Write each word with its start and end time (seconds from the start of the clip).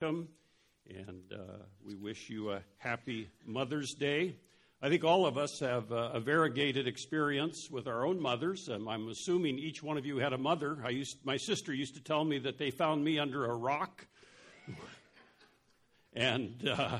welcome, 0.00 0.28
and 0.88 1.32
uh, 1.32 1.64
we 1.84 1.94
wish 1.94 2.30
you 2.30 2.52
a 2.52 2.62
happy 2.78 3.28
Mother's 3.44 3.92
Day. 3.92 4.36
I 4.80 4.88
think 4.88 5.04
all 5.04 5.26
of 5.26 5.36
us 5.36 5.60
have 5.60 5.92
uh, 5.92 6.12
a 6.14 6.20
variegated 6.20 6.86
experience 6.86 7.68
with 7.70 7.86
our 7.86 8.06
own 8.06 8.20
mothers. 8.20 8.68
Um, 8.70 8.88
I'm 8.88 9.08
assuming 9.08 9.58
each 9.58 9.82
one 9.82 9.98
of 9.98 10.06
you 10.06 10.16
had 10.16 10.32
a 10.32 10.38
mother. 10.38 10.78
I 10.84 10.90
used, 10.90 11.18
my 11.24 11.36
sister 11.36 11.74
used 11.74 11.96
to 11.96 12.02
tell 12.02 12.24
me 12.24 12.38
that 12.38 12.56
they 12.56 12.70
found 12.70 13.04
me 13.04 13.18
under 13.18 13.44
a 13.44 13.54
rock. 13.54 14.06
and, 16.14 16.66
uh, 16.66 16.98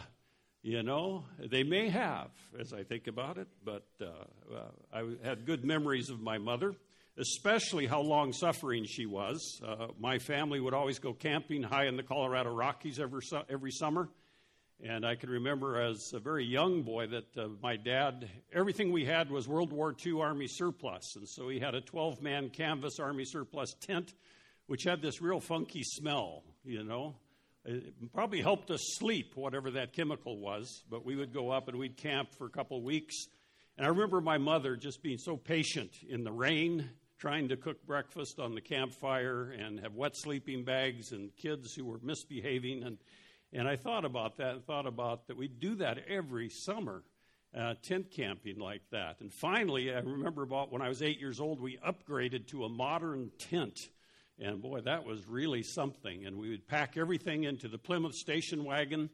you 0.63 0.83
know, 0.83 1.25
they 1.39 1.63
may 1.63 1.89
have, 1.89 2.29
as 2.59 2.75
I 2.75 2.83
think 2.83 3.07
about 3.07 3.39
it, 3.39 3.49
but 3.65 3.87
uh, 4.03 4.59
I 4.93 5.05
had 5.23 5.47
good 5.47 5.65
memories 5.65 6.11
of 6.11 6.21
my 6.21 6.37
mother 6.37 6.75
especially 7.21 7.87
how 7.87 8.01
long 8.01 8.33
suffering 8.33 8.85
she 8.87 9.05
was. 9.05 9.61
Uh, 9.65 9.89
my 9.99 10.19
family 10.19 10.59
would 10.59 10.73
always 10.73 10.99
go 10.99 11.13
camping 11.13 11.63
high 11.63 11.87
in 11.87 11.97
the 11.97 12.03
Colorado 12.03 12.51
Rockies 12.51 12.99
every, 12.99 13.21
every 13.51 13.71
summer. 13.71 14.09
And 14.83 15.05
I 15.05 15.15
can 15.15 15.29
remember 15.29 15.79
as 15.79 16.13
a 16.15 16.19
very 16.19 16.47
young 16.47 16.83
boy 16.83 17.09
that 17.09 17.37
uh, 17.37 17.49
my 17.63 17.77
dad, 17.77 18.31
everything 18.55 18.91
we 18.91 19.05
had 19.05 19.31
was 19.31 19.47
World 19.47 19.71
War 19.71 19.95
II 20.05 20.23
Army 20.23 20.47
surplus. 20.49 21.17
And 21.17 21.29
so 21.29 21.51
he 21.51 21.61
had 21.61 21.75
a 21.75 21.83
12 21.83 22.23
man 22.23 22.49
canvas 22.49 22.99
Army 22.99 23.27
surplus 23.27 23.75
tent, 23.81 24.15
which 24.67 24.85
had 24.85 25.03
this 25.03 25.21
real 25.21 25.41
funky 25.41 25.83
smell, 25.83 26.43
you 26.65 26.83
know. 26.83 27.15
It 27.67 27.93
probably 28.15 28.41
helped 28.41 28.71
us 28.71 28.81
sleep, 28.95 29.33
whatever 29.35 29.71
that 29.73 29.93
chemical 29.93 30.39
was. 30.39 30.83
But 30.89 31.05
we 31.05 31.15
would 31.15 31.35
go 31.35 31.51
up 31.51 31.69
and 31.69 31.79
we'd 31.79 31.99
camp 31.99 32.31
for 32.39 32.47
a 32.47 32.51
couple 32.51 32.79
of 32.79 32.83
weeks. 32.83 33.15
And 33.77 33.87
I 33.87 33.91
remember 33.91 34.23
my 34.23 34.39
mother 34.39 34.77
just 34.77 35.03
being 35.03 35.19
so 35.19 35.37
patient 35.37 35.91
in 36.09 36.25
the 36.25 36.33
rain 36.33 36.89
trying 37.21 37.51
to 37.51 37.57
cook 37.57 37.87
breakfast 37.87 38.41
on 38.41 38.55
the 38.55 38.61
campfire 38.63 39.51
and 39.51 39.79
have 39.79 39.95
wet 39.95 40.17
sleeping 40.17 40.65
bags 40.65 41.13
and 41.13 41.37
kids 41.37 41.75
who 41.75 41.85
were 41.85 42.01
misbehaving. 42.03 42.83
And, 42.83 42.97
and 43.53 43.69
I 43.69 43.77
thought 43.77 44.07
about 44.07 44.39
that 44.39 44.55
and 44.55 44.65
thought 44.65 44.87
about 44.87 45.27
that 45.27 45.37
we'd 45.37 45.61
do 45.61 45.75
that 45.77 45.99
every 46.09 46.49
summer, 46.49 47.03
uh, 47.55 47.75
tent 47.83 48.11
camping 48.11 48.59
like 48.59 48.81
that. 48.91 49.21
And 49.21 49.31
finally, 49.31 49.95
I 49.95 49.99
remember 49.99 50.43
about 50.43 50.73
when 50.73 50.81
I 50.81 50.89
was 50.89 51.03
eight 51.03 51.21
years 51.21 51.41
old, 51.41 51.61
we 51.61 51.77
upgraded 51.87 52.47
to 52.49 52.65
a 52.65 52.71
modern 52.71 53.31
tent. 53.39 53.91
And 54.39 54.63
boy, 54.63 54.81
that 54.81 55.05
was 55.05 55.27
really 55.29 55.63
something. 55.63 56.25
And 56.25 56.39
we 56.39 56.49
would 56.49 56.67
pack 56.67 56.97
everything 56.97 57.45
into 57.45 57.69
the 57.69 57.77
Plymouth 57.77 58.15
station 58.15 58.65
wagon 58.65 59.11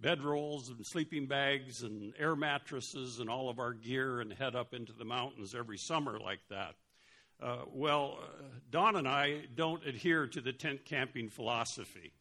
bedrolls 0.00 0.68
and 0.68 0.84
sleeping 0.86 1.26
bags 1.26 1.82
and 1.82 2.14
air 2.18 2.34
mattresses 2.34 3.20
and 3.20 3.28
all 3.28 3.50
of 3.50 3.58
our 3.58 3.74
gear 3.74 4.20
and 4.20 4.32
head 4.32 4.56
up 4.56 4.72
into 4.72 4.92
the 4.94 5.04
mountains 5.04 5.54
every 5.54 5.76
summer 5.76 6.18
like 6.18 6.40
that. 6.48 6.74
Uh, 7.42 7.56
well, 7.72 8.18
uh, 8.22 8.44
Don 8.70 8.94
and 8.94 9.08
I 9.08 9.40
don't 9.56 9.84
adhere 9.84 10.28
to 10.28 10.40
the 10.40 10.52
tent 10.52 10.84
camping 10.84 11.28
philosophy. 11.28 12.12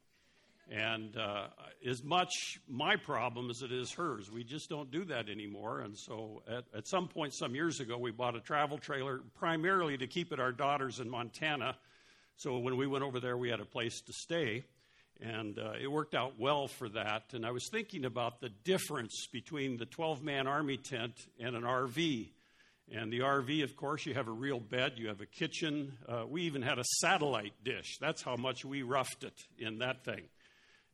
And 0.72 1.16
uh, 1.16 1.48
as 1.88 2.04
much 2.04 2.60
my 2.68 2.96
problem 2.96 3.52
as 3.52 3.62
it 3.62 3.72
is 3.72 3.92
hers, 3.92 4.32
we 4.32 4.44
just 4.44 4.68
don't 4.68 4.90
do 4.90 5.04
that 5.06 5.30
anymore. 5.30 5.82
And 5.82 5.96
so 5.96 6.42
at, 6.48 6.64
at 6.76 6.88
some 6.88 7.08
point, 7.08 7.36
some 7.36 7.54
years 7.54 7.80
ago, 7.80 8.00
we 8.00 8.10
bought 8.10 8.36
a 8.36 8.40
travel 8.40 8.80
trailer 8.80 9.22
primarily 9.36 9.96
to 9.98 10.08
keep 10.08 10.32
it 10.32 10.40
our 10.40 10.52
daughters 10.52 11.00
in 11.00 11.10
Montana. 11.10 11.76
So 12.38 12.58
when 12.58 12.76
we 12.76 12.88
went 12.88 13.04
over 13.04 13.20
there, 13.20 13.38
we 13.38 13.50
had 13.50 13.60
a 13.60 13.66
place 13.66 14.02
to 14.02 14.14
stay. 14.14 14.64
And 15.20 15.60
uh, 15.60 15.74
it 15.80 15.92
worked 15.92 16.16
out 16.16 16.40
well 16.40 16.68
for 16.68 16.90
that. 16.90 17.26
And 17.34 17.46
I 17.46 17.52
was 17.52 17.70
thinking 17.70 18.06
about 18.06 18.42
the 18.42 18.50
difference 18.64 19.28
between 19.32 19.78
the 19.78 19.86
12 19.86 20.24
man 20.24 20.48
army 20.48 20.78
tent 20.78 21.14
and 21.40 21.56
an 21.56 21.62
RV. 21.62 22.30
And 22.94 23.12
the 23.12 23.20
RV, 23.20 23.64
of 23.64 23.78
course, 23.78 24.06
you 24.06 24.14
have 24.16 24.28
a 24.28 24.34
real 24.34 24.60
bed, 24.60 24.94
you 24.98 25.08
have 25.08 25.22
a 25.22 25.26
kitchen. 25.26 25.98
Uh, 26.08 26.26
we 26.28 26.42
even 26.42 26.62
had 26.62 26.78
a 26.78 26.84
satellite 27.00 27.54
dish. 27.64 27.98
That's 28.02 28.22
how 28.22 28.36
much 28.36 28.66
we 28.66 28.82
roughed 28.82 29.24
it 29.24 29.40
in 29.58 29.80
that 29.80 30.04
thing. 30.04 30.24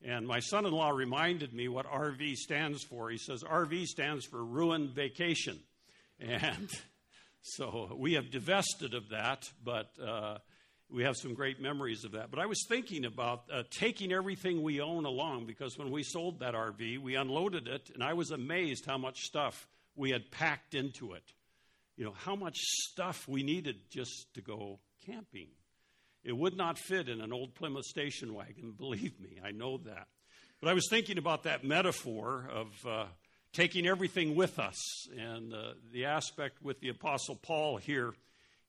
And 0.06 0.28
my 0.28 0.40
son 0.40 0.68
in 0.68 0.74
law 0.74 0.92
reminded 0.92 1.54
me 1.54 1.68
what 1.68 1.88
RV 1.88 2.36
stands 2.36 2.84
for. 2.84 3.10
He 3.10 3.18
says, 3.18 3.44
RV 3.44 3.86
stands 3.86 4.26
for 4.26 4.44
ruined 4.46 4.92
vacation. 4.92 5.60
And 6.20 6.70
so 7.42 7.96
we 7.98 8.14
have 8.14 8.30
divested 8.30 8.94
of 8.94 9.10
that, 9.10 9.50
but 9.64 9.90
uh, 10.00 10.38
we 10.92 11.04
have 11.04 11.16
some 11.18 11.34
great 11.34 11.60
memories 11.60 12.04
of 12.04 12.12
that. 12.12 12.30
But 12.30 12.40
I 12.40 12.46
was 12.46 12.64
thinking 12.70 13.06
about 13.06 13.46
uh, 13.52 13.64
taking 13.72 14.14
everything 14.14 14.62
we 14.62 14.82
own 14.82 15.06
along 15.06 15.48
because 15.48 15.80
when 15.80 15.90
we 15.90 16.04
sold 16.04 16.42
that 16.42 16.54
RV, 16.54 17.00
we 17.00 17.16
unloaded 17.16 17.68
it, 17.68 17.90
and 17.92 18.04
I 18.04 18.14
was 18.14 18.30
amazed 18.30 18.86
how 18.86 19.00
much 19.00 19.22
stuff 19.22 19.68
we 19.96 20.12
had 20.12 20.30
packed 20.30 20.76
into 20.76 21.14
it 21.14 21.24
you 21.98 22.06
know, 22.06 22.14
how 22.16 22.36
much 22.36 22.58
stuff 22.58 23.28
we 23.28 23.44
needed 23.44 23.76
just 23.90 24.28
to 24.36 24.42
go 24.42 24.80
camping. 25.06 25.48
It 26.24 26.38
would 26.38 26.56
not 26.56 26.78
fit 26.78 27.10
in 27.10 27.22
an 27.22 27.34
old 27.34 27.56
Plymouth 27.56 27.86
station 27.86 28.34
wagon, 28.34 28.72
believe 28.78 29.20
me, 29.20 29.42
I 29.44 29.52
know 29.52 29.78
that. 29.80 30.08
But 30.62 30.70
I 30.70 30.74
was 30.74 30.88
thinking 30.90 31.18
about 31.18 31.44
that 31.44 31.64
metaphor 31.64 32.50
of 32.52 32.68
uh, 32.88 33.06
taking 33.54 33.88
everything 33.88 34.36
with 34.36 34.60
us 34.60 35.08
and 35.18 35.54
uh, 35.54 35.74
the 35.92 36.06
aspect 36.06 36.62
with 36.62 36.80
the 36.80 36.90
Apostle 36.90 37.36
Paul 37.36 37.78
here 37.78 38.14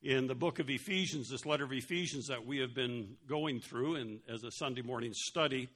in 0.02 0.26
the 0.26 0.34
book 0.34 0.58
of 0.58 0.70
Ephesians, 0.70 1.28
this 1.28 1.44
letter 1.44 1.64
of 1.64 1.72
Ephesians 1.72 2.26
that 2.28 2.46
we 2.46 2.58
have 2.58 2.74
been 2.74 3.16
going 3.26 3.60
through 3.60 3.96
and 3.96 4.20
as 4.28 4.44
a 4.44 4.50
Sunday 4.52 4.82
morning 4.82 5.12
study, 5.14 5.68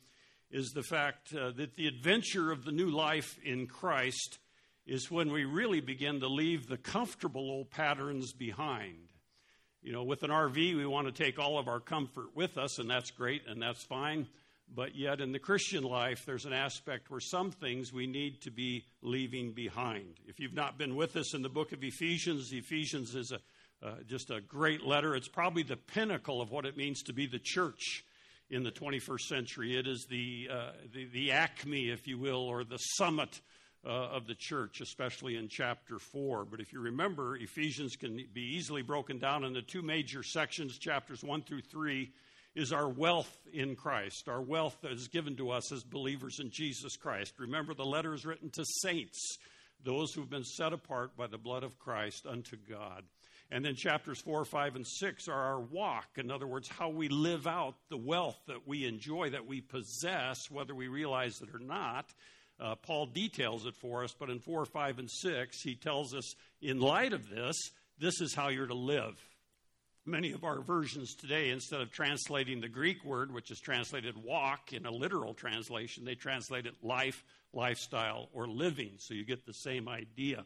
is 0.51 0.71
the 0.71 0.83
fact 0.83 1.34
uh, 1.34 1.51
that 1.53 1.75
the 1.77 1.87
adventure 1.87 2.53
of 2.53 2.65
the 2.65 2.73
new 2.73 2.91
life 2.91 3.39
in 3.43 3.67
Christ 3.67 4.39
is 4.87 5.10
when 5.10 5.32
we 5.32 5.44
really 5.44 5.81
begin 5.81 6.20
to 6.20 6.28
leave 6.28 6.66
the 6.66 6.76
comfortable 6.76 7.50
old 7.50 7.70
patterns 7.70 8.32
behind. 8.32 9.09
You 9.82 9.93
know, 9.93 10.04
with 10.04 10.22
an 10.22 10.31
RV, 10.31 10.76
we 10.76 10.87
want 10.87 11.06
to 11.06 11.25
take 11.25 11.38
all 11.38 11.59
of 11.59 11.69
our 11.69 11.81
comfort 11.81 12.34
with 12.34 12.56
us, 12.56 12.78
and 12.78 12.88
that's 12.88 13.10
great 13.10 13.42
and 13.48 13.60
that's 13.60 13.84
fine. 13.84 14.26
But 14.75 14.97
yet, 14.97 15.21
in 15.21 15.32
the 15.32 15.38
Christian 15.38 15.82
life, 15.82 16.25
there's 16.25 16.47
an 16.47 16.53
aspect 16.53 17.10
where 17.10 17.21
some 17.21 17.50
things 17.50 17.92
we 17.92 18.06
need 18.06 18.41
to 18.42 18.50
be 18.50 18.84
leaving 19.03 19.53
behind. 19.53 20.21
If 20.26 20.41
you've 20.41 20.54
not 20.54 20.78
been 20.78 20.97
with 20.97 21.16
us 21.16 21.34
in 21.34 21.42
the 21.42 21.48
book 21.48 21.72
of 21.72 21.82
Ephesians, 21.82 22.53
Ephesians 22.53 23.15
is 23.15 23.32
a, 23.32 23.87
uh, 23.87 23.97
just 24.06 24.31
a 24.31 24.41
great 24.41 24.82
letter. 24.82 25.15
It's 25.15 25.28
probably 25.28 25.62
the 25.62 25.76
pinnacle 25.76 26.41
of 26.41 26.50
what 26.50 26.65
it 26.65 26.76
means 26.76 27.03
to 27.03 27.12
be 27.12 27.26
the 27.26 27.41
church 27.42 28.04
in 28.48 28.62
the 28.62 28.71
21st 28.71 29.22
century. 29.22 29.76
It 29.76 29.87
is 29.87 30.06
the, 30.09 30.48
uh, 30.50 30.72
the, 30.94 31.06
the 31.06 31.32
acme, 31.32 31.91
if 31.91 32.06
you 32.06 32.19
will, 32.19 32.42
or 32.42 32.65
the 32.65 32.78
summit 32.78 33.41
uh, 33.84 33.88
of 33.88 34.26
the 34.26 34.34
church, 34.34 34.81
especially 34.81 35.37
in 35.37 35.48
chapter 35.48 35.98
4. 35.98 36.44
But 36.44 36.60
if 36.60 36.72
you 36.72 36.81
remember, 36.81 37.37
Ephesians 37.37 37.97
can 37.97 38.25
be 38.32 38.56
easily 38.56 38.82
broken 38.82 39.19
down 39.19 39.44
into 39.44 39.62
two 39.62 39.82
major 39.82 40.22
sections. 40.22 40.78
Chapters 40.78 41.22
1 41.25 41.43
through 41.43 41.62
3 41.62 42.10
is 42.54 42.72
our 42.72 42.88
wealth 42.88 43.34
in 43.53 43.75
Christ, 43.75 44.28
our 44.28 44.42
wealth 44.42 44.76
that 44.82 44.92
is 44.92 45.09
given 45.09 45.37
to 45.37 45.50
us 45.50 45.72
as 45.72 45.82
believers 45.82 46.38
in 46.38 46.50
Jesus 46.50 46.97
Christ. 46.97 47.34
Remember, 47.38 47.75
the 47.75 47.84
letter 47.84 48.15
is 48.15 48.26
written 48.26 48.50
to 48.50 48.65
saints, 48.82 49.38
those 49.84 50.12
who've 50.12 50.31
been 50.31 50.44
set 50.44 50.72
apart 50.72 51.16
by 51.16 51.26
the 51.26 51.38
blood 51.38 51.65
of 51.65 51.78
Christ 51.78 52.26
unto 52.26 52.56
God. 52.56 53.04
And 53.50 53.65
then 53.65 53.75
chapters 53.75 54.19
4, 54.21 54.44
5, 54.47 54.76
and 54.76 54.87
6 54.87 55.28
are 55.28 55.34
our 55.34 55.60
walk. 55.60 56.06
In 56.16 56.31
other 56.31 56.47
words, 56.47 56.69
how 56.69 56.88
we 56.88 57.09
live 57.09 57.47
out 57.47 57.75
the 57.91 57.98
wealth 57.98 58.38
that 58.47 58.66
we 58.66 58.87
enjoy, 58.87 59.31
that 59.31 59.47
we 59.47 59.60
possess, 59.60 60.50
whether 60.50 60.75
we 60.75 60.88
realize 60.88 61.42
it 61.42 61.54
or 61.54 61.59
not. 61.59 62.06
Uh, 62.61 62.75
Paul 62.77 63.07
details 63.07 63.67
it 63.67 63.75
for 63.75 64.05
us, 64.05 64.15
but 64.19 64.31
in 64.31 64.39
4, 64.39 64.65
5, 64.65 64.99
and 64.99 65.11
6, 65.11 65.63
he 65.63 65.75
tells 65.75 66.15
us, 66.15 66.35
in 66.61 66.81
light 66.81 67.13
of 67.13 67.29
this, 67.29 67.57
this 67.99 68.21
is 68.21 68.35
how 68.35 68.49
you're 68.49 68.67
to 68.67 68.75
live. 68.75 69.15
Many 70.05 70.33
of 70.33 70.43
our 70.43 70.61
versions 70.61 71.15
today, 71.15 71.51
instead 71.51 71.81
of 71.81 71.91
translating 71.93 72.61
the 72.61 72.69
Greek 72.69 73.05
word, 73.05 73.33
which 73.33 73.51
is 73.51 73.61
translated 73.61 74.17
walk 74.17 74.73
in 74.73 74.87
a 74.87 74.91
literal 74.91 75.35
translation, 75.35 76.05
they 76.05 76.17
translate 76.17 76.67
it 76.67 76.75
life, 76.83 77.25
lifestyle, 77.53 78.29
or 78.33 78.49
living. 78.49 78.95
So 78.99 79.15
you 79.15 79.25
get 79.25 79.47
the 79.47 79.53
same 79.53 79.89
idea. 79.89 80.45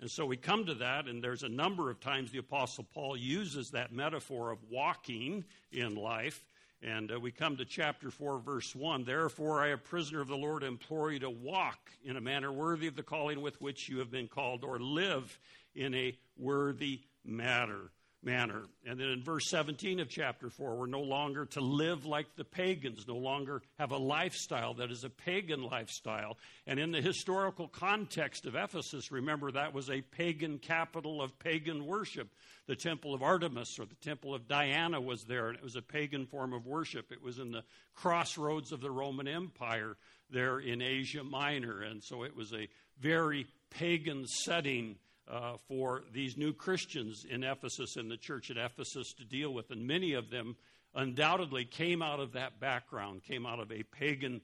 And 0.00 0.10
so 0.10 0.26
we 0.26 0.36
come 0.36 0.66
to 0.66 0.74
that, 0.74 1.06
and 1.08 1.22
there's 1.22 1.42
a 1.42 1.48
number 1.48 1.90
of 1.90 2.00
times 2.00 2.30
the 2.30 2.38
Apostle 2.38 2.84
Paul 2.92 3.16
uses 3.16 3.70
that 3.70 3.92
metaphor 3.92 4.50
of 4.50 4.58
walking 4.70 5.44
in 5.72 5.94
life. 5.94 6.44
And 6.82 7.10
uh, 7.10 7.18
we 7.18 7.30
come 7.30 7.56
to 7.56 7.64
chapter 7.64 8.10
4, 8.10 8.38
verse 8.38 8.74
1. 8.74 9.04
Therefore, 9.04 9.62
I, 9.62 9.68
a 9.68 9.76
prisoner 9.76 10.20
of 10.20 10.28
the 10.28 10.36
Lord, 10.36 10.62
implore 10.62 11.10
you 11.10 11.18
to 11.20 11.30
walk 11.30 11.90
in 12.04 12.16
a 12.16 12.20
manner 12.20 12.52
worthy 12.52 12.86
of 12.86 12.96
the 12.96 13.02
calling 13.02 13.40
with 13.40 13.60
which 13.60 13.88
you 13.88 13.98
have 13.98 14.10
been 14.10 14.28
called, 14.28 14.62
or 14.62 14.78
live 14.78 15.38
in 15.74 15.94
a 15.94 16.16
worthy 16.36 17.00
manner 17.24 17.90
manner. 18.26 18.64
And 18.84 18.98
then 18.98 19.08
in 19.08 19.22
verse 19.22 19.48
17 19.48 20.00
of 20.00 20.10
chapter 20.10 20.50
4, 20.50 20.74
we're 20.74 20.86
no 20.86 21.00
longer 21.00 21.46
to 21.46 21.60
live 21.60 22.04
like 22.04 22.26
the 22.34 22.44
pagans, 22.44 23.06
no 23.06 23.16
longer 23.16 23.62
have 23.78 23.92
a 23.92 23.96
lifestyle 23.96 24.74
that 24.74 24.90
is 24.90 25.04
a 25.04 25.08
pagan 25.08 25.62
lifestyle. 25.62 26.36
And 26.66 26.78
in 26.78 26.90
the 26.90 27.00
historical 27.00 27.68
context 27.68 28.44
of 28.44 28.56
Ephesus, 28.56 29.12
remember 29.12 29.52
that 29.52 29.72
was 29.72 29.88
a 29.88 30.02
pagan 30.02 30.58
capital 30.58 31.22
of 31.22 31.38
pagan 31.38 31.86
worship. 31.86 32.28
The 32.66 32.76
temple 32.76 33.14
of 33.14 33.22
Artemis 33.22 33.78
or 33.78 33.86
the 33.86 33.94
temple 33.94 34.34
of 34.34 34.48
Diana 34.48 35.00
was 35.00 35.22
there, 35.22 35.48
and 35.48 35.56
it 35.56 35.62
was 35.62 35.76
a 35.76 35.82
pagan 35.82 36.26
form 36.26 36.52
of 36.52 36.66
worship. 36.66 37.12
It 37.12 37.22
was 37.22 37.38
in 37.38 37.52
the 37.52 37.62
crossroads 37.94 38.72
of 38.72 38.80
the 38.80 38.90
Roman 38.90 39.28
Empire 39.28 39.96
there 40.30 40.58
in 40.58 40.82
Asia 40.82 41.22
Minor. 41.22 41.82
And 41.82 42.02
so 42.02 42.24
it 42.24 42.34
was 42.34 42.52
a 42.52 42.68
very 43.00 43.46
pagan 43.70 44.26
setting 44.26 44.96
uh, 45.28 45.54
for 45.68 46.02
these 46.12 46.36
new 46.36 46.52
Christians 46.52 47.26
in 47.28 47.44
Ephesus 47.44 47.96
and 47.96 48.10
the 48.10 48.16
church 48.16 48.50
at 48.50 48.56
Ephesus 48.56 49.12
to 49.14 49.24
deal 49.24 49.52
with. 49.52 49.70
And 49.70 49.86
many 49.86 50.12
of 50.12 50.30
them 50.30 50.56
undoubtedly 50.94 51.64
came 51.64 52.02
out 52.02 52.20
of 52.20 52.32
that 52.32 52.60
background, 52.60 53.22
came 53.24 53.46
out 53.46 53.60
of 53.60 53.70
a 53.70 53.82
pagan 53.82 54.40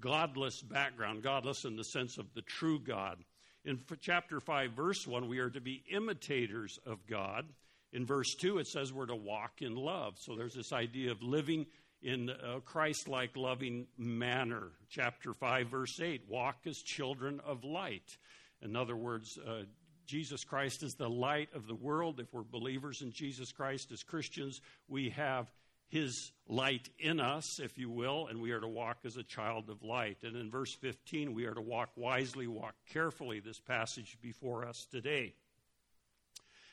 godless 0.00 0.60
background, 0.60 1.22
godless 1.22 1.64
in 1.64 1.76
the 1.76 1.84
sense 1.84 2.18
of 2.18 2.26
the 2.34 2.42
true 2.42 2.78
God. 2.78 3.18
In 3.64 3.80
chapter 4.00 4.40
5, 4.40 4.72
verse 4.72 5.06
1, 5.06 5.28
we 5.28 5.38
are 5.38 5.50
to 5.50 5.60
be 5.60 5.82
imitators 5.90 6.78
of 6.84 7.06
God. 7.06 7.46
In 7.92 8.04
verse 8.04 8.34
2, 8.34 8.58
it 8.58 8.66
says 8.66 8.92
we're 8.92 9.06
to 9.06 9.16
walk 9.16 9.62
in 9.62 9.76
love. 9.76 10.18
So 10.18 10.34
there's 10.34 10.54
this 10.54 10.72
idea 10.72 11.12
of 11.12 11.22
living 11.22 11.66
in 12.02 12.28
a 12.28 12.60
Christ 12.60 13.08
like 13.08 13.36
loving 13.36 13.86
manner. 13.96 14.72
Chapter 14.90 15.32
5, 15.32 15.68
verse 15.68 15.98
8, 15.98 16.24
walk 16.28 16.56
as 16.66 16.82
children 16.82 17.40
of 17.46 17.64
light. 17.64 18.18
In 18.60 18.76
other 18.76 18.96
words, 18.96 19.38
uh, 19.38 19.62
Jesus 20.06 20.44
Christ 20.44 20.82
is 20.82 20.94
the 20.94 21.08
light 21.08 21.48
of 21.54 21.66
the 21.66 21.74
world. 21.74 22.20
If 22.20 22.32
we're 22.32 22.42
believers 22.42 23.02
in 23.02 23.12
Jesus 23.12 23.52
Christ 23.52 23.92
as 23.92 24.02
Christians, 24.02 24.60
we 24.88 25.10
have 25.10 25.46
his 25.88 26.32
light 26.48 26.88
in 26.98 27.20
us, 27.20 27.60
if 27.60 27.78
you 27.78 27.88
will, 27.88 28.26
and 28.26 28.40
we 28.40 28.50
are 28.50 28.60
to 28.60 28.68
walk 28.68 28.98
as 29.04 29.16
a 29.16 29.22
child 29.22 29.70
of 29.70 29.82
light. 29.82 30.18
And 30.22 30.36
in 30.36 30.50
verse 30.50 30.74
15, 30.74 31.34
we 31.34 31.46
are 31.46 31.54
to 31.54 31.60
walk 31.60 31.90
wisely, 31.96 32.46
walk 32.46 32.74
carefully, 32.92 33.40
this 33.40 33.60
passage 33.60 34.18
before 34.20 34.66
us 34.66 34.86
today. 34.90 35.34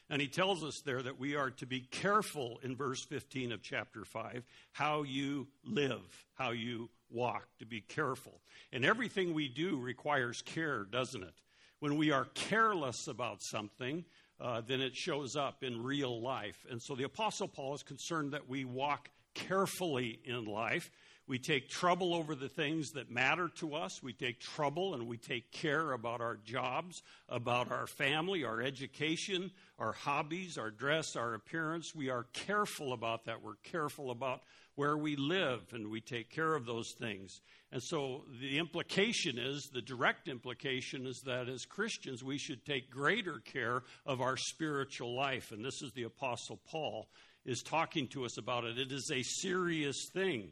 And 0.10 0.22
he 0.22 0.28
tells 0.28 0.62
us 0.64 0.82
there 0.82 1.02
that 1.02 1.20
we 1.20 1.36
are 1.36 1.52
to 1.52 1.66
be 1.66 1.80
careful 1.80 2.60
in 2.64 2.76
verse 2.76 3.06
15 3.06 3.54
of 3.54 3.62
chapter 3.62 4.04
5 4.04 4.44
how 4.74 5.04
you 5.04 5.48
live, 5.64 6.26
how 6.34 6.52
you 6.52 6.90
walk, 7.10 7.48
to 7.60 7.66
be 7.66 7.80
careful. 7.80 8.42
And 8.74 8.84
everything 8.84 9.34
we 9.34 9.48
do 9.48 9.78
requires 9.78 10.42
care, 10.42 10.84
doesn't 10.84 11.24
it? 11.24 11.34
When 11.82 11.98
we 11.98 12.12
are 12.12 12.26
careless 12.36 13.08
about 13.08 13.42
something, 13.42 14.06
uh, 14.40 14.62
then 14.62 14.82
it 14.82 14.96
shows 14.96 15.36
up 15.36 15.64
in 15.64 15.82
real 15.82 16.22
life. 16.22 16.64
And 16.70 16.80
so 16.80 16.94
the 16.94 17.06
Apostle 17.06 17.48
Paul 17.48 17.74
is 17.74 17.82
concerned 17.82 18.34
that 18.34 18.48
we 18.48 18.66
walk 18.66 19.10
carefully 19.34 20.20
in 20.24 20.46
life. 20.46 20.92
We 21.26 21.40
take 21.40 21.70
trouble 21.70 22.14
over 22.14 22.36
the 22.36 22.50
things 22.50 22.92
that 22.92 23.10
matter 23.10 23.50
to 23.56 23.74
us. 23.74 24.04
We 24.04 24.14
take 24.14 24.40
trouble 24.40 24.94
and 24.94 25.08
we 25.08 25.18
take 25.18 25.52
care 25.52 25.94
about 25.94 26.22
our 26.22 26.36
jobs, 26.36 27.02
about 27.28 27.72
our 27.72 27.88
family, 27.88 28.44
our 28.44 28.62
education, 28.62 29.50
our 29.80 29.94
hobbies, 29.94 30.60
our 30.60 30.70
dress, 30.70 31.16
our 31.16 31.34
appearance. 31.34 31.96
We 31.96 32.12
are 32.12 32.28
careful 32.34 32.94
about 32.94 33.26
that. 33.26 33.42
We're 33.42 33.56
careful 33.64 34.12
about 34.12 34.44
where 34.76 34.98
we 34.98 35.16
live 35.16 35.62
and 35.74 35.90
we 35.90 36.02
take 36.02 36.30
care 36.30 36.56
of 36.56 36.66
those 36.66 36.94
things. 37.00 37.42
And 37.72 37.82
so 37.82 38.24
the 38.42 38.58
implication 38.58 39.38
is, 39.38 39.70
the 39.74 39.82
direct 39.82 40.28
implication 40.28 41.06
is 41.06 41.22
that 41.26 41.48
as 41.48 41.66
Christians, 41.66 42.24
we 42.24 42.38
should 42.38 42.66
take 42.66 42.90
greater 42.90 43.40
care 43.40 43.84
of 44.06 44.22
our 44.22 44.38
spiritual 44.38 45.16
life. 45.16 45.52
And 45.52 45.64
this 45.64 45.82
is 45.82 45.92
the 45.94 46.04
Apostle 46.04 46.60
Paul 46.70 47.08
is 47.46 47.64
talking 47.64 48.08
to 48.10 48.26
us 48.26 48.38
about 48.38 48.66
it. 48.66 48.78
It 48.78 48.92
is 48.92 49.10
a 49.14 49.24
serious 49.24 50.10
thing. 50.14 50.52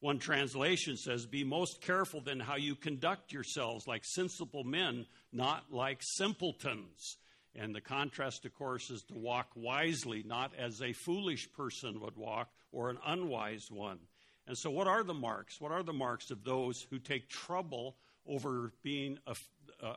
One 0.00 0.18
translation 0.18 0.96
says, 0.96 1.26
Be 1.26 1.44
most 1.44 1.82
careful 1.82 2.22
then 2.22 2.40
how 2.40 2.56
you 2.56 2.74
conduct 2.74 3.32
yourselves 3.32 3.86
like 3.86 4.04
sensible 4.04 4.64
men, 4.64 5.06
not 5.32 5.64
like 5.70 5.98
simpletons. 6.00 7.18
And 7.54 7.74
the 7.74 7.80
contrast, 7.80 8.46
of 8.46 8.54
course, 8.54 8.90
is 8.90 9.02
to 9.08 9.14
walk 9.14 9.48
wisely, 9.54 10.22
not 10.24 10.52
as 10.56 10.80
a 10.80 10.92
foolish 10.92 11.52
person 11.52 12.00
would 12.00 12.16
walk 12.16 12.48
or 12.72 12.90
an 12.90 12.98
unwise 13.06 13.70
one. 13.70 13.98
And 14.46 14.56
so, 14.56 14.70
what 14.70 14.86
are 14.86 15.04
the 15.04 15.14
marks? 15.14 15.60
What 15.60 15.72
are 15.72 15.82
the 15.82 15.92
marks 15.92 16.30
of 16.30 16.44
those 16.44 16.84
who 16.90 16.98
take 16.98 17.28
trouble 17.28 17.96
over 18.26 18.72
being 18.82 19.18
a, 19.26 19.36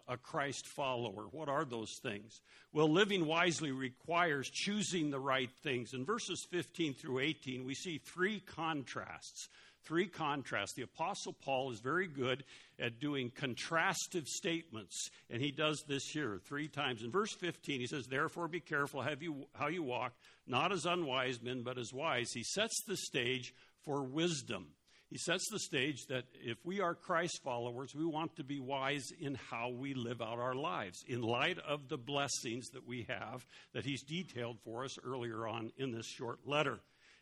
a, 0.07 0.17
Christ 0.17 0.67
follower? 0.67 1.23
What 1.31 1.49
are 1.49 1.65
those 1.65 1.99
things? 2.01 2.41
Well, 2.71 2.91
living 2.91 3.25
wisely 3.25 3.71
requires 3.71 4.49
choosing 4.49 5.09
the 5.09 5.19
right 5.19 5.49
things. 5.63 5.93
In 5.93 6.05
verses 6.05 6.45
15 6.51 6.93
through 6.93 7.19
18, 7.19 7.65
we 7.65 7.73
see 7.73 7.97
three 7.97 8.39
contrasts. 8.39 9.49
Three 9.83 10.07
contrasts. 10.07 10.73
The 10.73 10.83
Apostle 10.83 11.33
Paul 11.33 11.71
is 11.71 11.79
very 11.79 12.07
good 12.07 12.43
at 12.79 12.99
doing 12.99 13.31
contrastive 13.31 14.25
statements, 14.25 15.09
and 15.29 15.41
he 15.41 15.51
does 15.51 15.83
this 15.87 16.05
here 16.05 16.39
three 16.45 16.67
times. 16.67 17.03
In 17.03 17.11
verse 17.11 17.33
15, 17.33 17.81
he 17.81 17.87
says, 17.87 18.07
Therefore 18.07 18.47
be 18.47 18.61
careful 18.61 19.01
how 19.01 19.11
you, 19.19 19.47
how 19.53 19.67
you 19.67 19.83
walk, 19.83 20.13
not 20.47 20.71
as 20.71 20.85
unwise 20.85 21.41
men, 21.41 21.63
but 21.63 21.77
as 21.77 21.93
wise. 21.93 22.31
He 22.33 22.43
sets 22.43 22.81
the 22.87 22.97
stage 22.97 23.53
for 23.83 24.03
wisdom. 24.03 24.67
He 25.13 25.19
sets 25.19 25.47
the 25.51 25.59
stage 25.59 26.07
that 26.07 26.25
if 26.43 26.57
we 26.65 26.81
are 26.81 26.95
Christ 26.95 27.41
followers, 27.43 27.93
we 27.93 28.03
want 28.03 28.35
to 28.37 28.43
be 28.43 28.59
wise 28.59 29.05
in 29.19 29.35
how 29.35 29.69
we 29.69 29.93
live 29.93 30.23
out 30.23 30.39
our 30.39 30.55
lives 30.55 31.03
in 31.07 31.21
light 31.21 31.59
of 31.59 31.87
the 31.87 31.99
blessings 31.99 32.69
that 32.69 32.87
we 32.87 33.05
have 33.07 33.45
that 33.73 33.85
he's 33.85 34.01
detailed 34.01 34.57
for 34.63 34.83
us 34.83 34.97
earlier 35.03 35.45
on 35.45 35.71
in 35.77 35.91
this 35.91 36.07
short 36.07 36.39
letter. 36.47 36.79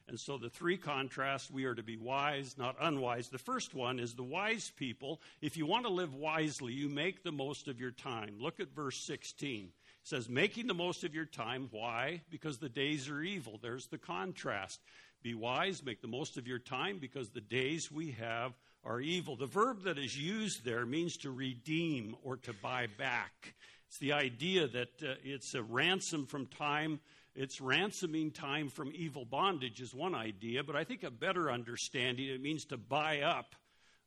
And 0.08 0.20
so 0.20 0.38
the 0.38 0.50
three 0.50 0.78
contrasts 0.78 1.50
we 1.50 1.66
are 1.66 1.76
to 1.76 1.84
be 1.84 1.98
wise, 1.98 2.56
not 2.58 2.76
unwise. 2.82 3.30
The 3.30 3.38
first 3.38 3.74
one 3.74 4.00
is 4.00 4.14
the 4.14 4.24
wise 4.24 4.72
people. 4.76 5.22
If 5.42 5.58
you 5.58 5.66
want 5.66 5.86
to 5.86 5.92
live 5.92 6.14
wisely, 6.14 6.74
you 6.74 6.90
make 6.90 7.24
the 7.24 7.32
most 7.32 7.68
of 7.68 7.80
your 7.80 7.92
time. 7.92 8.36
Look 8.40 8.60
at 8.60 8.76
verse 8.76 8.98
16. 8.98 9.66
It 9.66 9.72
says, 10.04 10.28
making 10.28 10.68
the 10.68 10.74
most 10.74 11.04
of 11.04 11.14
your 11.14 11.26
time. 11.26 11.70
Why? 11.72 12.22
Because 12.30 12.58
the 12.58 12.70
days 12.70 13.10
are 13.10 13.22
evil. 13.22 13.60
There's 13.62 13.88
the 13.88 13.98
contrast. 13.98 14.80
Be 15.22 15.36
wise, 15.36 15.84
make 15.84 16.02
the 16.02 16.08
most 16.08 16.38
of 16.38 16.48
your 16.48 16.60
time, 16.60 16.98
because 17.00 17.30
the 17.30 17.42
days 17.42 17.92
we 17.92 18.12
have 18.12 18.54
are 18.84 19.00
evil. 19.00 19.36
The 19.36 19.46
verb 19.46 19.84
that 19.84 20.00
is 20.00 20.18
used 20.18 20.66
there 20.66 20.86
means 20.86 21.18
to 21.18 21.32
redeem 21.32 22.16
or 22.24 22.38
to 22.38 22.54
buy 22.54 22.88
back. 22.98 23.54
It's 23.88 24.00
the 24.00 24.14
idea 24.14 24.68
that 24.68 25.04
uh, 25.04 25.14
it's 25.24 25.54
a 25.54 25.62
ransom 25.62 26.26
from 26.26 26.48
time. 26.48 27.00
It's 27.34 27.62
ransoming 27.62 28.32
time 28.32 28.68
from 28.68 28.92
evil 28.94 29.24
bondage, 29.24 29.80
is 29.80 29.94
one 29.94 30.14
idea, 30.14 30.64
but 30.64 30.76
I 30.76 30.84
think 30.84 31.04
a 31.04 31.12
better 31.12 31.50
understanding, 31.50 32.28
it 32.28 32.42
means 32.42 32.66
to 32.66 32.78
buy 32.78 33.22
up. 33.22 33.56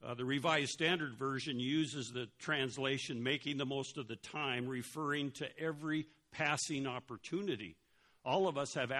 Uh, 0.04 0.12
the 0.12 0.26
Revised 0.26 0.72
Standard 0.72 1.14
Version 1.14 1.58
uses 1.58 2.10
the 2.10 2.28
translation 2.38 3.22
making 3.22 3.56
the 3.56 3.64
most 3.64 3.96
of 3.96 4.08
the 4.08 4.16
time, 4.16 4.68
referring 4.68 5.30
to 5.32 5.58
every 5.58 6.06
passing 6.32 6.86
opportunity. 6.86 7.76
All 8.26 8.46
of 8.46 8.58
us 8.58 8.74
have 8.74 8.92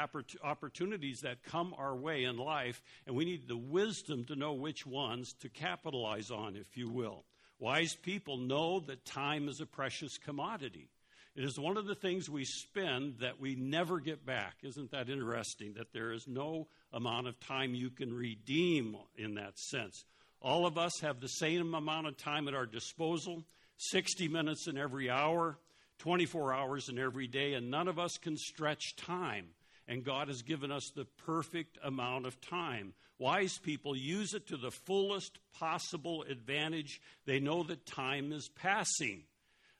opportunities 0.42 1.20
that 1.20 1.42
come 1.42 1.74
our 1.76 1.94
way 1.94 2.24
in 2.24 2.38
life, 2.38 2.82
and 3.06 3.14
we 3.14 3.26
need 3.26 3.46
the 3.46 3.56
wisdom 3.56 4.24
to 4.24 4.36
know 4.36 4.54
which 4.54 4.86
ones 4.86 5.34
to 5.40 5.50
capitalize 5.50 6.30
on, 6.30 6.56
if 6.56 6.76
you 6.76 6.88
will. 6.88 7.24
Wise 7.58 7.94
people 7.94 8.38
know 8.38 8.80
that 8.80 9.04
time 9.04 9.48
is 9.48 9.60
a 9.60 9.66
precious 9.66 10.16
commodity. 10.16 10.88
It 11.36 11.44
is 11.44 11.58
one 11.58 11.76
of 11.76 11.86
the 11.86 11.96
things 11.96 12.30
we 12.30 12.44
spend 12.44 13.18
that 13.18 13.40
we 13.40 13.56
never 13.56 13.98
get 13.98 14.24
back. 14.24 14.54
Isn't 14.62 14.92
that 14.92 15.08
interesting? 15.08 15.74
That 15.76 15.92
there 15.92 16.12
is 16.12 16.28
no 16.28 16.68
amount 16.92 17.26
of 17.26 17.40
time 17.40 17.74
you 17.74 17.90
can 17.90 18.14
redeem 18.14 18.96
in 19.16 19.34
that 19.34 19.58
sense. 19.58 20.04
All 20.40 20.64
of 20.64 20.78
us 20.78 21.00
have 21.00 21.20
the 21.20 21.28
same 21.28 21.74
amount 21.74 22.06
of 22.06 22.16
time 22.16 22.46
at 22.46 22.54
our 22.54 22.66
disposal 22.66 23.42
60 23.76 24.28
minutes 24.28 24.68
in 24.68 24.78
every 24.78 25.10
hour. 25.10 25.58
24 25.98 26.52
hours 26.52 26.88
in 26.88 26.98
every 26.98 27.26
day, 27.26 27.54
and 27.54 27.70
none 27.70 27.88
of 27.88 27.98
us 27.98 28.18
can 28.18 28.36
stretch 28.36 28.96
time. 28.96 29.46
And 29.86 30.04
God 30.04 30.28
has 30.28 30.42
given 30.42 30.70
us 30.70 30.90
the 30.94 31.04
perfect 31.24 31.78
amount 31.82 32.26
of 32.26 32.40
time. 32.40 32.94
Wise 33.18 33.58
people 33.58 33.96
use 33.96 34.34
it 34.34 34.48
to 34.48 34.56
the 34.56 34.70
fullest 34.70 35.38
possible 35.58 36.24
advantage. 36.28 37.00
They 37.26 37.38
know 37.38 37.62
that 37.64 37.86
time 37.86 38.32
is 38.32 38.48
passing. 38.48 39.24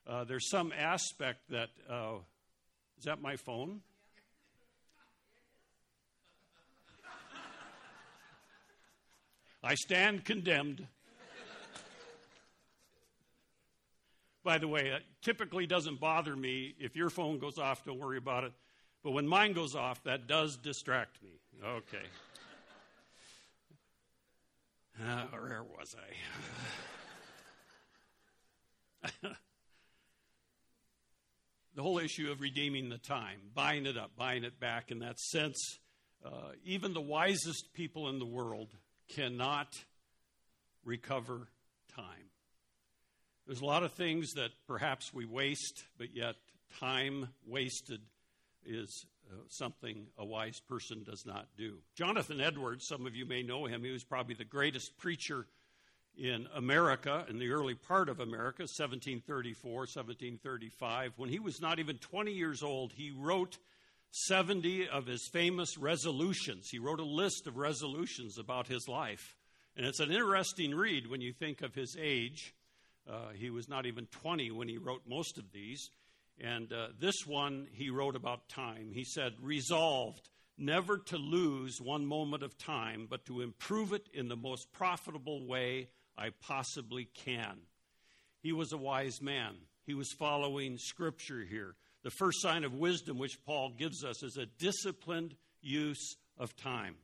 Uh, 0.07 0.25
there's 0.25 0.51
some 0.51 0.73
aspect 0.77 1.41
that. 1.51 1.71
Uh, 1.89 2.17
is 2.99 3.05
that 3.05 3.21
my 3.21 3.37
phone? 3.37 3.81
I 9.63 9.75
stand 9.75 10.25
condemned. 10.25 10.87
By 14.43 14.59
the 14.59 14.69
way, 14.69 14.89
it 14.89 15.03
typically 15.23 15.67
doesn't 15.67 16.01
bother 16.01 16.37
me. 16.37 16.75
If 16.79 16.97
your 16.97 17.09
phone 17.09 17.39
goes 17.39 17.59
off, 17.59 17.83
don't 17.85 17.99
worry 17.99 18.19
about 18.19 18.45
it. 18.45 18.53
But 19.03 19.13
when 19.13 19.27
mine 19.27 19.55
goes 19.55 19.75
off, 19.75 20.05
that 20.05 20.27
does 20.27 20.59
distract 20.59 21.23
me. 21.23 21.31
Okay. 21.65 22.05
Uh, 25.03 25.25
where 25.33 25.63
was 25.63 25.97
I? 29.23 29.29
the 31.75 31.83
whole 31.83 31.99
issue 31.99 32.31
of 32.31 32.41
redeeming 32.41 32.89
the 32.89 32.99
time, 32.99 33.39
buying 33.55 33.87
it 33.87 33.97
up, 33.97 34.13
buying 34.17 34.45
it 34.45 34.61
back 34.61 34.91
in 34.91 35.01
that 35.01 35.19
sense. 35.19 35.79
Uh, 36.25 36.53
even 36.65 36.95
the 36.95 37.01
wisest 37.01 37.73
people 37.75 38.09
in 38.09 38.19
the 38.19 38.27
world 38.27 38.69
cannot 39.09 39.69
recover 40.85 41.49
time. 41.95 42.31
There's 43.47 43.61
a 43.61 43.67
lot 43.67 43.83
of 43.83 43.93
things 43.93 44.33
that 44.35 44.51
perhaps 44.67 45.13
we 45.13 45.27
waste, 45.27 45.85
but 45.99 46.15
yet 46.15 46.37
time 46.81 47.29
wasted 47.47 48.01
is 48.65 49.05
uh, 49.31 49.37
something 49.49 50.07
a 50.17 50.25
wise 50.25 50.61
person 50.61 51.03
does 51.05 51.25
not 51.27 51.49
do. 51.57 51.79
Jonathan 51.95 52.41
Edwards, 52.41 52.87
some 52.87 53.07
of 53.07 53.15
you 53.15 53.27
may 53.27 53.43
know 53.43 53.67
him, 53.67 53.85
he 53.85 53.91
was 53.91 54.05
probably 54.05 54.35
the 54.35 54.45
greatest 54.45 54.97
preacher 54.97 55.47
in 56.17 56.47
America, 56.55 57.25
in 57.29 57.39
the 57.39 57.51
early 57.51 57.75
part 57.75 58.09
of 58.09 58.21
America, 58.21 58.63
1734, 58.63 59.73
1735. 59.73 61.13
When 61.17 61.29
he 61.29 61.39
was 61.39 61.61
not 61.61 61.79
even 61.79 61.99
20 61.99 62.33
years 62.33 62.63
old, 62.63 62.93
he 62.93 63.11
wrote 63.11 63.59
70 64.11 64.89
of 64.89 65.07
his 65.07 65.29
famous 65.33 65.77
resolutions. 65.77 66.69
He 66.71 66.79
wrote 66.79 67.01
a 67.01 67.05
list 67.05 67.47
of 67.47 67.57
resolutions 67.57 68.39
about 68.39 68.69
his 68.69 68.87
life. 68.87 69.35
And 69.77 69.85
it's 69.85 70.01
an 70.01 70.13
interesting 70.13 70.75
read 70.75 71.09
when 71.09 71.21
you 71.21 71.33
think 71.33 71.63
of 71.63 71.75
his 71.75 71.97
age. 72.01 72.55
Uh, 73.11 73.31
he 73.35 73.51
was 73.51 73.69
not 73.69 73.87
even 73.87 74.07
20 74.07 74.53
when 74.53 74.69
he 74.69 74.79
wrote 74.79 75.03
most 75.09 75.37
of 75.37 75.51
these. 75.53 75.91
And 76.41 76.73
uh, 76.73 76.89
this 77.01 77.27
one 77.27 77.67
he 77.73 77.91
wrote 77.91 78.15
about 78.15 78.49
time. 78.49 78.93
He 78.93 79.05
said, 79.05 79.33
Resolved 79.41 80.29
never 80.57 80.99
to 80.99 81.17
lose 81.17 81.81
one 81.81 82.07
moment 82.07 82.45
of 82.45 82.57
time, 82.57 83.09
but 83.11 83.25
to 83.27 83.41
improve 83.41 83.93
it 83.93 84.09
in 84.15 84.29
the 84.29 84.37
most 84.37 84.73
profitable 84.73 85.45
way 85.47 85.89
I 86.17 86.31
possibly 86.41 87.09
can. 87.25 87.59
He 88.41 88.53
was 88.53 88.73
a 88.73 88.79
wise 88.79 89.21
man. 89.21 89.55
He 89.87 89.95
was 89.95 90.13
following 90.13 90.79
Scripture 90.79 91.45
here. 91.49 91.75
The 92.03 92.11
first 92.11 92.43
sign 92.43 92.65
of 92.65 92.75
wisdom 92.75 93.19
which 93.19 93.43
Paul 93.45 93.73
gives 93.79 94.05
us 94.05 94.23
is 94.23 94.37
a 94.37 94.47
disciplined 94.47 95.35
use 95.63 96.17
of 96.39 96.57
time. 96.57 96.97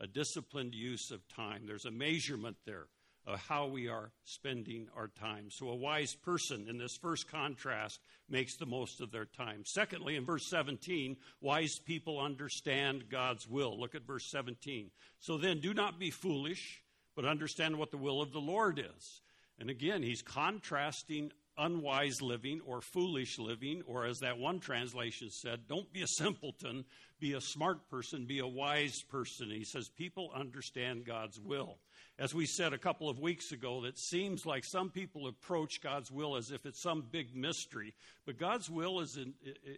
A 0.00 0.06
disciplined 0.06 0.74
use 0.74 1.10
of 1.10 1.26
time. 1.28 1.62
There's 1.66 1.84
a 1.84 1.90
measurement 1.90 2.56
there 2.64 2.86
of 3.26 3.40
how 3.40 3.66
we 3.66 3.88
are 3.88 4.12
spending 4.24 4.86
our 4.96 5.08
time. 5.08 5.48
So, 5.50 5.68
a 5.68 5.74
wise 5.74 6.14
person 6.14 6.66
in 6.68 6.78
this 6.78 6.96
first 7.02 7.28
contrast 7.28 7.98
makes 8.28 8.56
the 8.56 8.66
most 8.66 9.00
of 9.00 9.10
their 9.10 9.24
time. 9.24 9.64
Secondly, 9.66 10.16
in 10.16 10.24
verse 10.24 10.48
17, 10.48 11.16
wise 11.40 11.78
people 11.84 12.20
understand 12.20 13.08
God's 13.10 13.48
will. 13.48 13.78
Look 13.78 13.94
at 13.94 14.06
verse 14.06 14.30
17. 14.30 14.90
So 15.18 15.38
then, 15.38 15.60
do 15.60 15.74
not 15.74 15.98
be 15.98 16.10
foolish, 16.10 16.82
but 17.16 17.24
understand 17.24 17.76
what 17.76 17.90
the 17.90 17.96
will 17.96 18.20
of 18.20 18.32
the 18.32 18.38
Lord 18.38 18.78
is. 18.78 19.22
And 19.58 19.70
again, 19.70 20.02
he's 20.02 20.22
contrasting 20.22 21.32
unwise 21.58 22.20
living 22.20 22.60
or 22.66 22.80
foolish 22.80 23.38
living, 23.38 23.82
or 23.86 24.04
as 24.04 24.18
that 24.18 24.38
one 24.38 24.60
translation 24.60 25.30
said, 25.30 25.60
don't 25.68 25.90
be 25.92 26.02
a 26.02 26.06
simpleton, 26.06 26.84
be 27.18 27.32
a 27.32 27.40
smart 27.40 27.88
person, 27.88 28.26
be 28.26 28.40
a 28.40 28.46
wise 28.46 29.02
person. 29.02 29.50
He 29.50 29.64
says 29.64 29.88
people 29.88 30.30
understand 30.34 31.04
God's 31.04 31.40
will. 31.40 31.78
As 32.18 32.34
we 32.34 32.46
said 32.46 32.72
a 32.72 32.78
couple 32.78 33.08
of 33.10 33.18
weeks 33.18 33.52
ago, 33.52 33.82
that 33.82 33.98
seems 33.98 34.46
like 34.46 34.64
some 34.64 34.90
people 34.90 35.26
approach 35.26 35.82
God's 35.82 36.10
will 36.10 36.36
as 36.36 36.50
if 36.50 36.64
it's 36.64 36.80
some 36.80 37.04
big 37.10 37.34
mystery, 37.34 37.94
but 38.24 38.38
God's 38.38 38.70
will 38.70 39.00
is, 39.00 39.16
in, 39.16 39.34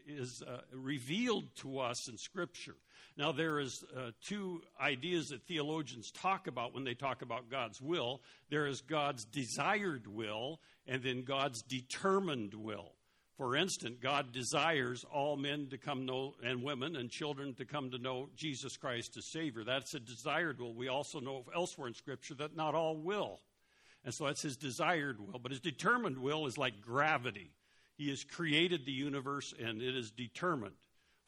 is 0.07 0.43
uh, 0.43 0.61
revealed 0.73 1.55
to 1.57 1.81
us 1.81 2.09
in 2.09 2.17
Scripture. 2.17 2.77
Now, 3.17 3.33
there 3.33 3.59
is 3.59 3.85
uh, 3.97 4.13
two 4.23 4.63
ideas 4.81 5.31
that 5.31 5.43
theologians 5.43 6.13
talk 6.13 6.47
about 6.47 6.73
when 6.73 6.85
they 6.85 6.95
talk 6.95 7.23
about 7.23 7.51
God's 7.51 7.81
will. 7.81 8.21
There 8.51 8.67
is 8.67 8.81
God's 8.81 9.25
desired 9.25 10.07
will, 10.07 10.61
and 10.87 11.03
then 11.03 11.25
God's 11.25 11.63
determined 11.63 12.55
will. 12.55 12.93
For 13.39 13.55
instance, 13.55 13.99
God 14.03 14.33
desires 14.33 15.05
all 15.13 15.37
men 15.37 15.69
to 15.71 15.79
come 15.79 16.05
know, 16.05 16.35
and 16.43 16.61
women 16.61 16.97
and 16.97 17.09
children 17.09 17.55
to 17.55 17.65
come 17.65 17.93
to 17.93 17.99
know 17.99 18.29
Jesus 18.35 18.77
Christ 18.77 19.17
as 19.17 19.27
Savior. 19.27 19.63
That's 19.63 19.95
a 19.95 20.01
desired 20.01 20.59
will. 20.59 20.75
We 20.75 20.89
also 20.89 21.21
know 21.21 21.45
elsewhere 21.55 21.87
in 21.87 21.95
Scripture 21.95 22.35
that 22.35 22.57
not 22.57 22.75
all 22.75 22.97
will. 22.97 23.39
And 24.05 24.13
so 24.13 24.27
that's 24.27 24.43
his 24.43 24.57
desired 24.57 25.21
will. 25.21 25.39
But 25.39 25.53
his 25.53 25.61
determined 25.61 26.19
will 26.19 26.47
is 26.47 26.59
like 26.59 26.81
gravity. 26.81 27.53
He 27.97 28.09
has 28.11 28.25
created 28.25 28.85
the 28.85 28.93
universe 28.93 29.55
and 29.57 29.81
it 29.81 29.97
is 29.97 30.11
determined. 30.11 30.75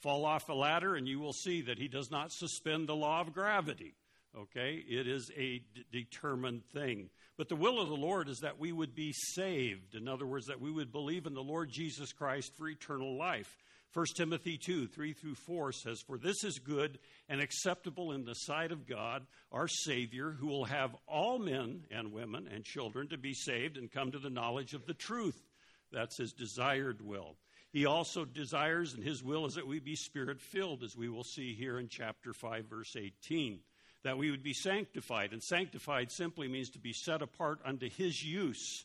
Fall 0.00 0.24
off 0.24 0.48
a 0.48 0.52
ladder 0.52 0.96
and 0.96 1.06
you 1.06 1.20
will 1.20 1.32
see 1.32 1.62
that 1.62 1.78
he 1.78 1.86
does 1.86 2.10
not 2.10 2.32
suspend 2.32 2.88
the 2.88 2.96
law 2.96 3.20
of 3.20 3.32
gravity. 3.32 3.94
Okay? 4.36 4.82
It 4.88 5.08
is 5.08 5.30
a 5.36 5.58
d- 5.74 5.84
determined 5.90 6.64
thing. 6.72 7.10
But 7.36 7.48
the 7.48 7.56
will 7.56 7.80
of 7.80 7.88
the 7.88 7.96
Lord 7.96 8.28
is 8.28 8.40
that 8.40 8.58
we 8.58 8.72
would 8.72 8.94
be 8.94 9.12
saved. 9.12 9.94
In 9.94 10.08
other 10.08 10.26
words, 10.26 10.46
that 10.46 10.60
we 10.60 10.70
would 10.70 10.92
believe 10.92 11.26
in 11.26 11.34
the 11.34 11.42
Lord 11.42 11.70
Jesus 11.70 12.12
Christ 12.12 12.52
for 12.56 12.68
eternal 12.68 13.16
life. 13.16 13.56
1 13.92 14.06
Timothy 14.16 14.56
2 14.56 14.86
3 14.86 15.12
through 15.14 15.34
4 15.34 15.72
says, 15.72 16.00
For 16.06 16.16
this 16.16 16.44
is 16.44 16.60
good 16.60 17.00
and 17.28 17.40
acceptable 17.40 18.12
in 18.12 18.24
the 18.24 18.34
sight 18.34 18.70
of 18.70 18.86
God, 18.86 19.26
our 19.50 19.66
Savior, 19.66 20.30
who 20.30 20.46
will 20.46 20.66
have 20.66 20.94
all 21.08 21.40
men 21.40 21.82
and 21.90 22.12
women 22.12 22.48
and 22.52 22.62
children 22.62 23.08
to 23.08 23.18
be 23.18 23.34
saved 23.34 23.76
and 23.76 23.90
come 23.90 24.12
to 24.12 24.20
the 24.20 24.30
knowledge 24.30 24.74
of 24.74 24.86
the 24.86 24.94
truth. 24.94 25.42
That's 25.90 26.18
his 26.18 26.32
desired 26.32 27.04
will. 27.04 27.36
He 27.72 27.84
also 27.84 28.24
desires, 28.24 28.94
and 28.94 29.02
his 29.02 29.24
will 29.24 29.46
is 29.46 29.54
that 29.54 29.66
we 29.66 29.80
be 29.80 29.96
spirit 29.96 30.40
filled, 30.40 30.84
as 30.84 30.96
we 30.96 31.08
will 31.08 31.24
see 31.24 31.54
here 31.54 31.80
in 31.80 31.88
chapter 31.88 32.32
5, 32.32 32.66
verse 32.66 32.94
18 32.96 33.60
that 34.02 34.18
we 34.18 34.30
would 34.30 34.42
be 34.42 34.54
sanctified. 34.54 35.32
And 35.32 35.42
sanctified 35.42 36.10
simply 36.10 36.48
means 36.48 36.70
to 36.70 36.78
be 36.78 36.92
set 36.92 37.22
apart 37.22 37.60
unto 37.64 37.88
His 37.88 38.22
use. 38.22 38.84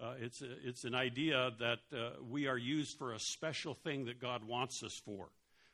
Uh, 0.00 0.14
it's, 0.20 0.42
a, 0.42 0.48
it's 0.64 0.84
an 0.84 0.94
idea 0.94 1.52
that 1.60 1.78
uh, 1.96 2.10
we 2.28 2.46
are 2.46 2.58
used 2.58 2.98
for 2.98 3.12
a 3.12 3.20
special 3.20 3.74
thing 3.74 4.06
that 4.06 4.20
God 4.20 4.44
wants 4.44 4.82
us 4.82 5.00
for. 5.04 5.28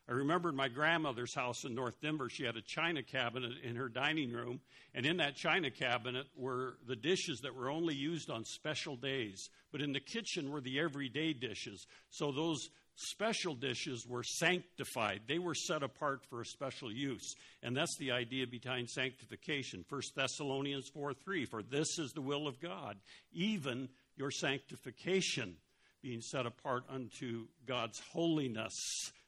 I 0.08 0.12
remember 0.12 0.48
in 0.48 0.56
my 0.56 0.66
grandmother's 0.66 1.34
house 1.34 1.64
in 1.64 1.76
North 1.76 2.00
Denver, 2.02 2.28
she 2.28 2.42
had 2.42 2.56
a 2.56 2.62
china 2.62 3.00
cabinet 3.00 3.52
in 3.62 3.76
her 3.76 3.88
dining 3.88 4.32
room, 4.32 4.60
and 4.92 5.06
in 5.06 5.18
that 5.18 5.36
china 5.36 5.70
cabinet 5.70 6.26
were 6.36 6.78
the 6.88 6.96
dishes 6.96 7.40
that 7.42 7.54
were 7.54 7.70
only 7.70 7.94
used 7.94 8.28
on 8.28 8.44
special 8.44 8.96
days. 8.96 9.50
But 9.70 9.82
in 9.82 9.92
the 9.92 10.00
kitchen 10.00 10.50
were 10.50 10.60
the 10.60 10.80
everyday 10.80 11.32
dishes. 11.32 11.86
So 12.10 12.32
those 12.32 12.70
special 13.00 13.54
dishes 13.54 14.06
were 14.06 14.22
sanctified. 14.22 15.22
They 15.26 15.38
were 15.38 15.54
set 15.54 15.82
apart 15.82 16.24
for 16.28 16.40
a 16.40 16.46
special 16.46 16.92
use. 16.92 17.34
And 17.62 17.76
that's 17.76 17.96
the 17.98 18.12
idea 18.12 18.46
behind 18.46 18.90
sanctification. 18.90 19.84
1 19.88 20.00
Thessalonians 20.14 20.88
4 20.92 21.14
3 21.14 21.44
For 21.46 21.62
this 21.62 21.98
is 21.98 22.12
the 22.12 22.20
will 22.20 22.46
of 22.46 22.60
God, 22.60 22.96
even 23.32 23.88
your 24.16 24.30
sanctification, 24.30 25.56
being 26.02 26.20
set 26.20 26.46
apart 26.46 26.84
unto 26.88 27.46
God's 27.66 28.00
holiness, 28.12 28.74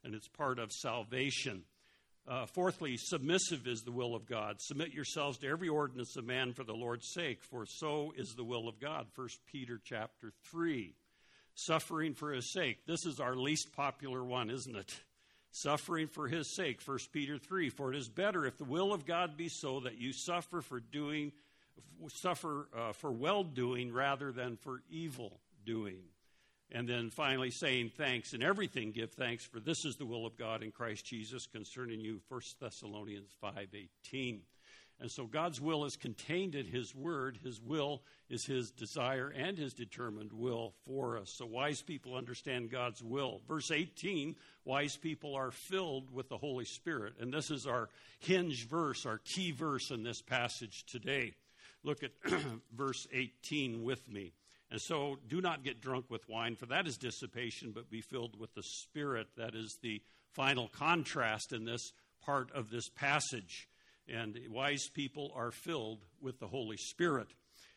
and 0.04 0.14
it's 0.14 0.28
part 0.28 0.58
of 0.58 0.70
salvation. 0.70 1.62
Uh, 2.28 2.46
fourthly, 2.46 2.96
submissive 2.96 3.66
is 3.66 3.80
the 3.80 3.90
will 3.90 4.14
of 4.14 4.26
God. 4.26 4.56
Submit 4.60 4.92
yourselves 4.92 5.38
to 5.38 5.48
every 5.48 5.68
ordinance 5.68 6.16
of 6.16 6.24
man 6.24 6.52
for 6.52 6.62
the 6.62 6.72
Lord's 6.72 7.10
sake, 7.12 7.42
for 7.42 7.66
so 7.66 8.12
is 8.16 8.34
the 8.36 8.44
will 8.44 8.68
of 8.68 8.78
God. 8.78 9.06
1 9.16 9.28
Peter 9.50 9.80
chapter 9.84 10.32
3 10.50 10.94
suffering 11.54 12.14
for 12.14 12.32
his 12.32 12.46
sake. 12.46 12.86
This 12.86 13.06
is 13.06 13.20
our 13.20 13.36
least 13.36 13.72
popular 13.72 14.24
one, 14.24 14.50
isn't 14.50 14.76
it? 14.76 15.00
Suffering 15.50 16.06
for 16.06 16.28
his 16.28 16.48
sake, 16.48 16.80
1 16.82 16.98
Peter 17.12 17.38
3. 17.38 17.68
For 17.68 17.92
it 17.92 17.96
is 17.96 18.08
better 18.08 18.46
if 18.46 18.56
the 18.56 18.64
will 18.64 18.92
of 18.92 19.04
God 19.04 19.36
be 19.36 19.48
so 19.48 19.80
that 19.80 19.98
you 19.98 20.12
suffer 20.12 20.62
for 20.62 20.80
doing, 20.80 21.32
suffer 22.08 22.68
uh, 22.76 22.92
for 22.92 23.12
well 23.12 23.44
doing 23.44 23.92
rather 23.92 24.32
than 24.32 24.56
for 24.56 24.82
evil 24.90 25.40
doing. 25.64 26.02
And 26.74 26.88
then 26.88 27.10
finally 27.10 27.50
saying 27.50 27.92
thanks 27.96 28.32
in 28.32 28.42
everything 28.42 28.92
give 28.92 29.12
thanks 29.12 29.44
for 29.44 29.60
this 29.60 29.84
is 29.84 29.96
the 29.96 30.06
will 30.06 30.24
of 30.24 30.38
God 30.38 30.62
in 30.62 30.70
Christ 30.70 31.04
Jesus 31.04 31.46
concerning 31.46 32.00
you 32.00 32.20
1 32.28 32.40
Thessalonians 32.60 33.30
5:18. 33.42 34.40
And 35.02 35.10
so 35.10 35.26
God's 35.26 35.60
will 35.60 35.84
is 35.84 35.96
contained 35.96 36.54
in 36.54 36.64
His 36.64 36.94
Word. 36.94 37.36
His 37.42 37.60
will 37.60 38.02
is 38.30 38.46
His 38.46 38.70
desire 38.70 39.34
and 39.36 39.58
His 39.58 39.74
determined 39.74 40.32
will 40.32 40.74
for 40.86 41.18
us. 41.18 41.34
So 41.36 41.44
wise 41.44 41.82
people 41.82 42.14
understand 42.14 42.70
God's 42.70 43.02
will. 43.02 43.40
Verse 43.48 43.72
18 43.72 44.36
wise 44.64 44.96
people 44.96 45.34
are 45.34 45.50
filled 45.50 46.14
with 46.14 46.28
the 46.28 46.38
Holy 46.38 46.64
Spirit. 46.64 47.14
And 47.18 47.34
this 47.34 47.50
is 47.50 47.66
our 47.66 47.88
hinge 48.20 48.68
verse, 48.68 49.04
our 49.04 49.18
key 49.18 49.50
verse 49.50 49.90
in 49.90 50.04
this 50.04 50.22
passage 50.22 50.84
today. 50.86 51.34
Look 51.82 52.04
at 52.04 52.12
verse 52.72 53.08
18 53.12 53.82
with 53.82 54.08
me. 54.08 54.34
And 54.70 54.80
so 54.80 55.18
do 55.28 55.40
not 55.40 55.64
get 55.64 55.80
drunk 55.80 56.04
with 56.10 56.28
wine, 56.28 56.54
for 56.54 56.66
that 56.66 56.86
is 56.86 56.96
dissipation, 56.96 57.72
but 57.74 57.90
be 57.90 58.02
filled 58.02 58.38
with 58.38 58.54
the 58.54 58.62
Spirit. 58.62 59.26
That 59.36 59.56
is 59.56 59.78
the 59.82 60.00
final 60.30 60.68
contrast 60.68 61.52
in 61.52 61.64
this 61.64 61.92
part 62.24 62.52
of 62.52 62.70
this 62.70 62.88
passage 62.88 63.66
and 64.08 64.38
wise 64.50 64.88
people 64.88 65.32
are 65.34 65.50
filled 65.50 66.04
with 66.20 66.38
the 66.38 66.46
Holy 66.46 66.76
Spirit. 66.76 67.28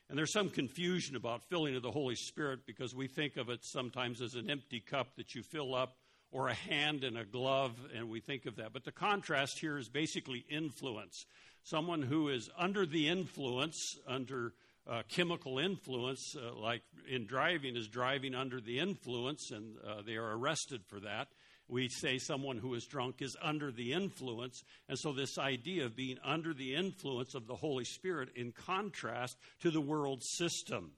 And 0.09 0.17
there's 0.17 0.31
some 0.31 0.49
confusion 0.49 1.15
about 1.15 1.43
filling 1.49 1.75
of 1.75 1.81
the 1.81 1.91
Holy 1.91 2.15
Spirit 2.15 2.61
because 2.67 2.93
we 2.93 3.07
think 3.07 3.37
of 3.37 3.49
it 3.49 3.63
sometimes 3.63 4.21
as 4.21 4.35
an 4.35 4.49
empty 4.49 4.79
cup 4.79 5.15
that 5.15 5.33
you 5.33 5.41
fill 5.41 5.73
up 5.73 5.97
or 6.31 6.47
a 6.47 6.53
hand 6.53 7.03
in 7.03 7.15
a 7.15 7.25
glove, 7.25 7.73
and 7.95 8.09
we 8.09 8.19
think 8.19 8.45
of 8.45 8.57
that. 8.57 8.73
But 8.73 8.83
the 8.83 8.91
contrast 8.91 9.59
here 9.59 9.77
is 9.77 9.89
basically 9.89 10.45
influence. 10.49 11.25
Someone 11.63 12.01
who 12.01 12.29
is 12.29 12.49
under 12.57 12.85
the 12.85 13.07
influence, 13.07 13.97
under 14.05 14.53
uh, 14.87 15.03
chemical 15.07 15.57
influence, 15.57 16.35
uh, 16.35 16.53
like 16.53 16.81
in 17.09 17.25
driving, 17.25 17.75
is 17.75 17.87
driving 17.87 18.35
under 18.35 18.59
the 18.59 18.79
influence, 18.79 19.49
and 19.49 19.77
uh, 19.87 20.01
they 20.05 20.17
are 20.17 20.37
arrested 20.37 20.81
for 20.85 20.99
that 20.99 21.29
we 21.67 21.89
say 21.89 22.17
someone 22.17 22.57
who 22.57 22.73
is 22.75 22.85
drunk 22.85 23.21
is 23.21 23.35
under 23.41 23.71
the 23.71 23.93
influence. 23.93 24.63
And 24.87 24.97
so, 24.97 25.13
this 25.13 25.37
idea 25.37 25.85
of 25.85 25.95
being 25.95 26.17
under 26.23 26.53
the 26.53 26.75
influence 26.75 27.33
of 27.33 27.47
the 27.47 27.55
Holy 27.55 27.85
Spirit 27.85 28.29
in 28.35 28.51
contrast 28.51 29.37
to 29.61 29.71
the 29.71 29.81
world 29.81 30.21
system. 30.23 30.91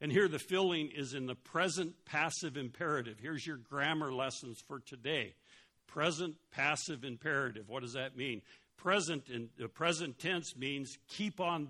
And 0.00 0.10
here 0.10 0.28
the 0.28 0.38
filling 0.38 0.90
is 0.94 1.14
in 1.14 1.26
the 1.26 1.34
present 1.34 1.94
passive 2.04 2.56
imperative. 2.56 3.18
Here's 3.20 3.46
your 3.46 3.56
grammar 3.56 4.12
lessons 4.12 4.62
for 4.66 4.80
today. 4.80 5.34
Present 5.86 6.34
passive 6.50 7.04
imperative. 7.04 7.68
What 7.68 7.82
does 7.82 7.92
that 7.92 8.16
mean? 8.16 8.42
Present 8.76 9.28
in 9.28 9.48
the 9.56 9.68
present 9.68 10.18
tense 10.18 10.56
means 10.56 10.98
keep 11.08 11.40
on 11.40 11.66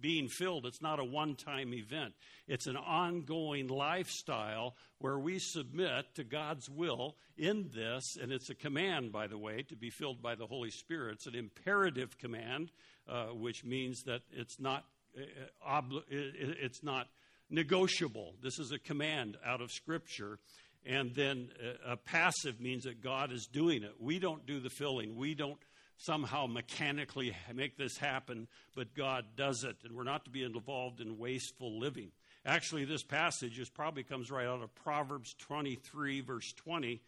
being 0.00 0.28
filled. 0.28 0.66
It's 0.66 0.82
not 0.82 1.00
a 1.00 1.04
one 1.04 1.34
time 1.34 1.72
event, 1.74 2.14
it's 2.48 2.66
an 2.66 2.76
ongoing 2.76 3.68
lifestyle 3.68 4.76
where 4.98 5.18
we 5.18 5.38
submit 5.38 6.14
to 6.14 6.24
God's 6.24 6.68
will 6.70 7.16
in 7.36 7.70
this. 7.74 8.16
And 8.20 8.32
it's 8.32 8.50
a 8.50 8.54
command, 8.54 9.12
by 9.12 9.26
the 9.26 9.38
way, 9.38 9.62
to 9.68 9.76
be 9.76 9.90
filled 9.90 10.22
by 10.22 10.34
the 10.34 10.46
Holy 10.46 10.70
Spirit. 10.70 11.14
It's 11.14 11.26
an 11.26 11.34
imperative 11.34 12.18
command, 12.18 12.70
uh, 13.08 13.26
which 13.26 13.64
means 13.64 14.02
that 14.04 14.22
it's 14.32 14.58
not 14.58 14.84
uh, 15.16 16.00
it's 16.10 16.82
not 16.82 17.08
negotiable. 17.50 18.34
This 18.42 18.58
is 18.58 18.72
a 18.72 18.78
command 18.78 19.36
out 19.44 19.60
of 19.60 19.70
Scripture. 19.70 20.38
And 20.84 21.12
then 21.14 21.48
uh, 21.60 21.92
a 21.92 21.96
passive 21.96 22.60
means 22.60 22.84
that 22.84 23.02
God 23.02 23.32
is 23.32 23.46
doing 23.46 23.82
it. 23.82 23.92
We 23.98 24.18
don't 24.18 24.46
do 24.46 24.60
the 24.60 24.70
filling. 24.70 25.16
We 25.16 25.34
don't 25.34 25.58
somehow 25.96 26.46
mechanically 26.46 27.34
make 27.54 27.76
this 27.76 27.98
happen, 27.98 28.48
but 28.74 28.94
God 28.94 29.24
does 29.36 29.64
it. 29.64 29.76
And 29.84 29.94
we're 29.94 30.04
not 30.04 30.24
to 30.24 30.30
be 30.30 30.42
involved 30.42 31.00
in 31.00 31.18
wasteful 31.18 31.78
living. 31.78 32.12
Actually, 32.44 32.84
this 32.84 33.02
passage 33.02 33.58
is 33.58 33.68
probably 33.68 34.02
comes 34.02 34.30
right 34.30 34.46
out 34.46 34.62
of 34.62 34.74
Proverbs 34.74 35.34
23, 35.38 36.20
verse 36.20 36.52
20, 36.52 37.00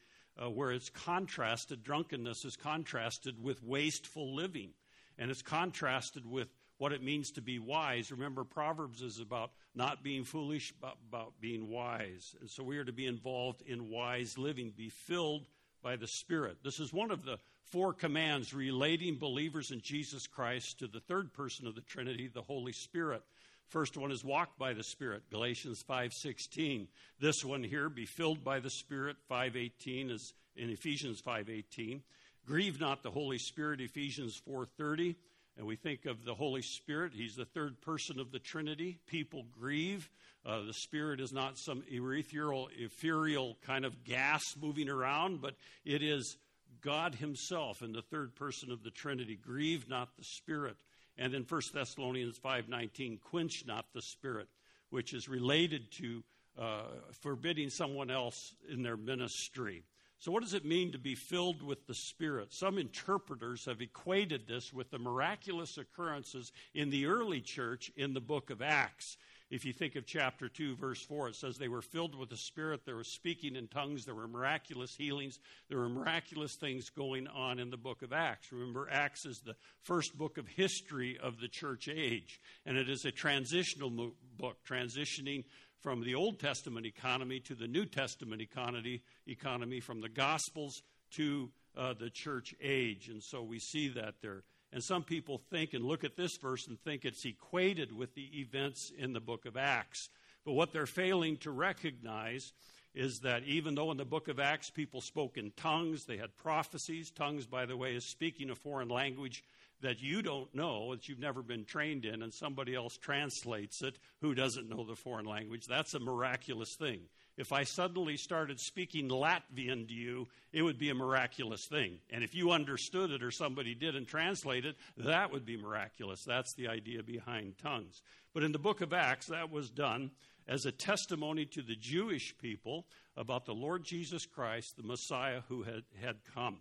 uh, 0.43 0.51
where 0.51 0.73
it's 0.73 0.91
contrasted, 0.91 1.83
drunkenness 1.83 2.45
is 2.45 2.57
contrasted 2.57 3.43
with 3.43 3.63
wasteful 3.63 4.35
living. 4.35 4.71
And 5.19 5.31
it's 5.31 5.43
contrasted 5.43 6.25
with 6.25 6.49
what 6.79 6.93
it 6.93 7.03
means 7.03 7.33
to 7.33 7.41
be 7.41 7.59
wise. 7.59 8.11
Remember, 8.11 8.45
Proverbs 8.45 9.03
is 9.03 9.19
about 9.19 9.51
not 9.75 10.03
being 10.03 10.25
foolish, 10.25 10.73
but 10.81 10.97
about 11.09 11.35
being 11.41 11.69
wise. 11.69 12.35
And 12.41 12.49
so 12.49 12.63
we 12.63 12.79
are 12.79 12.85
to 12.85 12.93
be 12.93 13.07
involved 13.07 13.63
in 13.63 13.91
wise 13.91 14.39
living, 14.39 14.73
be 14.77 14.89
filled 14.89 15.47
by 15.83 15.97
the 15.97 16.07
Spirit. 16.07 16.59
This 16.63 16.81
is 16.81 16.93
one 16.93 17.11
of 17.11 17.25
the 17.25 17.39
four 17.65 17.93
commands 17.93 18.55
relating 18.55 19.17
believers 19.17 19.71
in 19.71 19.81
Jesus 19.81 20.27
Christ 20.27 20.79
to 20.79 20.87
the 20.87 21.01
third 21.01 21.33
person 21.33 21.67
of 21.67 21.75
the 21.75 21.81
Trinity, 21.83 22.29
the 22.29 22.43
Holy 22.43 22.73
Spirit. 22.73 23.23
First 23.69 23.97
one 23.97 24.11
is 24.11 24.25
walk 24.25 24.57
by 24.59 24.73
the 24.73 24.83
Spirit, 24.83 25.29
Galatians 25.31 25.83
5:16. 25.83 26.89
This 27.21 27.45
one 27.45 27.63
here, 27.63 27.91
be 27.91 28.07
filled 28.07 28.43
by 28.43 28.61
the 28.61 28.71
Spirit, 28.71 29.17
5:18 29.29 30.11
is 30.11 30.33
in 30.57 30.71
Ephesians 30.71 31.21
5:18. 31.21 32.03
Grieve 32.47 32.81
not 32.81 33.03
the 33.03 33.11
Holy 33.11 33.37
Spirit, 33.37 33.81
Ephesians 33.83 34.41
4:30 34.47 35.17
and 35.59 35.67
we 35.67 35.75
think 35.75 36.07
of 36.07 36.25
the 36.25 36.35
Holy 36.35 36.63
Spirit. 36.63 37.13
He's 37.13 37.35
the 37.35 37.45
third 37.45 37.81
person 37.81 38.21
of 38.21 38.31
the 38.31 38.39
Trinity. 38.39 39.01
People 39.07 39.45
grieve. 39.59 40.09
Uh, 40.47 40.63
the 40.63 40.73
Spirit 40.73 41.21
is 41.21 41.33
not 41.33 41.59
some 41.59 41.83
ethereal, 41.91 42.69
ethereal 42.79 43.57
kind 43.67 43.85
of 43.85 44.05
gas 44.05 44.55
moving 44.61 44.89
around, 44.89 45.43
but 45.43 45.57
it 45.85 46.01
is 46.01 46.37
God 46.81 47.17
Himself 47.17 47.83
in 47.83 47.93
the 47.93 48.03
third 48.03 48.37
person 48.37 48.71
of 48.71 48.85
the 48.85 48.91
Trinity. 48.91 49.35
Grieve 49.35 49.89
not 49.89 50.17
the 50.17 50.25
Spirit. 50.25 50.77
And 51.19 51.35
in 51.35 51.43
1 51.43 51.61
Thessalonians 51.75 52.39
5.19, 52.39 53.21
quench 53.21 53.65
not 53.67 53.87
the 53.93 54.03
Spirit, 54.03 54.47
which 54.91 55.13
is 55.13 55.29
related 55.29 55.91
to 55.93 56.23
uh, 56.57 56.83
forbidding 57.21 57.71
someone 57.71 58.13
else 58.13 58.55
in 58.71 58.83
their 58.85 58.97
ministry. 58.97 59.83
So, 60.21 60.33
what 60.33 60.43
does 60.43 60.55
it 60.55 60.65
mean 60.65 60.93
to 60.93 60.99
be 60.99 61.15
filled 61.15 61.63
with 61.63 61.87
the 61.87 61.95
Spirit? 61.95 62.53
Some 62.53 62.77
interpreters 62.77 63.65
have 63.67 63.81
equated 63.81 64.49
this 64.49 64.73
with 64.73 64.91
the 64.91 64.99
miraculous 64.99 65.79
occurrences 65.79 66.51
in 66.75 66.91
the 66.91 67.07
early 67.07 67.41
church 67.41 67.93
in 67.97 68.15
the 68.15 68.21
book 68.21 68.51
of 68.51 68.61
Acts. 68.61 69.17
If 69.51 69.65
you 69.65 69.73
think 69.73 69.97
of 69.97 70.05
chapter 70.05 70.49
2, 70.49 70.77
verse 70.77 71.03
4, 71.03 71.29
it 71.29 71.37
says 71.37 71.57
they 71.57 71.69
were 71.69 71.81
filled 71.81 72.15
with 72.15 72.29
the 72.29 72.37
Spirit, 72.37 72.85
they 72.85 72.93
were 72.93 73.05
speaking 73.05 73.57
in 73.57 73.67
tongues, 73.69 74.05
there 74.05 74.15
were 74.15 74.29
miraculous 74.29 74.95
healings, 74.95 75.39
there 75.71 75.79
were 75.79 75.89
miraculous 75.89 76.57
things 76.57 76.91
going 76.91 77.27
on 77.29 77.59
in 77.59 77.71
the 77.71 77.79
book 77.79 78.03
of 78.03 78.13
Acts. 78.13 78.53
Remember, 78.53 78.89
Acts 78.91 79.25
is 79.25 79.41
the 79.41 79.57
first 79.85 80.19
book 80.19 80.37
of 80.37 80.47
history 80.49 81.17
of 81.23 81.41
the 81.41 81.49
church 81.49 81.89
age, 81.89 82.41
and 82.67 82.77
it 82.77 82.91
is 82.91 83.07
a 83.07 83.11
transitional 83.11 84.13
book, 84.37 84.59
transitioning 84.69 85.45
from 85.81 86.03
the 86.03 86.15
Old 86.15 86.39
Testament 86.39 86.87
economy 86.87 87.41
to 87.41 87.55
the 87.55 87.69
New 87.69 87.87
Testament 87.87 88.43
economy, 88.43 89.03
economy 89.27 89.81
from 89.81 90.01
the 90.01 90.09
Gospels 90.09 90.83
to 91.13 91.51
uh, 91.77 91.95
the 91.95 92.11
church 92.11 92.55
age. 92.61 93.09
And 93.09 93.23
so 93.23 93.43
we 93.43 93.59
see 93.59 93.89
that 93.89 94.17
there. 94.21 94.43
And 94.73 94.83
some 94.83 95.03
people 95.03 95.41
think 95.51 95.73
and 95.73 95.85
look 95.85 96.05
at 96.05 96.17
this 96.17 96.37
verse 96.37 96.67
and 96.67 96.79
think 96.81 97.05
it's 97.05 97.25
equated 97.25 97.97
with 97.97 98.15
the 98.15 98.29
events 98.41 98.93
in 98.97 99.13
the 99.13 99.21
book 99.21 99.47
of 99.47 99.57
Acts. 99.57 100.11
But 100.45 100.53
what 100.53 100.73
they're 100.73 100.87
failing 100.87 101.37
to 101.39 101.51
recognize 101.51 102.53
is 102.95 103.21
that 103.21 103.45
even 103.45 103.75
though 103.75 103.91
in 103.91 103.97
the 103.97 104.05
book 104.05 104.29
of 104.29 104.41
Acts 104.41 104.71
people 104.71 105.01
spoke 105.01 105.39
in 105.39 105.53
tongues, 105.57 106.05
they 106.05 106.17
had 106.17 106.37
prophecies. 106.37 107.11
Tongues, 107.11 107.47
by 107.47 107.65
the 107.65 107.77
way, 107.77 107.95
is 107.95 108.05
speaking 108.05 108.51
a 108.51 108.55
foreign 108.55 108.89
language 108.89 109.45
that 109.81 110.03
you 110.03 110.23
don't 110.23 110.53
know, 110.55 110.93
that 110.93 111.09
you've 111.09 111.19
never 111.19 111.43
been 111.43 111.65
trained 111.65 112.05
in, 112.05 112.23
and 112.23 112.33
somebody 112.33 112.75
else 112.75 112.97
translates 112.97 113.83
it 113.83 113.99
who 114.21 114.35
doesn't 114.35 114.69
know 114.69 114.85
the 114.85 114.97
foreign 114.97 115.27
language. 115.27 115.67
That's 115.67 115.95
a 115.95 116.01
miraculous 116.01 116.75
thing. 116.75 117.01
If 117.37 117.53
I 117.53 117.63
suddenly 117.63 118.17
started 118.17 118.59
speaking 118.59 119.09
Latvian 119.09 119.87
to 119.87 119.95
you, 119.95 120.27
it 120.53 120.63
would 120.63 120.79
be 120.79 120.91
a 120.91 120.95
miraculous 120.95 121.67
thing. 121.67 121.99
And 122.11 122.25
if 122.25 122.35
you 122.35 122.51
understood 122.51 123.13
it 123.13 123.23
or 123.23 123.31
somebody 123.31 123.77
did 123.77 123.95
and 123.95 124.09
translated, 124.09 124.75
that 124.97 125.33
would 125.33 125.47
be 125.47 125.57
miraculous. 125.57 126.25
That's 126.25 126.55
the 126.55 126.67
idea 126.67 127.05
behind 127.05 127.59
tongues. 127.59 128.03
But 128.35 128.43
in 128.43 128.51
the 128.51 128.59
book 128.59 128.81
of 128.81 128.93
Acts, 128.93 129.27
that 129.27 129.53
was 129.53 129.71
done 129.71 130.11
as 130.49 130.67
a 130.67 130.73
testimony 130.73 131.45
to 131.45 131.63
the 131.63 131.77
Jewish 131.77 132.37
people 132.39 132.87
about 133.17 133.45
the 133.45 133.55
Lord 133.55 133.85
Jesus 133.85 134.27
Christ, 134.27 134.77
the 134.77 134.83
Messiah 134.83 135.43
who 135.49 135.63
had, 135.63 135.85
had 136.01 136.17
come. 136.35 136.59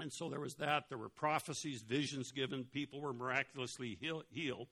And 0.00 0.12
so 0.12 0.28
there 0.28 0.40
was 0.40 0.54
that. 0.56 0.84
There 0.88 0.98
were 0.98 1.08
prophecies, 1.08 1.82
visions 1.82 2.32
given. 2.32 2.64
People 2.64 3.00
were 3.00 3.12
miraculously 3.12 3.96
heal, 4.00 4.22
healed. 4.30 4.68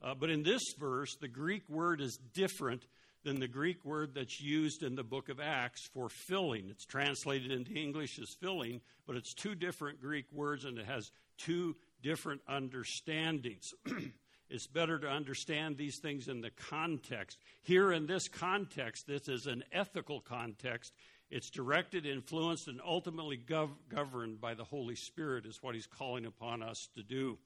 Uh, 0.00 0.14
but 0.14 0.30
in 0.30 0.42
this 0.42 0.62
verse, 0.78 1.16
the 1.16 1.28
Greek 1.28 1.68
word 1.68 2.00
is 2.00 2.18
different 2.34 2.86
than 3.24 3.40
the 3.40 3.48
Greek 3.48 3.84
word 3.84 4.14
that's 4.14 4.40
used 4.40 4.82
in 4.82 4.94
the 4.94 5.02
book 5.02 5.28
of 5.28 5.40
Acts 5.40 5.88
for 5.92 6.08
filling. 6.08 6.68
It's 6.70 6.84
translated 6.84 7.50
into 7.50 7.72
English 7.72 8.18
as 8.18 8.34
filling, 8.40 8.80
but 9.06 9.16
it's 9.16 9.34
two 9.34 9.54
different 9.54 10.00
Greek 10.00 10.26
words 10.32 10.64
and 10.64 10.78
it 10.78 10.86
has 10.86 11.10
two 11.36 11.74
different 12.02 12.40
understandings. 12.48 13.74
it's 14.50 14.66
better 14.66 14.98
to 15.00 15.08
understand 15.08 15.76
these 15.76 15.98
things 15.98 16.28
in 16.28 16.40
the 16.40 16.50
context. 16.50 17.38
Here 17.62 17.92
in 17.92 18.06
this 18.06 18.28
context, 18.28 19.06
this 19.06 19.28
is 19.28 19.46
an 19.46 19.64
ethical 19.72 20.20
context. 20.20 20.92
It's 21.30 21.50
directed, 21.50 22.06
influenced, 22.06 22.68
and 22.68 22.80
ultimately 22.84 23.36
gov- 23.36 23.76
governed 23.88 24.40
by 24.40 24.54
the 24.54 24.64
Holy 24.64 24.94
Spirit, 24.94 25.44
is 25.44 25.62
what 25.62 25.74
he's 25.74 25.86
calling 25.86 26.24
upon 26.24 26.62
us 26.62 26.88
to 26.96 27.02
do. 27.02 27.38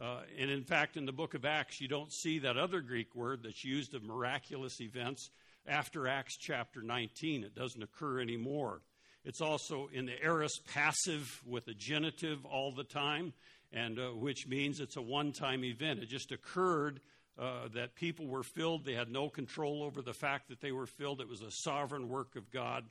Uh, 0.00 0.22
and 0.38 0.50
in 0.50 0.64
fact, 0.64 0.96
in 0.96 1.06
the 1.06 1.12
book 1.12 1.34
of 1.34 1.44
Acts, 1.44 1.80
you 1.80 1.86
don't 1.86 2.12
see 2.12 2.38
that 2.40 2.56
other 2.56 2.80
Greek 2.80 3.14
word 3.14 3.42
that's 3.44 3.64
used 3.64 3.94
of 3.94 4.02
miraculous 4.02 4.80
events 4.80 5.30
after 5.66 6.08
Acts 6.08 6.36
chapter 6.36 6.82
19. 6.82 7.44
It 7.44 7.54
doesn't 7.54 7.82
occur 7.82 8.20
anymore. 8.20 8.80
It's 9.24 9.40
also 9.40 9.90
in 9.92 10.06
the 10.06 10.22
aorist 10.22 10.62
passive 10.66 11.42
with 11.46 11.68
a 11.68 11.74
genitive 11.74 12.44
all 12.46 12.72
the 12.72 12.84
time, 12.84 13.34
and 13.72 13.98
uh, 13.98 14.08
which 14.08 14.46
means 14.48 14.80
it's 14.80 14.96
a 14.96 15.02
one 15.02 15.32
time 15.32 15.64
event. 15.64 16.00
It 16.00 16.08
just 16.08 16.32
occurred 16.32 17.00
uh, 17.38 17.68
that 17.74 17.94
people 17.94 18.26
were 18.26 18.42
filled. 18.42 18.84
They 18.84 18.94
had 18.94 19.10
no 19.10 19.28
control 19.28 19.82
over 19.82 20.02
the 20.02 20.14
fact 20.14 20.48
that 20.48 20.60
they 20.60 20.72
were 20.72 20.86
filled. 20.86 21.20
It 21.20 21.28
was 21.28 21.42
a 21.42 21.50
sovereign 21.50 22.08
work 22.08 22.36
of 22.36 22.50
God. 22.50 22.84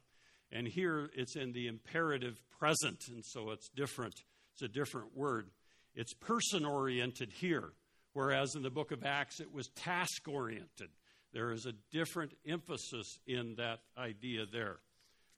And 0.51 0.67
here 0.67 1.09
it's 1.13 1.35
in 1.35 1.51
the 1.51 1.67
imperative 1.67 2.41
present, 2.59 3.07
and 3.09 3.23
so 3.23 3.51
it's 3.51 3.69
different. 3.69 4.15
It's 4.53 4.63
a 4.63 4.67
different 4.67 5.15
word. 5.15 5.49
It's 5.95 6.13
person 6.13 6.65
oriented 6.65 7.31
here, 7.31 7.73
whereas 8.13 8.55
in 8.55 8.63
the 8.63 8.69
book 8.69 8.91
of 8.91 9.03
Acts 9.05 9.39
it 9.39 9.53
was 9.53 9.67
task 9.69 10.27
oriented. 10.27 10.89
There 11.33 11.51
is 11.51 11.65
a 11.65 11.73
different 11.91 12.33
emphasis 12.47 13.19
in 13.27 13.55
that 13.55 13.81
idea 13.97 14.45
there. 14.51 14.77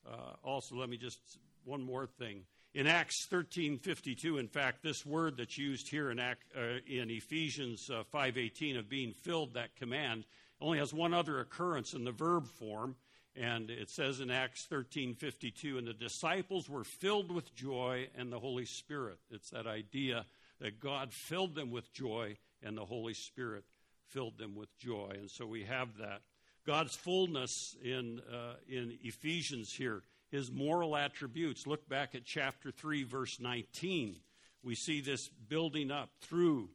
Uh, 0.10 0.34
also, 0.44 0.76
let 0.76 0.90
me 0.90 0.98
just 0.98 1.20
one 1.66 1.84
more 1.84 2.08
thing. 2.08 2.44
In 2.74 2.88
Acts 2.88 3.28
13:52, 3.28 4.38
in 4.38 4.48
fact, 4.48 4.82
this 4.82 5.06
word 5.06 5.36
that's 5.36 5.58
used 5.58 5.90
here 5.90 6.10
in, 6.10 6.20
Act, 6.20 6.44
uh, 6.56 6.80
in 6.88 7.10
Ephesians 7.10 7.90
5:18 8.14 8.76
uh, 8.76 8.80
of 8.80 8.90
being 8.90 9.14
filled, 9.14 9.54
that 9.54 9.76
command, 9.76 10.26
only 10.62 10.78
has 10.78 10.94
one 10.94 11.14
other 11.14 11.40
occurrence 11.40 11.94
in 11.94 12.06
the 12.06 12.12
verb 12.12 12.48
form, 12.48 12.96
and 13.36 13.70
it 13.70 13.90
says 13.90 14.20
in 14.20 14.30
Acts 14.30 14.66
13:52 14.66 15.78
and 15.78 15.88
the 15.88 15.94
disciples 15.94 16.70
were 16.70 16.84
filled 16.84 17.32
with 17.32 17.56
joy 17.56 18.10
and 18.16 18.32
the 18.32 18.40
Holy 18.40 18.66
Spirit. 18.66 19.20
It's 19.30 19.50
that 19.52 19.68
idea 19.68 20.26
that 20.60 20.80
God 20.80 21.14
filled 21.14 21.56
them 21.56 21.72
with 21.72 21.94
joy 21.94 22.38
and 22.62 22.78
the 22.78 22.86
Holy 22.86 23.14
Spirit 23.14 23.64
filled 24.08 24.38
them 24.38 24.56
with 24.56 24.78
joy. 24.78 25.12
And 25.18 25.30
so 25.30 25.46
we 25.46 25.64
have 25.64 25.98
that. 25.98 26.22
God's 26.66 26.96
fullness 26.96 27.76
in, 27.84 28.22
uh, 28.32 28.56
in 28.68 28.98
Ephesians 29.02 29.74
here, 29.74 30.04
his 30.30 30.52
moral 30.52 30.96
attributes. 30.96 31.66
Look 31.66 31.88
back 31.90 32.14
at 32.14 32.26
chapter 32.26 32.72
3, 32.72 33.04
verse 33.04 33.40
19. 33.40 34.20
We 34.64 34.76
see 34.76 35.02
this 35.02 35.28
building 35.28 35.90
up 35.90 36.12
through 36.22 36.70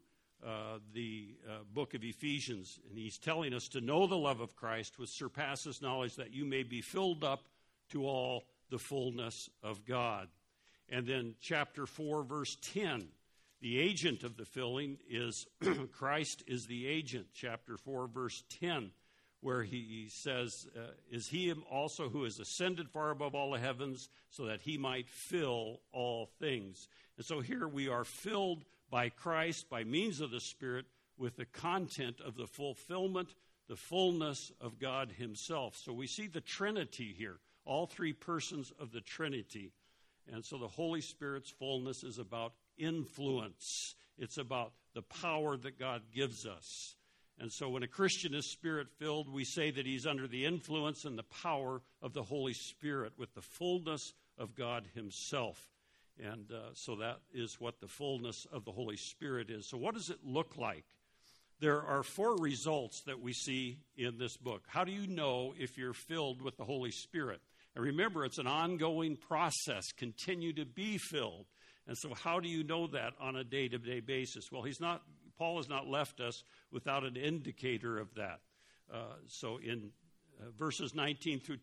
uh, 0.46 0.78
the 0.94 1.34
uh, 1.48 1.64
book 1.74 1.94
of 1.94 2.04
Ephesians, 2.04 2.78
and 2.88 2.96
he's 2.96 3.18
telling 3.18 3.52
us 3.52 3.66
to 3.68 3.80
know 3.80 4.06
the 4.06 4.16
love 4.16 4.40
of 4.40 4.54
Christ, 4.54 4.96
which 4.96 5.10
surpasses 5.10 5.82
knowledge, 5.82 6.14
that 6.16 6.32
you 6.32 6.44
may 6.44 6.62
be 6.62 6.80
filled 6.80 7.24
up 7.24 7.48
to 7.90 8.06
all 8.06 8.44
the 8.70 8.78
fullness 8.78 9.50
of 9.64 9.84
God. 9.84 10.28
And 10.88 11.04
then, 11.04 11.34
chapter 11.40 11.84
4, 11.84 12.22
verse 12.22 12.56
10, 12.74 13.08
the 13.60 13.80
agent 13.80 14.22
of 14.22 14.36
the 14.36 14.44
filling 14.44 14.98
is 15.10 15.46
Christ 15.92 16.44
is 16.46 16.66
the 16.66 16.86
agent. 16.86 17.26
Chapter 17.34 17.76
4, 17.76 18.06
verse 18.06 18.44
10, 18.60 18.92
where 19.40 19.64
he 19.64 20.06
says, 20.10 20.68
uh, 20.76 20.92
Is 21.10 21.26
he 21.26 21.52
also 21.52 22.08
who 22.08 22.22
has 22.22 22.38
ascended 22.38 22.88
far 22.88 23.10
above 23.10 23.34
all 23.34 23.50
the 23.50 23.58
heavens, 23.58 24.08
so 24.30 24.44
that 24.44 24.60
he 24.60 24.78
might 24.78 25.08
fill 25.08 25.80
all 25.92 26.30
things? 26.38 26.86
And 27.16 27.26
so 27.26 27.40
here 27.40 27.66
we 27.66 27.88
are 27.88 28.04
filled 28.04 28.64
by 28.90 29.08
Christ 29.08 29.68
by 29.68 29.84
means 29.84 30.20
of 30.20 30.30
the 30.30 30.40
Spirit 30.40 30.86
with 31.18 31.36
the 31.36 31.46
content 31.46 32.20
of 32.20 32.36
the 32.36 32.46
fulfillment, 32.46 33.34
the 33.68 33.76
fullness 33.76 34.52
of 34.60 34.78
God 34.78 35.12
Himself. 35.12 35.76
So 35.76 35.92
we 35.92 36.06
see 36.06 36.26
the 36.26 36.40
Trinity 36.40 37.14
here, 37.16 37.38
all 37.64 37.86
three 37.86 38.12
persons 38.12 38.72
of 38.78 38.92
the 38.92 39.00
Trinity. 39.00 39.72
And 40.32 40.44
so 40.44 40.58
the 40.58 40.68
Holy 40.68 41.00
Spirit's 41.00 41.50
fullness 41.50 42.04
is 42.04 42.18
about 42.18 42.52
influence, 42.78 43.94
it's 44.18 44.38
about 44.38 44.72
the 44.94 45.02
power 45.02 45.56
that 45.56 45.78
God 45.78 46.02
gives 46.14 46.46
us. 46.46 46.94
And 47.38 47.52
so 47.52 47.68
when 47.68 47.82
a 47.82 47.88
Christian 47.88 48.34
is 48.34 48.46
spirit 48.46 48.88
filled, 48.98 49.30
we 49.30 49.44
say 49.44 49.70
that 49.70 49.84
he's 49.84 50.06
under 50.06 50.26
the 50.26 50.46
influence 50.46 51.04
and 51.04 51.18
the 51.18 51.22
power 51.22 51.82
of 52.00 52.14
the 52.14 52.22
Holy 52.22 52.54
Spirit 52.54 53.12
with 53.18 53.34
the 53.34 53.42
fullness 53.42 54.14
of 54.38 54.54
God 54.54 54.88
Himself. 54.94 55.68
And 56.22 56.50
uh, 56.50 56.72
so 56.72 56.96
that 56.96 57.18
is 57.34 57.56
what 57.58 57.80
the 57.80 57.88
fullness 57.88 58.46
of 58.52 58.64
the 58.64 58.72
Holy 58.72 58.96
Spirit 58.96 59.50
is. 59.50 59.68
So, 59.68 59.76
what 59.76 59.94
does 59.94 60.08
it 60.08 60.18
look 60.24 60.56
like? 60.56 60.84
There 61.60 61.82
are 61.82 62.02
four 62.02 62.36
results 62.36 63.02
that 63.06 63.20
we 63.20 63.32
see 63.32 63.78
in 63.96 64.18
this 64.18 64.36
book. 64.36 64.62
How 64.66 64.84
do 64.84 64.92
you 64.92 65.06
know 65.06 65.54
if 65.58 65.78
you're 65.78 65.94
filled 65.94 66.42
with 66.42 66.56
the 66.56 66.64
Holy 66.64 66.90
Spirit? 66.90 67.40
And 67.74 67.84
remember, 67.84 68.24
it's 68.24 68.38
an 68.38 68.46
ongoing 68.46 69.16
process. 69.16 69.92
Continue 69.96 70.52
to 70.54 70.64
be 70.64 70.98
filled. 70.98 71.46
And 71.86 71.96
so, 71.96 72.14
how 72.14 72.40
do 72.40 72.48
you 72.48 72.64
know 72.64 72.86
that 72.88 73.12
on 73.20 73.36
a 73.36 73.44
day 73.44 73.68
to 73.68 73.78
day 73.78 74.00
basis? 74.00 74.50
Well, 74.50 74.62
he's 74.62 74.80
not, 74.80 75.02
Paul 75.38 75.58
has 75.58 75.68
not 75.68 75.86
left 75.86 76.20
us 76.20 76.42
without 76.72 77.04
an 77.04 77.16
indicator 77.16 77.98
of 77.98 78.14
that. 78.14 78.40
Uh, 78.92 79.14
so, 79.28 79.58
in 79.58 79.90
uh, 80.40 80.50
verses 80.58 80.94
19 80.94 81.40
through 81.40 81.58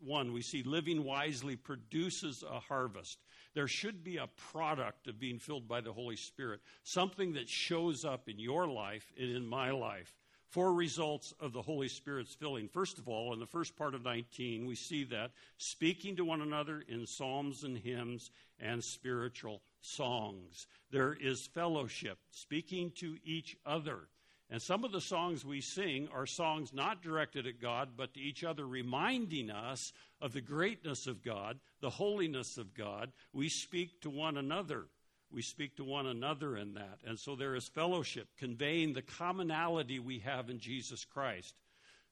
21, 0.00 0.32
we 0.32 0.42
see 0.42 0.62
living 0.62 1.04
wisely 1.04 1.56
produces 1.56 2.42
a 2.42 2.60
harvest. 2.60 3.18
There 3.54 3.68
should 3.68 4.04
be 4.04 4.16
a 4.16 4.28
product 4.52 5.08
of 5.08 5.18
being 5.18 5.38
filled 5.38 5.68
by 5.68 5.80
the 5.80 5.92
Holy 5.92 6.16
Spirit, 6.16 6.60
something 6.82 7.32
that 7.34 7.48
shows 7.48 8.04
up 8.04 8.28
in 8.28 8.38
your 8.38 8.66
life 8.66 9.12
and 9.18 9.30
in 9.30 9.46
my 9.46 9.70
life. 9.70 10.14
Four 10.48 10.74
results 10.74 11.32
of 11.40 11.52
the 11.52 11.62
Holy 11.62 11.88
Spirit's 11.88 12.34
filling. 12.34 12.68
First 12.68 12.98
of 12.98 13.08
all, 13.08 13.32
in 13.32 13.38
the 13.38 13.46
first 13.46 13.76
part 13.76 13.94
of 13.94 14.02
19, 14.02 14.66
we 14.66 14.74
see 14.74 15.04
that 15.04 15.30
speaking 15.58 16.16
to 16.16 16.24
one 16.24 16.40
another 16.40 16.82
in 16.88 17.06
psalms 17.06 17.62
and 17.62 17.78
hymns 17.78 18.30
and 18.58 18.82
spiritual 18.82 19.62
songs. 19.80 20.66
There 20.90 21.14
is 21.14 21.46
fellowship, 21.46 22.18
speaking 22.30 22.90
to 22.96 23.16
each 23.24 23.56
other. 23.64 24.08
And 24.50 24.60
some 24.60 24.82
of 24.84 24.90
the 24.90 25.00
songs 25.00 25.44
we 25.44 25.60
sing 25.60 26.08
are 26.12 26.26
songs 26.26 26.72
not 26.72 27.02
directed 27.02 27.46
at 27.46 27.60
God, 27.60 27.90
but 27.96 28.14
to 28.14 28.20
each 28.20 28.42
other, 28.42 28.66
reminding 28.66 29.48
us 29.48 29.92
of 30.20 30.32
the 30.32 30.40
greatness 30.40 31.06
of 31.06 31.22
God, 31.22 31.60
the 31.80 31.90
holiness 31.90 32.58
of 32.58 32.74
God. 32.74 33.12
We 33.32 33.48
speak 33.48 34.00
to 34.00 34.10
one 34.10 34.36
another. 34.36 34.86
We 35.32 35.42
speak 35.42 35.76
to 35.76 35.84
one 35.84 36.06
another 36.06 36.56
in 36.56 36.74
that. 36.74 36.98
And 37.06 37.16
so 37.16 37.36
there 37.36 37.54
is 37.54 37.68
fellowship, 37.68 38.26
conveying 38.36 38.92
the 38.92 39.02
commonality 39.02 40.00
we 40.00 40.18
have 40.20 40.50
in 40.50 40.58
Jesus 40.58 41.04
Christ. 41.04 41.54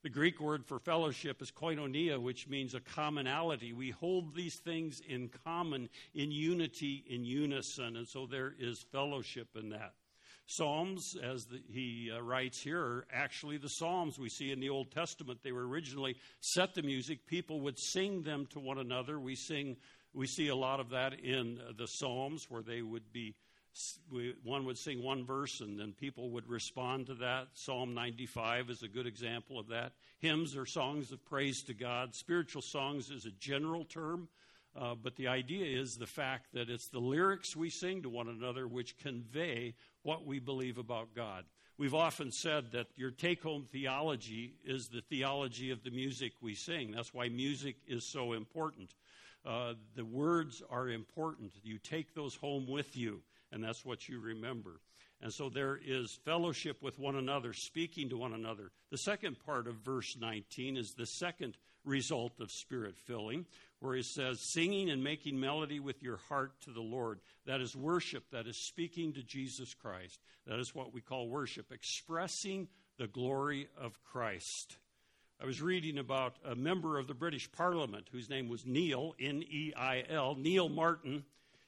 The 0.01 0.09
Greek 0.09 0.39
word 0.39 0.65
for 0.65 0.79
fellowship 0.79 1.41
is 1.41 1.51
koinonia, 1.51 2.21
which 2.21 2.47
means 2.47 2.73
a 2.73 2.79
commonality. 2.79 3.73
We 3.73 3.89
hold 3.89 4.33
these 4.33 4.55
things 4.55 5.01
in 5.05 5.29
common, 5.43 5.89
in 6.15 6.31
unity, 6.31 7.03
in 7.09 7.25
unison. 7.25 7.97
And 7.97 8.07
so 8.07 8.25
there 8.25 8.53
is 8.57 8.85
fellowship 8.93 9.49
in 9.57 9.71
that. 9.71 9.91
Psalms, 10.51 11.15
as 11.23 11.45
the, 11.45 11.61
he 11.71 12.09
uh, 12.11 12.19
writes 12.23 12.59
here, 12.59 12.81
are 12.81 13.05
actually 13.13 13.57
the 13.57 13.69
Psalms 13.69 14.17
we 14.17 14.29
see 14.29 14.51
in 14.51 14.59
the 14.59 14.69
Old 14.69 14.89
Testament. 14.89 15.41
They 15.43 15.51
were 15.51 15.67
originally 15.67 16.15
set 16.39 16.73
to 16.73 16.81
music. 16.81 17.27
People 17.27 17.61
would 17.61 17.77
sing 17.77 18.23
them 18.23 18.47
to 18.47 18.59
one 18.59 18.79
another. 18.79 19.19
We 19.19 19.35
sing, 19.35 19.77
we 20.11 20.25
see 20.25 20.47
a 20.47 20.55
lot 20.55 20.79
of 20.79 20.89
that 20.89 21.19
in 21.19 21.59
the 21.77 21.87
Psalms, 21.87 22.47
where 22.49 22.63
they 22.63 22.81
would 22.81 23.13
be, 23.13 23.35
one 24.43 24.65
would 24.65 24.79
sing 24.79 25.03
one 25.03 25.23
verse 25.23 25.61
and 25.61 25.79
then 25.79 25.93
people 25.93 26.31
would 26.31 26.49
respond 26.49 27.05
to 27.05 27.13
that. 27.15 27.49
Psalm 27.53 27.93
95 27.93 28.71
is 28.71 28.81
a 28.81 28.87
good 28.87 29.05
example 29.05 29.59
of 29.59 29.67
that. 29.67 29.91
Hymns 30.17 30.57
are 30.57 30.65
songs 30.65 31.11
of 31.11 31.23
praise 31.25 31.61
to 31.65 31.75
God. 31.75 32.15
Spiritual 32.15 32.63
songs 32.63 33.11
is 33.11 33.27
a 33.27 33.31
general 33.39 33.85
term. 33.85 34.27
Uh, 34.75 34.95
but 34.95 35.15
the 35.15 35.27
idea 35.27 35.65
is 35.65 35.95
the 35.95 36.07
fact 36.07 36.53
that 36.53 36.69
it's 36.69 36.87
the 36.89 36.99
lyrics 36.99 37.55
we 37.55 37.69
sing 37.69 38.01
to 38.03 38.09
one 38.09 38.27
another 38.27 38.67
which 38.67 38.97
convey 38.97 39.73
what 40.03 40.25
we 40.25 40.39
believe 40.39 40.77
about 40.77 41.15
God. 41.15 41.45
We've 41.77 41.95
often 41.95 42.31
said 42.31 42.73
that 42.73 42.87
your 42.97 43.11
take 43.11 43.41
home 43.41 43.65
theology 43.71 44.55
is 44.65 44.89
the 44.89 45.01
theology 45.01 45.71
of 45.71 45.83
the 45.83 45.91
music 45.91 46.33
we 46.41 46.53
sing. 46.53 46.91
That's 46.91 47.13
why 47.13 47.29
music 47.29 47.77
is 47.87 48.05
so 48.05 48.33
important. 48.33 48.95
Uh, 49.45 49.75
the 49.95 50.03
words 50.03 50.61
are 50.69 50.89
important. 50.89 51.53
You 51.63 51.77
take 51.77 52.13
those 52.13 52.35
home 52.35 52.67
with 52.67 52.97
you, 52.97 53.21
and 53.51 53.63
that's 53.63 53.85
what 53.85 54.09
you 54.09 54.19
remember. 54.19 54.81
And 55.21 55.33
so 55.33 55.49
there 55.49 55.79
is 55.81 56.19
fellowship 56.25 56.81
with 56.81 56.99
one 56.99 57.15
another, 57.15 57.53
speaking 57.53 58.09
to 58.09 58.17
one 58.17 58.33
another. 58.33 58.71
The 58.91 58.97
second 58.97 59.37
part 59.45 59.67
of 59.67 59.75
verse 59.75 60.17
19 60.19 60.77
is 60.77 60.93
the 60.93 61.05
second 61.05 61.57
result 61.85 62.39
of 62.39 62.51
spirit 62.51 62.97
filling, 62.97 63.45
where 63.79 63.95
he 63.95 64.03
says, 64.03 64.39
singing 64.41 64.89
and 64.89 65.03
making 65.03 65.39
melody 65.39 65.79
with 65.79 66.03
your 66.03 66.17
heart 66.27 66.51
to 66.61 66.71
the 66.71 66.81
Lord. 66.81 67.19
That 67.45 67.61
is 67.61 67.75
worship, 67.75 68.23
that 68.31 68.47
is 68.47 68.57
speaking 68.57 69.13
to 69.13 69.23
Jesus 69.23 69.73
Christ. 69.73 70.19
That 70.45 70.59
is 70.59 70.75
what 70.75 70.93
we 70.93 71.01
call 71.01 71.29
worship, 71.29 71.71
expressing 71.71 72.67
the 72.97 73.07
glory 73.07 73.69
of 73.77 74.03
Christ. 74.03 74.77
I 75.41 75.45
was 75.45 75.61
reading 75.61 75.97
about 75.97 76.35
a 76.43 76.53
member 76.53 76.99
of 76.99 77.07
the 77.07 77.13
British 77.13 77.49
Parliament 77.49 78.09
whose 78.11 78.29
name 78.29 78.49
was 78.49 78.65
Neil, 78.65 79.15
N 79.21 79.41
E 79.49 79.71
I 79.77 80.03
L, 80.09 80.35
Neil 80.35 80.67
Marten. 80.67 81.23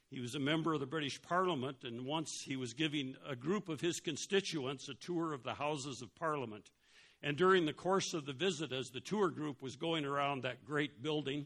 He 0.10 0.20
was 0.20 0.36
a 0.36 0.40
member 0.40 0.74
of 0.74 0.82
the 0.82 0.86
British 0.86 1.22
Parliament, 1.22 1.86
and 1.86 2.06
once 2.06 2.42
he 2.42 2.58
was 2.58 2.74
giving 2.74 3.16
a 3.26 3.34
group 3.34 3.70
of 3.70 3.80
his 3.80 4.02
constituents 4.02 4.90
a 4.90 4.94
tour 4.94 5.32
of 5.32 5.44
the 5.44 5.54
Houses 5.54 6.02
of 6.02 6.14
Parliament. 6.16 6.70
And 7.24 7.38
during 7.38 7.66
the 7.66 7.74
course 7.74 8.14
of 8.14 8.26
the 8.26 8.34
visit, 8.34 8.72
as 8.72 8.90
the 8.90 9.00
tour 9.00 9.30
group 9.30 9.62
was 9.62 9.76
going 9.76 10.06
around 10.06 10.44
that 10.44 10.66
great 10.66 11.04
building, 11.04 11.46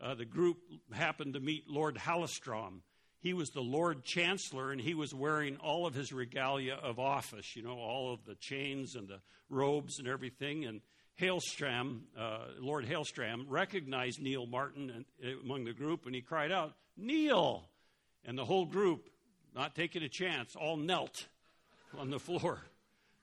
uh, 0.00 0.14
the 0.14 0.24
group 0.24 0.58
happened 0.92 1.34
to 1.34 1.40
meet 1.40 1.68
Lord 1.68 1.96
Hallestrom. 1.96 2.80
He 3.18 3.32
was 3.32 3.50
the 3.50 3.60
Lord 3.60 4.04
Chancellor, 4.04 4.70
and 4.70 4.80
he 4.80 4.94
was 4.94 5.12
wearing 5.12 5.56
all 5.56 5.86
of 5.86 5.94
his 5.94 6.12
regalia 6.12 6.74
of 6.74 7.00
office, 7.00 7.56
you 7.56 7.62
know, 7.62 7.76
all 7.76 8.12
of 8.12 8.24
the 8.24 8.36
chains 8.36 8.94
and 8.94 9.08
the 9.08 9.20
robes 9.48 9.98
and 9.98 10.06
everything. 10.06 10.64
And 10.64 10.80
Hailstram, 11.20 12.02
uh, 12.16 12.44
Lord 12.60 12.84
Hailstrom, 12.84 13.46
recognized 13.48 14.20
Neil 14.20 14.46
Marten 14.46 15.04
among 15.42 15.64
the 15.64 15.72
group, 15.72 16.06
and 16.06 16.14
he 16.14 16.20
cried 16.20 16.52
out, 16.52 16.74
Neil! 16.96 17.68
And 18.24 18.38
the 18.38 18.44
whole 18.44 18.66
group, 18.66 19.08
not 19.54 19.74
taking 19.74 20.02
a 20.02 20.08
chance, 20.08 20.54
all 20.54 20.76
knelt 20.76 21.26
on 21.98 22.10
the 22.10 22.18
floor. 22.20 22.60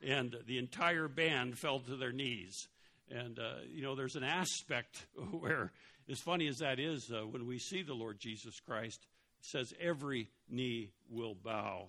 And 0.05 0.35
the 0.45 0.57
entire 0.57 1.07
band 1.07 1.57
fell 1.57 1.79
to 1.79 1.95
their 1.95 2.11
knees. 2.11 2.67
And, 3.09 3.39
uh, 3.39 3.55
you 3.69 3.81
know, 3.81 3.95
there's 3.95 4.15
an 4.15 4.23
aspect 4.23 5.05
where 5.31 5.71
as 6.09 6.19
funny 6.19 6.47
as 6.47 6.59
that 6.59 6.79
is, 6.79 7.11
uh, 7.11 7.25
when 7.25 7.47
we 7.47 7.57
see 7.57 7.81
the 7.81 7.93
Lord 7.93 8.19
Jesus 8.19 8.59
Christ, 8.59 9.07
it 9.39 9.45
says 9.45 9.73
every 9.79 10.29
knee 10.49 10.89
will 11.09 11.35
bow. 11.35 11.87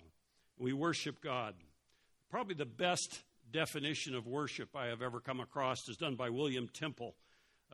We 0.57 0.73
worship 0.73 1.21
God. 1.21 1.53
Probably 2.29 2.55
the 2.55 2.65
best 2.65 3.21
definition 3.51 4.15
of 4.15 4.25
worship 4.25 4.69
I 4.75 4.87
have 4.87 5.01
ever 5.01 5.19
come 5.19 5.39
across 5.39 5.87
is 5.89 5.97
done 5.97 6.15
by 6.15 6.29
William 6.29 6.69
Temple. 6.69 7.15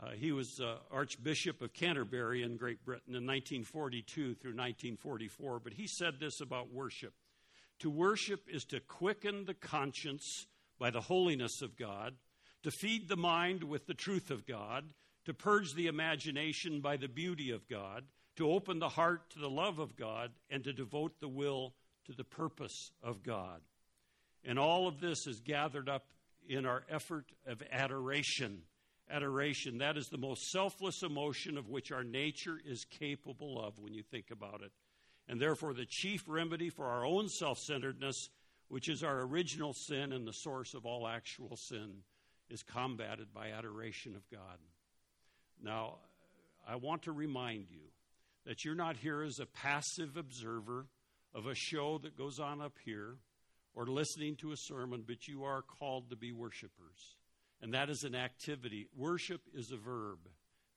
Uh, 0.02 0.12
he 0.12 0.32
was 0.32 0.60
uh, 0.60 0.78
Archbishop 0.92 1.62
of 1.62 1.74
Canterbury 1.74 2.44
in 2.44 2.58
Great 2.58 2.84
Britain 2.84 3.14
in 3.14 3.28
1942 3.28 4.36
through 4.36 4.52
1944, 4.52 5.60
but 5.60 5.74
he 5.74 5.86
said 5.86 6.20
this 6.20 6.42
about 6.42 6.74
worship 6.74 7.14
To 7.82 7.90
worship 7.90 8.48
is 8.48 8.64
to 8.66 8.80
quicken 8.80 9.46
the 9.46 9.56
conscience 9.56 10.46
by 10.78 10.92
the 10.92 11.02
holiness 11.02 11.64
of 11.64 11.76
God, 11.76 12.14
to 12.62 12.70
feed 12.70 13.10
the 13.10 13.18
mind 13.18 13.64
with 13.64 13.88
the 13.88 13.96
truth 13.96 14.30
of 14.30 14.46
God, 14.46 14.94
to 15.26 15.34
purge 15.34 15.74
the 15.74 15.88
imagination 15.88 16.82
by 16.82 16.98
the 16.98 17.08
beauty 17.08 17.50
of 17.50 17.68
God, 17.68 18.04
to 18.36 18.52
open 18.52 18.78
the 18.78 18.90
heart 18.90 19.32
to 19.32 19.40
the 19.40 19.50
love 19.50 19.80
of 19.80 19.96
God, 19.96 20.32
and 20.52 20.64
to 20.64 20.74
devote 20.74 21.20
the 21.20 21.28
will 21.28 21.74
to 22.06 22.14
the 22.14 22.24
purpose 22.24 22.92
of 23.02 23.24
God. 23.24 23.62
And 24.46 24.60
all 24.60 24.88
of 24.88 25.00
this 25.00 25.26
is 25.26 25.40
gathered 25.40 25.90
up 25.90 26.06
in 26.48 26.68
our 26.68 26.84
effort 26.88 27.32
of 27.48 27.64
adoration. 27.72 28.62
Adoration, 29.10 29.80
that 29.80 29.98
is 29.98 30.08
the 30.10 30.20
most 30.20 30.52
selfless 30.52 31.02
emotion 31.02 31.58
of 31.58 31.68
which 31.68 31.92
our 31.92 32.04
nature 32.04 32.60
is 32.64 32.86
capable 32.86 33.60
of 33.60 33.80
when 33.80 33.96
you 33.96 34.04
think 34.04 34.30
about 34.30 34.62
it. 34.62 34.72
And 35.32 35.40
therefore, 35.40 35.74
the 35.74 35.86
chief 35.86 36.26
remedy 36.28 36.70
for 36.70 36.88
our 36.88 37.06
own 37.06 37.30
self 37.30 37.58
centeredness, 37.58 38.30
which 38.68 38.90
is 38.90 39.02
our 39.02 39.22
original 39.22 39.72
sin 39.72 40.12
and 40.12 40.28
the 40.28 40.34
source 40.34 40.74
of 40.74 40.86
all 40.86 41.08
actual 41.08 41.56
sin, 41.56 42.04
is 42.50 42.64
combated 42.64 43.34
by 43.34 43.52
adoration 43.52 44.14
of 44.14 44.30
God. 44.30 44.60
Now, 45.64 46.00
I 46.68 46.76
want 46.76 47.04
to 47.04 47.14
remind 47.14 47.68
you 47.70 47.80
that 48.46 48.66
you're 48.66 48.76
not 48.76 48.98
here 48.98 49.22
as 49.22 49.40
a 49.40 49.46
passive 49.46 50.18
observer 50.18 50.88
of 51.34 51.48
a 51.48 51.56
show 51.56 51.98
that 52.00 52.18
goes 52.18 52.38
on 52.42 52.60
up 52.62 52.76
here 52.84 53.16
or 53.74 53.86
listening 53.86 54.36
to 54.36 54.52
a 54.52 54.58
sermon, 54.58 55.06
but 55.08 55.30
you 55.30 55.46
are 55.46 55.62
called 55.62 56.10
to 56.10 56.18
be 56.18 56.34
worshipers. 56.34 57.16
And 57.62 57.74
that 57.74 57.90
is 57.90 58.04
an 58.04 58.16
activity. 58.16 58.90
Worship 58.98 59.44
is 59.54 59.72
a 59.72 59.78
verb, 59.78 60.18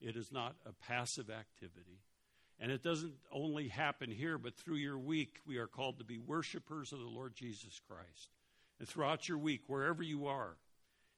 it 0.00 0.14
is 0.14 0.30
not 0.30 0.54
a 0.64 0.72
passive 0.72 1.28
activity. 1.28 1.98
And 2.60 2.70
it 2.70 2.82
doesn't 2.82 3.14
only 3.32 3.68
happen 3.68 4.10
here, 4.10 4.38
but 4.38 4.54
through 4.54 4.76
your 4.76 4.98
week, 4.98 5.38
we 5.46 5.58
are 5.58 5.66
called 5.66 5.98
to 5.98 6.04
be 6.04 6.18
worshipers 6.18 6.92
of 6.92 7.00
the 7.00 7.04
Lord 7.04 7.34
Jesus 7.34 7.80
Christ. 7.88 8.30
and 8.80 8.88
throughout 8.88 9.28
your 9.28 9.38
week, 9.38 9.62
wherever 9.68 10.02
you 10.02 10.26
are. 10.26 10.56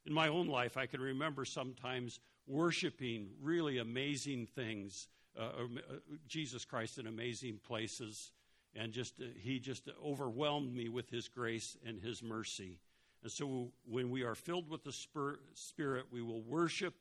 In 0.05 0.13
my 0.13 0.29
own 0.29 0.47
life, 0.47 0.77
I 0.77 0.87
can 0.87 1.01
remember 1.01 1.45
sometimes 1.45 2.21
worshiping 2.47 3.31
really 3.41 3.79
amazing 3.79 4.47
things, 4.47 5.09
uh, 5.39 5.43
uh, 5.43 5.95
Jesus 6.29 6.65
Christ 6.65 6.99
in 6.99 7.07
amazing 7.07 7.61
places, 7.67 8.31
and 8.75 8.93
just 8.93 9.21
uh, 9.21 9.25
He 9.37 9.59
just 9.59 9.89
overwhelmed 10.05 10.75
me 10.75 10.89
with 10.89 11.11
His 11.11 11.29
grace 11.29 11.77
and 11.85 12.01
His 12.01 12.23
mercy. 12.23 12.79
And 13.23 13.33
so, 13.33 13.73
when 13.89 14.11
we 14.11 14.23
are 14.23 14.35
filled 14.35 14.69
with 14.69 14.85
the 14.85 14.93
Spirit, 14.93 16.07
we 16.13 16.23
will 16.23 16.43
worship 16.43 16.95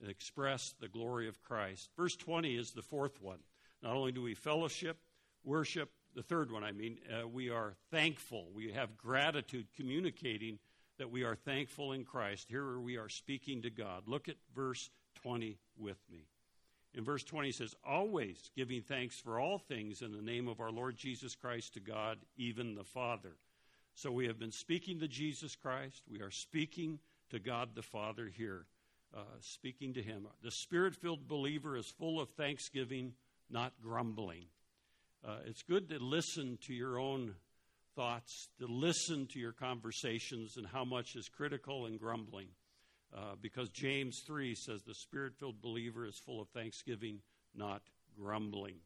and 0.00 0.10
express 0.10 0.74
the 0.80 0.88
glory 0.88 1.28
of 1.28 1.42
Christ. 1.42 1.90
Verse 1.96 2.16
20 2.16 2.56
is 2.56 2.70
the 2.70 2.82
fourth 2.82 3.20
one. 3.20 3.40
Not 3.82 3.94
only 3.94 4.12
do 4.12 4.22
we 4.22 4.34
fellowship, 4.34 4.98
worship, 5.44 5.90
the 6.14 6.22
third 6.22 6.50
one, 6.50 6.64
I 6.64 6.72
mean, 6.72 6.98
uh, 7.12 7.28
we 7.28 7.50
are 7.50 7.74
thankful. 7.90 8.48
We 8.54 8.72
have 8.72 8.96
gratitude, 8.96 9.66
communicating 9.76 10.58
that 10.98 11.10
we 11.10 11.24
are 11.24 11.34
thankful 11.34 11.92
in 11.92 12.04
Christ. 12.04 12.46
Here 12.48 12.78
we 12.78 12.96
are 12.96 13.08
speaking 13.08 13.62
to 13.62 13.70
God. 13.70 14.04
Look 14.06 14.28
at 14.28 14.36
verse 14.54 14.90
20 15.22 15.58
with 15.76 15.98
me. 16.10 16.26
In 16.94 17.04
verse 17.04 17.22
20 17.22 17.50
it 17.50 17.54
says, 17.54 17.74
Always 17.86 18.50
giving 18.56 18.80
thanks 18.80 19.20
for 19.20 19.38
all 19.38 19.58
things 19.58 20.00
in 20.00 20.12
the 20.12 20.22
name 20.22 20.48
of 20.48 20.60
our 20.60 20.70
Lord 20.70 20.96
Jesus 20.96 21.34
Christ 21.34 21.74
to 21.74 21.80
God, 21.80 22.18
even 22.36 22.74
the 22.74 22.84
Father. 22.84 23.36
So 23.94 24.10
we 24.10 24.26
have 24.26 24.38
been 24.38 24.52
speaking 24.52 25.00
to 25.00 25.08
Jesus 25.08 25.54
Christ. 25.54 26.02
We 26.10 26.20
are 26.20 26.30
speaking 26.30 26.98
to 27.30 27.38
God 27.38 27.70
the 27.74 27.82
Father 27.82 28.30
here, 28.34 28.66
uh, 29.14 29.20
speaking 29.40 29.92
to 29.94 30.02
Him. 30.02 30.26
The 30.42 30.50
Spirit 30.50 30.94
filled 30.94 31.28
believer 31.28 31.76
is 31.76 31.86
full 31.86 32.20
of 32.20 32.30
thanksgiving, 32.30 33.12
not 33.50 33.72
grumbling. 33.82 34.46
Uh, 35.26 35.38
it's 35.46 35.62
good 35.62 35.88
to 35.88 35.98
listen 35.98 36.58
to 36.66 36.74
your 36.74 36.98
own 36.98 37.34
thoughts, 37.94 38.48
to 38.60 38.66
listen 38.66 39.26
to 39.32 39.38
your 39.38 39.52
conversations 39.52 40.56
and 40.56 40.66
how 40.66 40.84
much 40.84 41.16
is 41.16 41.28
critical 41.28 41.86
and 41.86 41.98
grumbling. 41.98 42.48
Uh, 43.16 43.34
because 43.40 43.70
James 43.70 44.22
3 44.26 44.54
says 44.54 44.82
the 44.82 44.94
spirit 44.94 45.32
filled 45.38 45.60
believer 45.62 46.04
is 46.04 46.20
full 46.24 46.40
of 46.40 46.48
thanksgiving, 46.50 47.20
not 47.54 47.82
grumbling. 48.18 48.76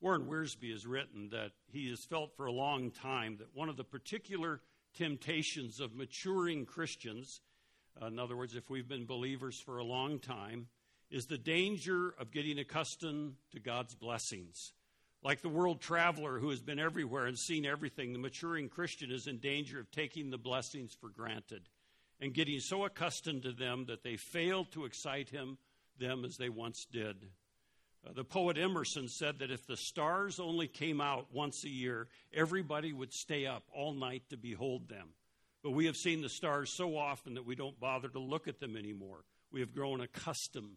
Warren 0.00 0.26
Wiersbe 0.26 0.70
has 0.72 0.86
written 0.86 1.28
that 1.30 1.50
he 1.70 1.90
has 1.90 2.04
felt 2.08 2.36
for 2.36 2.46
a 2.46 2.52
long 2.52 2.90
time 2.90 3.36
that 3.38 3.54
one 3.54 3.68
of 3.68 3.76
the 3.76 3.84
particular 3.84 4.60
temptations 4.96 5.80
of 5.80 5.94
maturing 5.94 6.64
Christians, 6.64 7.40
uh, 8.00 8.06
in 8.06 8.18
other 8.18 8.36
words, 8.36 8.54
if 8.54 8.70
we've 8.70 8.88
been 8.88 9.06
believers 9.06 9.60
for 9.60 9.78
a 9.78 9.84
long 9.84 10.20
time, 10.20 10.68
is 11.10 11.26
the 11.26 11.38
danger 11.38 12.14
of 12.18 12.30
getting 12.30 12.58
accustomed 12.58 13.34
to 13.52 13.60
God's 13.60 13.94
blessings. 13.94 14.72
Like 15.22 15.40
the 15.40 15.48
world 15.48 15.80
traveler 15.80 16.38
who 16.38 16.50
has 16.50 16.60
been 16.60 16.78
everywhere 16.78 17.26
and 17.26 17.38
seen 17.38 17.66
everything, 17.66 18.12
the 18.12 18.18
maturing 18.18 18.68
Christian 18.68 19.10
is 19.10 19.26
in 19.26 19.38
danger 19.38 19.80
of 19.80 19.90
taking 19.90 20.30
the 20.30 20.38
blessings 20.38 20.94
for 20.94 21.08
granted 21.08 21.68
and 22.20 22.34
getting 22.34 22.60
so 22.60 22.84
accustomed 22.84 23.42
to 23.42 23.52
them 23.52 23.86
that 23.86 24.02
they 24.02 24.16
fail 24.16 24.64
to 24.66 24.84
excite 24.84 25.30
him 25.30 25.58
them 25.98 26.24
as 26.24 26.36
they 26.36 26.48
once 26.48 26.86
did. 26.90 27.16
Uh, 28.06 28.12
the 28.12 28.24
poet 28.24 28.56
Emerson 28.56 29.08
said 29.08 29.40
that 29.40 29.50
if 29.50 29.66
the 29.66 29.76
stars 29.76 30.38
only 30.38 30.68
came 30.68 31.00
out 31.00 31.26
once 31.32 31.64
a 31.64 31.68
year, 31.68 32.06
everybody 32.32 32.92
would 32.92 33.12
stay 33.12 33.46
up 33.46 33.64
all 33.74 33.92
night 33.94 34.22
to 34.30 34.36
behold 34.36 34.88
them. 34.88 35.08
But 35.64 35.72
we 35.72 35.86
have 35.86 35.96
seen 35.96 36.22
the 36.22 36.28
stars 36.28 36.72
so 36.72 36.96
often 36.96 37.34
that 37.34 37.44
we 37.44 37.56
don't 37.56 37.80
bother 37.80 38.08
to 38.08 38.20
look 38.20 38.46
at 38.46 38.60
them 38.60 38.76
anymore. 38.76 39.24
We 39.50 39.60
have 39.60 39.74
grown 39.74 40.00
accustomed 40.00 40.76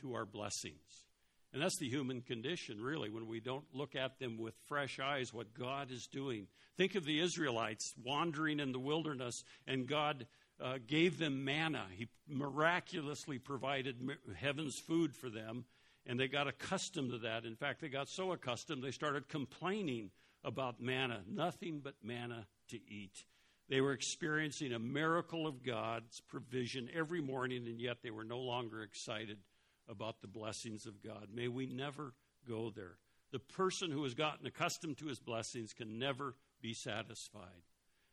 to 0.00 0.14
our 0.14 0.24
blessings. 0.24 1.04
And 1.52 1.60
that's 1.60 1.78
the 1.78 1.88
human 1.88 2.20
condition, 2.20 2.80
really, 2.80 3.10
when 3.10 3.26
we 3.26 3.40
don't 3.40 3.64
look 3.72 3.96
at 3.96 4.20
them 4.20 4.38
with 4.38 4.54
fresh 4.66 5.00
eyes, 5.00 5.34
what 5.34 5.52
God 5.52 5.90
is 5.90 6.06
doing. 6.06 6.46
Think 6.76 6.94
of 6.94 7.04
the 7.04 7.20
Israelites 7.20 7.92
wandering 8.04 8.60
in 8.60 8.70
the 8.70 8.78
wilderness, 8.78 9.42
and 9.66 9.88
God 9.88 10.26
uh, 10.62 10.78
gave 10.86 11.18
them 11.18 11.44
manna. 11.44 11.86
He 11.96 12.08
miraculously 12.28 13.38
provided 13.38 13.96
heaven's 14.36 14.78
food 14.78 15.12
for 15.14 15.28
them, 15.28 15.64
and 16.06 16.20
they 16.20 16.28
got 16.28 16.46
accustomed 16.46 17.10
to 17.10 17.18
that. 17.18 17.44
In 17.44 17.56
fact, 17.56 17.80
they 17.80 17.88
got 17.88 18.08
so 18.08 18.30
accustomed 18.30 18.84
they 18.84 18.92
started 18.92 19.28
complaining 19.28 20.10
about 20.44 20.80
manna 20.80 21.20
nothing 21.28 21.80
but 21.82 21.94
manna 22.02 22.46
to 22.68 22.76
eat. 22.88 23.24
They 23.68 23.80
were 23.80 23.92
experiencing 23.92 24.72
a 24.72 24.78
miracle 24.78 25.46
of 25.46 25.62
God's 25.62 26.20
provision 26.20 26.88
every 26.94 27.20
morning, 27.20 27.66
and 27.66 27.80
yet 27.80 27.98
they 28.02 28.10
were 28.10 28.24
no 28.24 28.38
longer 28.38 28.82
excited 28.82 29.38
about 29.90 30.20
the 30.20 30.28
blessings 30.28 30.86
of 30.86 31.02
God. 31.02 31.28
May 31.34 31.48
we 31.48 31.66
never 31.66 32.14
go 32.48 32.70
there. 32.70 32.96
The 33.32 33.38
person 33.38 33.90
who 33.90 34.02
has 34.04 34.14
gotten 34.14 34.46
accustomed 34.46 34.98
to 34.98 35.06
his 35.06 35.18
blessings 35.18 35.72
can 35.72 35.98
never 35.98 36.34
be 36.62 36.74
satisfied. 36.74 37.64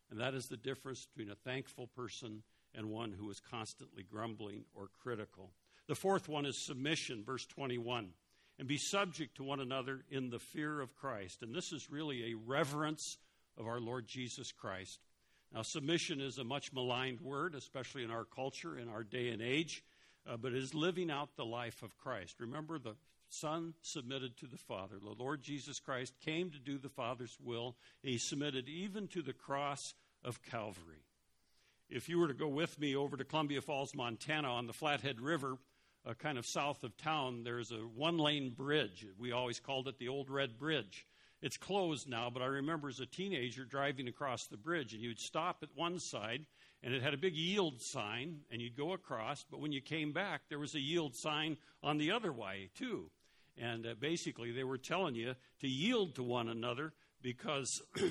And 0.09 0.19
that 0.19 0.33
is 0.33 0.47
the 0.47 0.57
difference 0.57 1.05
between 1.05 1.31
a 1.31 1.35
thankful 1.35 1.87
person 1.87 2.43
and 2.73 2.89
one 2.89 3.11
who 3.11 3.29
is 3.29 3.39
constantly 3.39 4.03
grumbling 4.03 4.63
or 4.73 4.89
critical. 5.01 5.51
The 5.87 5.95
fourth 5.95 6.29
one 6.29 6.45
is 6.45 6.57
submission, 6.57 7.23
verse 7.25 7.45
21. 7.45 8.09
And 8.59 8.67
be 8.67 8.77
subject 8.77 9.37
to 9.37 9.43
one 9.43 9.59
another 9.59 10.03
in 10.09 10.29
the 10.29 10.39
fear 10.39 10.81
of 10.81 10.95
Christ. 10.95 11.43
And 11.43 11.53
this 11.53 11.71
is 11.71 11.91
really 11.91 12.31
a 12.31 12.37
reverence 12.37 13.17
of 13.57 13.67
our 13.67 13.79
Lord 13.79 14.07
Jesus 14.07 14.51
Christ. 14.51 14.99
Now, 15.53 15.61
submission 15.61 16.21
is 16.21 16.37
a 16.37 16.43
much 16.43 16.73
maligned 16.73 17.21
word, 17.21 17.55
especially 17.55 18.03
in 18.03 18.11
our 18.11 18.25
culture, 18.25 18.77
in 18.77 18.89
our 18.89 19.03
day 19.03 19.29
and 19.29 19.41
age 19.41 19.83
uh, 20.27 20.37
but 20.37 20.53
is 20.53 20.73
living 20.73 21.09
out 21.09 21.35
the 21.35 21.45
life 21.45 21.81
of 21.83 21.97
Christ. 21.97 22.39
Remember, 22.39 22.77
the 22.77 22.95
Son 23.29 23.73
submitted 23.81 24.37
to 24.37 24.47
the 24.47 24.57
Father. 24.57 24.95
The 25.01 25.23
Lord 25.23 25.41
Jesus 25.41 25.79
Christ 25.79 26.13
came 26.23 26.49
to 26.51 26.59
do 26.59 26.77
the 26.77 26.89
Father's 26.89 27.37
will, 27.43 27.75
he 28.01 28.17
submitted 28.17 28.69
even 28.69 29.07
to 29.09 29.21
the 29.21 29.33
cross 29.33 29.93
of 30.23 30.41
Calvary. 30.41 31.03
If 31.89 32.09
you 32.09 32.19
were 32.19 32.27
to 32.27 32.33
go 32.33 32.47
with 32.47 32.79
me 32.79 32.95
over 32.95 33.15
to 33.15 33.23
Columbia 33.23 33.61
Falls, 33.61 33.95
Montana, 33.95 34.49
on 34.49 34.67
the 34.67 34.73
Flathead 34.73 35.21
River, 35.21 35.57
uh, 36.05 36.13
kind 36.13 36.37
of 36.37 36.45
south 36.45 36.83
of 36.83 36.97
town, 36.97 37.43
there's 37.43 37.71
a 37.71 37.77
one 37.77 38.17
lane 38.17 38.49
bridge. 38.49 39.05
We 39.17 39.31
always 39.31 39.59
called 39.59 39.87
it 39.87 39.97
the 39.97 40.09
Old 40.09 40.29
Red 40.29 40.57
Bridge. 40.57 41.05
It's 41.41 41.57
closed 41.57 42.09
now, 42.09 42.29
but 42.29 42.41
I 42.41 42.47
remember 42.47 42.89
as 42.89 42.99
a 42.99 43.05
teenager 43.05 43.63
driving 43.63 44.07
across 44.07 44.47
the 44.47 44.57
bridge, 44.57 44.93
and 44.93 45.01
you'd 45.01 45.19
stop 45.19 45.59
at 45.61 45.69
one 45.75 45.99
side, 45.99 46.45
and 46.83 46.93
it 46.93 47.01
had 47.01 47.13
a 47.13 47.17
big 47.17 47.35
yield 47.35 47.81
sign, 47.81 48.41
and 48.51 48.61
you'd 48.61 48.77
go 48.77 48.93
across. 48.93 49.43
But 49.49 49.59
when 49.59 49.71
you 49.71 49.81
came 49.81 50.13
back, 50.13 50.41
there 50.49 50.59
was 50.59 50.75
a 50.75 50.79
yield 50.79 51.15
sign 51.15 51.57
on 51.83 51.97
the 51.97 52.11
other 52.11 52.31
way, 52.31 52.69
too. 52.77 53.09
And 53.57 53.85
uh, 53.85 53.95
basically, 53.99 54.51
they 54.51 54.63
were 54.63 54.77
telling 54.77 55.15
you 55.15 55.33
to 55.61 55.67
yield 55.67 56.15
to 56.15 56.23
one 56.23 56.49
another 56.49 56.93
because 57.21 57.81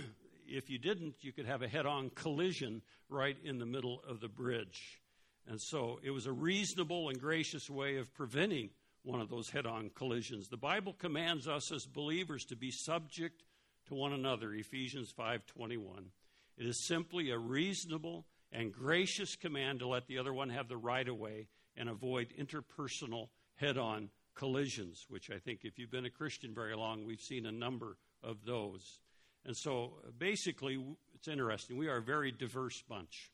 if 0.48 0.68
you 0.68 0.78
didn't, 0.78 1.14
you 1.20 1.32
could 1.32 1.46
have 1.46 1.62
a 1.62 1.68
head 1.68 1.86
on 1.86 2.10
collision 2.10 2.82
right 3.08 3.36
in 3.44 3.58
the 3.58 3.66
middle 3.66 4.02
of 4.08 4.20
the 4.20 4.28
bridge. 4.28 5.00
And 5.48 5.60
so 5.60 6.00
it 6.02 6.10
was 6.10 6.26
a 6.26 6.32
reasonable 6.32 7.08
and 7.08 7.20
gracious 7.20 7.70
way 7.70 7.96
of 7.96 8.12
preventing 8.14 8.70
one 9.04 9.20
of 9.20 9.30
those 9.30 9.50
head 9.50 9.66
on 9.66 9.90
collisions. 9.94 10.48
The 10.48 10.56
Bible 10.56 10.92
commands 10.92 11.46
us 11.46 11.70
as 11.70 11.86
believers 11.86 12.44
to 12.46 12.56
be 12.56 12.72
subject 12.72 13.44
to 13.86 13.94
one 13.94 14.12
another, 14.12 14.52
Ephesians 14.52 15.12
5:21. 15.12 16.10
It 16.56 16.66
is 16.66 16.86
simply 16.86 17.30
a 17.30 17.38
reasonable 17.38 18.26
and 18.56 18.72
gracious 18.72 19.36
command 19.36 19.80
to 19.80 19.86
let 19.86 20.06
the 20.06 20.18
other 20.18 20.32
one 20.32 20.48
have 20.48 20.66
the 20.66 20.78
right 20.78 21.06
of 21.06 21.16
way 21.18 21.46
and 21.76 21.90
avoid 21.90 22.32
interpersonal 22.40 23.28
head 23.56 23.76
on 23.76 24.08
collisions, 24.34 25.04
which 25.10 25.30
I 25.30 25.38
think, 25.38 25.60
if 25.62 25.78
you've 25.78 25.90
been 25.90 26.06
a 26.06 26.10
Christian 26.10 26.54
very 26.54 26.74
long, 26.74 27.04
we've 27.04 27.20
seen 27.20 27.44
a 27.44 27.52
number 27.52 27.98
of 28.22 28.38
those. 28.46 29.00
And 29.44 29.54
so 29.54 29.98
basically, 30.18 30.82
it's 31.14 31.28
interesting. 31.28 31.76
We 31.76 31.88
are 31.88 31.98
a 31.98 32.02
very 32.02 32.32
diverse 32.32 32.82
bunch. 32.88 33.30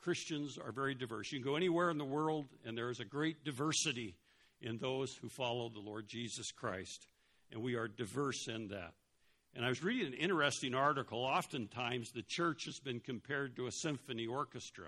Christians 0.00 0.58
are 0.58 0.72
very 0.72 0.94
diverse. 0.94 1.30
You 1.30 1.38
can 1.38 1.50
go 1.52 1.56
anywhere 1.56 1.90
in 1.90 1.98
the 1.98 2.04
world, 2.04 2.46
and 2.64 2.76
there 2.76 2.90
is 2.90 2.98
a 2.98 3.04
great 3.04 3.44
diversity 3.44 4.16
in 4.60 4.78
those 4.78 5.14
who 5.14 5.28
follow 5.28 5.68
the 5.68 5.80
Lord 5.80 6.08
Jesus 6.08 6.50
Christ. 6.50 7.06
And 7.52 7.62
we 7.62 7.76
are 7.76 7.86
diverse 7.86 8.48
in 8.48 8.68
that. 8.68 8.94
And 9.54 9.64
I 9.64 9.68
was 9.68 9.82
reading 9.82 10.08
an 10.08 10.14
interesting 10.14 10.74
article. 10.74 11.20
Oftentimes, 11.20 12.12
the 12.12 12.22
church 12.22 12.66
has 12.66 12.78
been 12.78 13.00
compared 13.00 13.56
to 13.56 13.66
a 13.66 13.72
symphony 13.72 14.26
orchestra. 14.26 14.86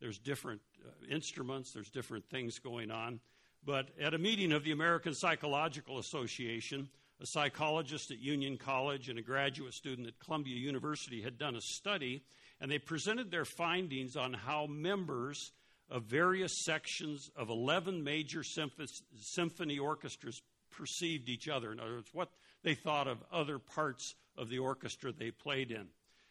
There's 0.00 0.18
different 0.18 0.60
uh, 0.84 1.14
instruments, 1.14 1.72
there's 1.72 1.90
different 1.90 2.28
things 2.28 2.58
going 2.58 2.90
on. 2.90 3.20
But 3.64 3.88
at 4.00 4.14
a 4.14 4.18
meeting 4.18 4.52
of 4.52 4.64
the 4.64 4.72
American 4.72 5.14
Psychological 5.14 5.98
Association, 5.98 6.88
a 7.20 7.26
psychologist 7.26 8.10
at 8.10 8.18
Union 8.18 8.56
College 8.56 9.10
and 9.10 9.18
a 9.18 9.22
graduate 9.22 9.74
student 9.74 10.08
at 10.08 10.18
Columbia 10.18 10.56
University 10.56 11.20
had 11.20 11.36
done 11.36 11.54
a 11.54 11.60
study, 11.60 12.22
and 12.60 12.70
they 12.70 12.78
presented 12.78 13.30
their 13.30 13.44
findings 13.44 14.16
on 14.16 14.32
how 14.32 14.66
members 14.66 15.52
of 15.90 16.04
various 16.04 16.64
sections 16.64 17.30
of 17.36 17.50
11 17.50 18.02
major 18.02 18.42
symphony 18.42 19.78
orchestras 19.78 20.40
perceived 20.70 21.28
each 21.28 21.48
other. 21.48 21.72
In 21.72 21.80
other 21.80 21.96
words, 21.96 22.10
what 22.12 22.30
they 22.62 22.74
thought 22.74 23.08
of 23.08 23.22
other 23.32 23.58
parts 23.58 24.14
of 24.36 24.48
the 24.48 24.58
orchestra 24.58 25.12
they 25.12 25.30
played 25.30 25.70
in. 25.70 25.88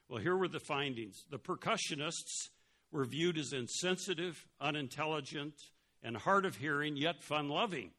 Well, 0.07 0.21
here 0.21 0.35
were 0.35 0.47
the 0.47 0.59
findings. 0.59 1.25
The 1.29 1.39
percussionists 1.39 2.49
were 2.91 3.05
viewed 3.05 3.37
as 3.37 3.53
insensitive, 3.53 4.45
unintelligent, 4.59 5.53
and 6.01 6.17
hard 6.17 6.45
of 6.45 6.55
hearing, 6.55 6.97
yet 6.97 7.23
fun 7.23 7.49
loving. 7.49 7.91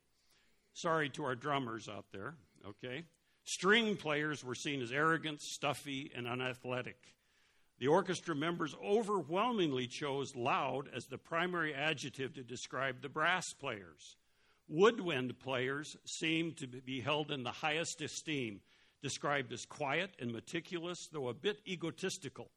Sorry 0.73 1.09
to 1.11 1.25
our 1.25 1.35
drummers 1.35 1.89
out 1.89 2.07
there, 2.13 2.35
okay? 2.67 3.05
String 3.45 3.97
players 3.97 4.45
were 4.45 4.55
seen 4.55 4.83
as 4.83 4.93
arrogant, 4.93 5.41
stuffy, 5.41 6.11
and 6.15 6.27
unathletic. 6.27 6.97
The 7.79 7.87
orchestra 7.87 8.35
members 8.35 8.77
overwhelmingly 8.85 9.87
chose 9.87 10.37
loud 10.37 10.89
as 10.95 11.07
the 11.07 11.19
primary 11.19 11.75
adjective 11.75 12.35
to 12.35 12.43
describe 12.43 13.01
the 13.01 13.09
brass 13.09 13.55
players. 13.55 14.17
Woodwind 14.73 15.37
players 15.41 15.97
seem 16.05 16.53
to 16.53 16.69
be 16.69 17.01
held 17.01 17.33
in 17.33 17.43
the 17.43 17.51
highest 17.51 18.01
esteem, 18.03 18.61
described 19.03 19.53
as 19.53 19.67
quiet 19.67 20.13
and 20.21 20.31
meticulous, 20.31 21.09
though 21.13 21.27
a 21.27 21.35
bit 21.35 21.59
egotistical. 21.67 22.53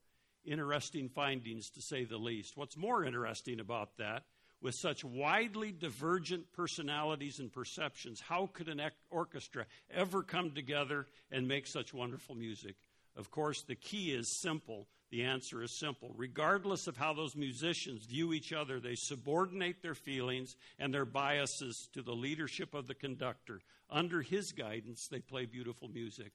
Interesting 0.45 1.09
findings, 1.09 1.71
to 1.71 1.81
say 1.81 2.03
the 2.03 2.19
least. 2.19 2.55
What's 2.55 2.77
more 2.77 3.03
interesting 3.03 3.59
about 3.59 3.97
that, 3.97 4.25
with 4.61 4.75
such 4.75 5.03
widely 5.03 5.71
divergent 5.71 6.51
personalities 6.53 7.39
and 7.39 7.51
perceptions, 7.51 8.21
how 8.21 8.47
could 8.53 8.69
an 8.69 8.79
orchestra 9.09 9.65
ever 9.89 10.21
come 10.21 10.51
together 10.51 11.07
and 11.31 11.47
make 11.47 11.65
such 11.65 11.95
wonderful 11.95 12.35
music? 12.35 12.75
Of 13.15 13.31
course, 13.31 13.63
the 13.63 13.75
key 13.75 14.11
is 14.11 14.39
simple. 14.39 14.87
The 15.13 15.25
answer 15.25 15.61
is 15.61 15.77
simple. 15.77 16.11
Regardless 16.17 16.87
of 16.87 16.97
how 16.97 17.13
those 17.13 17.35
musicians 17.35 18.03
view 18.03 18.33
each 18.33 18.51
other, 18.51 18.79
they 18.79 18.95
subordinate 18.95 19.83
their 19.83 19.93
feelings 19.93 20.55
and 20.79 20.91
their 20.91 21.05
biases 21.05 21.87
to 21.93 22.01
the 22.01 22.15
leadership 22.15 22.73
of 22.73 22.87
the 22.87 22.95
conductor. 22.95 23.61
Under 23.91 24.23
his 24.23 24.51
guidance, 24.53 25.07
they 25.11 25.19
play 25.19 25.45
beautiful 25.45 25.87
music. 25.87 26.31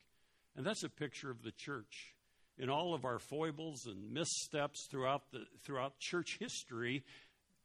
And 0.54 0.64
that's 0.64 0.84
a 0.84 0.88
picture 0.88 1.28
of 1.28 1.42
the 1.42 1.50
church. 1.50 2.14
In 2.56 2.70
all 2.70 2.94
of 2.94 3.04
our 3.04 3.18
foibles 3.18 3.86
and 3.86 4.12
missteps 4.12 4.86
throughout, 4.88 5.22
the, 5.32 5.44
throughout 5.64 5.98
church 5.98 6.36
history, 6.38 7.02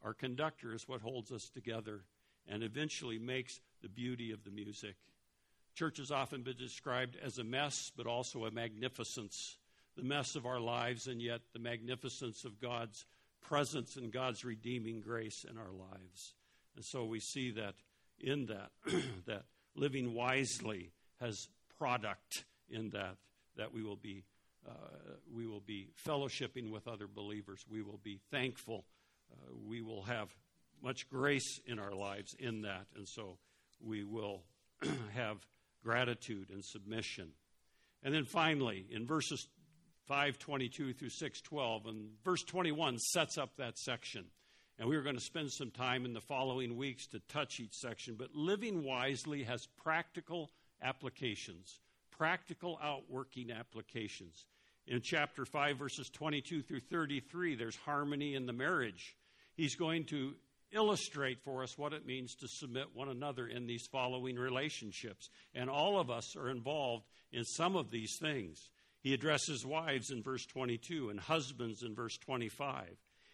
our 0.03 0.15
conductor 0.15 0.73
is 0.73 0.87
what 0.87 1.01
holds 1.01 1.31
us 1.31 1.47
together 1.53 2.05
and 2.47 2.63
eventually 2.63 3.19
makes 3.19 3.59
the 3.83 3.89
beauty 3.89 4.31
of 4.31 4.43
the 4.43 4.51
music. 4.51 4.95
Church 5.75 5.99
has 5.99 6.09
often 6.09 6.41
been 6.41 6.57
described 6.57 7.17
as 7.23 7.37
a 7.37 7.43
mess, 7.43 7.91
but 7.95 8.07
also 8.07 8.45
a 8.45 8.51
magnificence. 8.51 9.59
The 9.95 10.03
mess 10.03 10.35
of 10.35 10.45
our 10.45 10.59
lives, 10.59 11.07
and 11.07 11.21
yet 11.21 11.41
the 11.53 11.59
magnificence 11.59 12.45
of 12.45 12.59
God's 12.59 13.05
presence 13.41 13.95
and 13.95 14.11
God's 14.11 14.43
redeeming 14.43 15.01
grace 15.01 15.45
in 15.49 15.57
our 15.57 15.71
lives. 15.71 16.33
And 16.75 16.83
so 16.83 17.05
we 17.05 17.19
see 17.19 17.51
that 17.51 17.75
in 18.19 18.47
that, 18.47 18.71
that 19.27 19.43
living 19.75 20.13
wisely 20.13 20.91
has 21.19 21.47
product 21.77 22.45
in 22.69 22.89
that, 22.91 23.15
that 23.57 23.73
we 23.73 23.83
will 23.83 23.97
be. 23.97 24.23
Uh, 24.65 24.71
we 25.29 25.45
will 25.45 25.59
be 25.59 25.89
fellowshipping 26.07 26.71
with 26.71 26.87
other 26.87 27.05
believers. 27.05 27.65
We 27.69 27.81
will 27.81 27.99
be 28.01 28.21
thankful. 28.31 28.85
Uh, 29.29 29.53
we 29.67 29.81
will 29.81 30.03
have 30.03 30.33
much 30.81 31.09
grace 31.09 31.59
in 31.65 31.79
our 31.79 31.93
lives 31.93 32.33
in 32.39 32.61
that. 32.61 32.85
And 32.95 33.05
so 33.05 33.37
we 33.81 34.05
will 34.05 34.43
have 35.15 35.45
gratitude 35.83 36.49
and 36.49 36.63
submission. 36.63 37.31
And 38.03 38.13
then 38.13 38.23
finally, 38.23 38.85
in 38.89 39.05
verses 39.05 39.49
522 40.07 40.93
through 40.93 41.09
612, 41.09 41.85
and 41.87 42.09
verse 42.23 42.43
21 42.43 42.99
sets 42.99 43.37
up 43.37 43.55
that 43.57 43.77
section. 43.77 44.25
And 44.79 44.89
we 44.89 44.95
are 44.95 45.01
going 45.01 45.15
to 45.15 45.21
spend 45.21 45.51
some 45.51 45.71
time 45.71 46.05
in 46.05 46.13
the 46.13 46.21
following 46.21 46.77
weeks 46.77 47.07
to 47.07 47.19
touch 47.29 47.59
each 47.59 47.73
section. 47.73 48.15
But 48.17 48.35
living 48.35 48.83
wisely 48.83 49.43
has 49.43 49.67
practical 49.83 50.49
applications, 50.81 51.79
practical 52.11 52.79
outworking 52.81 53.51
applications. 53.51 54.45
In 54.87 55.01
chapter 55.01 55.45
5, 55.45 55.77
verses 55.77 56.09
22 56.09 56.63
through 56.63 56.81
33, 56.81 57.55
there's 57.55 57.75
harmony 57.75 58.35
in 58.35 58.45
the 58.45 58.53
marriage. 58.53 59.15
He's 59.55 59.75
going 59.75 60.05
to 60.05 60.33
illustrate 60.73 61.39
for 61.43 61.63
us 61.63 61.77
what 61.77 61.93
it 61.93 62.05
means 62.05 62.35
to 62.35 62.47
submit 62.47 62.87
one 62.93 63.09
another 63.09 63.47
in 63.47 63.67
these 63.67 63.87
following 63.91 64.35
relationships. 64.35 65.29
And 65.53 65.69
all 65.69 65.99
of 65.99 66.09
us 66.09 66.35
are 66.35 66.49
involved 66.49 67.05
in 67.31 67.45
some 67.45 67.75
of 67.75 67.91
these 67.91 68.17
things. 68.19 68.69
He 69.03 69.13
addresses 69.13 69.65
wives 69.65 70.11
in 70.11 70.23
verse 70.23 70.45
22 70.45 71.09
and 71.09 71.19
husbands 71.19 71.83
in 71.83 71.93
verse 71.93 72.17
25. 72.17 72.87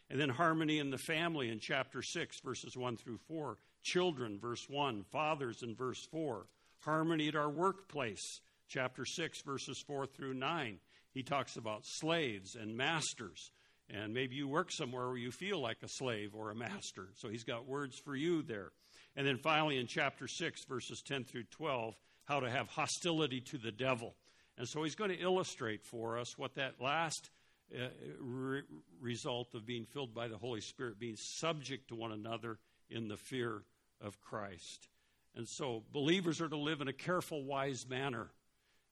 And 0.10 0.20
then 0.20 0.30
harmony 0.30 0.80
in 0.80 0.90
the 0.90 0.98
family 0.98 1.50
in 1.50 1.60
chapter 1.60 2.02
6, 2.02 2.40
verses 2.44 2.76
1 2.76 2.98
through 2.98 3.20
4. 3.28 3.58
Children, 3.84 4.40
verse 4.40 4.66
1. 4.68 5.04
Fathers 5.12 5.62
in 5.62 5.76
verse 5.76 6.04
4. 6.12 6.48
Harmony 6.80 7.28
at 7.28 7.36
our 7.36 7.50
workplace, 7.50 8.42
chapter 8.68 9.06
6, 9.06 9.44
verses 9.44 9.84
4 9.86 10.08
through 10.08 10.34
9. 10.34 10.80
He 11.14 11.22
talks 11.22 11.56
about 11.56 11.86
slaves 11.86 12.56
and 12.56 12.76
masters. 12.76 13.52
And 13.92 14.12
maybe 14.12 14.36
you 14.36 14.48
work 14.48 14.72
somewhere 14.72 15.08
where 15.08 15.18
you 15.18 15.32
feel 15.32 15.62
like 15.62 15.84
a 15.84 15.88
slave 15.88 16.34
or 16.34 16.50
a 16.50 16.56
master. 16.56 17.10
So 17.16 17.30
he's 17.30 17.44
got 17.44 17.68
words 17.68 18.00
for 18.04 18.16
you 18.16 18.42
there. 18.42 18.72
And 19.16 19.28
then 19.28 19.38
finally, 19.38 19.78
in 19.78 19.86
chapter 19.86 20.28
6, 20.28 20.66
verses 20.66 21.04
10 21.06 21.26
through 21.26 21.46
12, 21.52 21.94
how 22.26 22.40
to 22.40 22.50
have 22.50 22.70
hostility 22.70 23.42
to 23.42 23.60
the 23.60 23.72
devil. 23.72 24.16
And 24.60 24.68
so 24.68 24.84
he's 24.84 24.96
going 24.96 25.10
to 25.10 25.20
illustrate 25.20 25.86
for 25.86 26.20
us 26.20 26.38
what 26.38 26.56
that 26.56 26.82
last 26.82 27.32
uh, 27.74 27.88
re- 28.20 28.64
result 29.00 29.56
of 29.56 29.66
being 29.66 29.86
filled 29.86 30.14
by 30.14 30.28
the 30.28 30.38
Holy 30.38 30.60
Spirit, 30.60 31.00
being 31.00 31.16
subject 31.16 31.88
to 31.88 31.96
one 31.96 32.12
another 32.12 32.60
in 32.90 33.08
the 33.08 33.16
fear 33.16 33.64
of 34.02 34.20
Christ. 34.20 34.90
And 35.34 35.48
so 35.48 35.84
believers 35.94 36.42
are 36.42 36.50
to 36.50 36.58
live 36.58 36.82
in 36.82 36.90
a 36.90 36.94
careful, 36.94 37.44
wise 37.44 37.88
manner, 37.88 38.32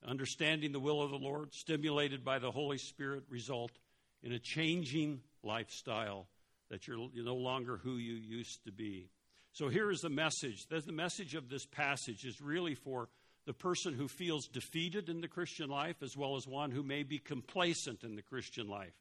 understanding 0.07 0.71
the 0.71 0.79
will 0.79 1.01
of 1.01 1.11
the 1.11 1.17
Lord, 1.17 1.53
stimulated 1.53 2.23
by 2.23 2.39
the 2.39 2.51
Holy 2.51 2.77
Spirit, 2.77 3.23
result 3.29 3.71
in 4.23 4.31
a 4.31 4.39
changing 4.39 5.19
lifestyle 5.43 6.27
that 6.69 6.87
you're, 6.87 7.09
you're 7.13 7.25
no 7.25 7.35
longer 7.35 7.77
who 7.77 7.97
you 7.97 8.13
used 8.13 8.63
to 8.65 8.71
be. 8.71 9.09
So 9.51 9.67
here 9.67 9.91
is 9.91 10.01
the 10.01 10.09
message. 10.09 10.67
The 10.67 10.91
message 10.93 11.35
of 11.35 11.49
this 11.49 11.65
passage 11.65 12.23
is 12.23 12.39
really 12.39 12.75
for 12.75 13.09
the 13.47 13.53
person 13.53 13.93
who 13.93 14.09
feels 14.09 14.45
defeated 14.45 15.07
in 15.07 15.21
the 15.21 15.27
Christian 15.27 15.69
life 15.69 16.03
as 16.03 16.17
well 16.17 16.35
as 16.35 16.45
one 16.45 16.69
who 16.69 16.83
may 16.83 17.03
be 17.03 17.17
complacent 17.17 18.03
in 18.03 18.17
the 18.17 18.21
Christian 18.21 18.67
life. 18.67 18.93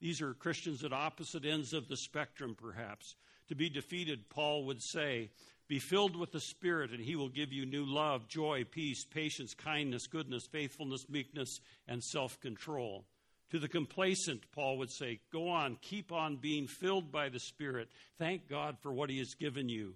These 0.00 0.20
are 0.20 0.34
Christians 0.34 0.82
at 0.82 0.92
opposite 0.92 1.44
ends 1.44 1.72
of 1.72 1.86
the 1.86 1.96
spectrum, 1.96 2.56
perhaps. 2.60 3.14
To 3.48 3.54
be 3.54 3.70
defeated, 3.70 4.28
Paul 4.28 4.64
would 4.64 4.82
say, 4.82 5.30
Be 5.68 5.78
filled 5.78 6.16
with 6.16 6.32
the 6.32 6.40
Spirit, 6.40 6.90
and 6.90 7.00
he 7.00 7.14
will 7.14 7.28
give 7.28 7.52
you 7.52 7.64
new 7.64 7.84
love, 7.84 8.26
joy, 8.26 8.64
peace, 8.68 9.04
patience, 9.04 9.54
kindness, 9.54 10.08
goodness, 10.08 10.48
faithfulness, 10.50 11.08
meekness, 11.08 11.60
and 11.86 12.02
self 12.02 12.40
control. 12.40 13.04
To 13.50 13.60
the 13.60 13.68
complacent, 13.68 14.50
Paul 14.50 14.78
would 14.78 14.90
say, 14.90 15.20
Go 15.32 15.48
on, 15.48 15.78
keep 15.80 16.10
on 16.10 16.36
being 16.36 16.66
filled 16.66 17.12
by 17.12 17.28
the 17.28 17.38
Spirit. 17.38 17.88
Thank 18.18 18.48
God 18.48 18.78
for 18.82 18.92
what 18.92 19.10
He 19.10 19.18
has 19.18 19.34
given 19.34 19.68
you 19.68 19.94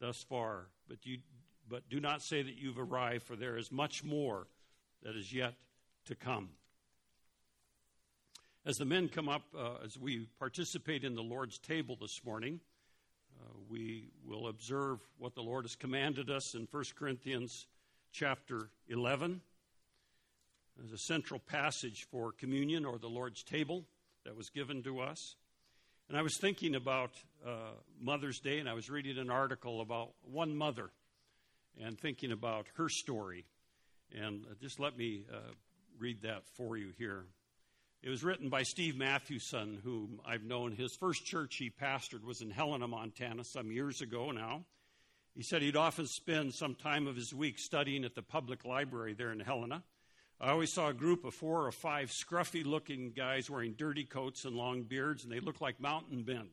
thus 0.00 0.20
far. 0.28 0.66
But, 0.88 0.98
you, 1.04 1.18
but 1.70 1.88
do 1.88 2.00
not 2.00 2.20
say 2.20 2.42
that 2.42 2.58
you've 2.58 2.78
arrived, 2.78 3.22
for 3.22 3.36
there 3.36 3.56
is 3.56 3.70
much 3.70 4.02
more 4.02 4.48
that 5.02 5.16
is 5.16 5.32
yet 5.32 5.54
to 6.06 6.14
come. 6.14 6.50
As 8.66 8.76
the 8.76 8.84
men 8.84 9.08
come 9.08 9.28
up, 9.28 9.42
uh, 9.56 9.76
as 9.84 9.96
we 9.96 10.26
participate 10.38 11.04
in 11.04 11.14
the 11.14 11.22
Lord's 11.22 11.58
table 11.58 11.96
this 11.98 12.20
morning, 12.24 12.60
uh, 13.40 13.52
we 13.70 14.10
will 14.26 14.48
observe 14.48 14.98
what 15.16 15.34
the 15.34 15.42
Lord 15.42 15.64
has 15.64 15.76
commanded 15.76 16.28
us 16.28 16.54
in 16.54 16.68
1 16.70 16.84
Corinthians 16.98 17.66
chapter 18.12 18.68
11 18.88 19.40
as 20.84 20.92
a 20.92 20.98
central 20.98 21.40
passage 21.40 22.06
for 22.10 22.32
communion 22.32 22.84
or 22.84 22.98
the 22.98 23.08
Lord's 23.08 23.42
table 23.42 23.84
that 24.24 24.36
was 24.36 24.50
given 24.50 24.82
to 24.82 25.00
us. 25.00 25.36
And 26.08 26.18
I 26.18 26.22
was 26.22 26.36
thinking 26.40 26.74
about 26.74 27.12
uh, 27.46 27.74
Mother's 28.00 28.40
Day, 28.40 28.58
and 28.58 28.68
I 28.68 28.74
was 28.74 28.90
reading 28.90 29.16
an 29.18 29.30
article 29.30 29.80
about 29.80 30.10
one 30.22 30.56
mother 30.56 30.90
and 31.78 31.98
thinking 31.98 32.32
about 32.32 32.66
her 32.76 32.88
story. 32.88 33.44
And 34.18 34.44
uh, 34.44 34.54
just 34.60 34.80
let 34.80 34.96
me 34.96 35.24
uh, 35.32 35.52
read 35.98 36.22
that 36.22 36.46
for 36.56 36.76
you 36.76 36.92
here. 36.98 37.24
It 38.02 38.08
was 38.08 38.24
written 38.24 38.48
by 38.48 38.62
Steve 38.62 38.96
Mathewson, 38.96 39.78
whom 39.84 40.20
I've 40.24 40.42
known. 40.42 40.72
His 40.72 40.96
first 40.96 41.26
church 41.26 41.56
he 41.56 41.70
pastored 41.70 42.24
was 42.24 42.40
in 42.40 42.50
Helena, 42.50 42.88
Montana, 42.88 43.44
some 43.44 43.70
years 43.70 44.00
ago 44.00 44.30
now. 44.30 44.64
He 45.34 45.42
said 45.42 45.62
he'd 45.62 45.76
often 45.76 46.06
spend 46.06 46.54
some 46.54 46.74
time 46.74 47.06
of 47.06 47.14
his 47.14 47.34
week 47.34 47.58
studying 47.58 48.04
at 48.04 48.14
the 48.14 48.22
public 48.22 48.64
library 48.64 49.12
there 49.12 49.32
in 49.32 49.40
Helena. 49.40 49.82
I 50.40 50.50
always 50.50 50.72
saw 50.72 50.88
a 50.88 50.94
group 50.94 51.26
of 51.26 51.34
four 51.34 51.66
or 51.66 51.72
five 51.72 52.10
scruffy 52.10 52.64
looking 52.64 53.12
guys 53.14 53.50
wearing 53.50 53.74
dirty 53.74 54.04
coats 54.04 54.46
and 54.46 54.56
long 54.56 54.84
beards, 54.84 55.22
and 55.22 55.30
they 55.30 55.40
looked 55.40 55.60
like 55.60 55.78
mountain 55.78 56.24
men. 56.26 56.48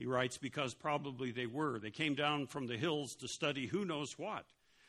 He 0.00 0.06
writes, 0.06 0.38
because 0.38 0.72
probably 0.72 1.30
they 1.30 1.44
were. 1.44 1.78
They 1.78 1.90
came 1.90 2.14
down 2.14 2.46
from 2.46 2.66
the 2.66 2.78
hills 2.78 3.14
to 3.16 3.28
study 3.28 3.66
who 3.66 3.84
knows 3.84 4.18
what. 4.18 4.46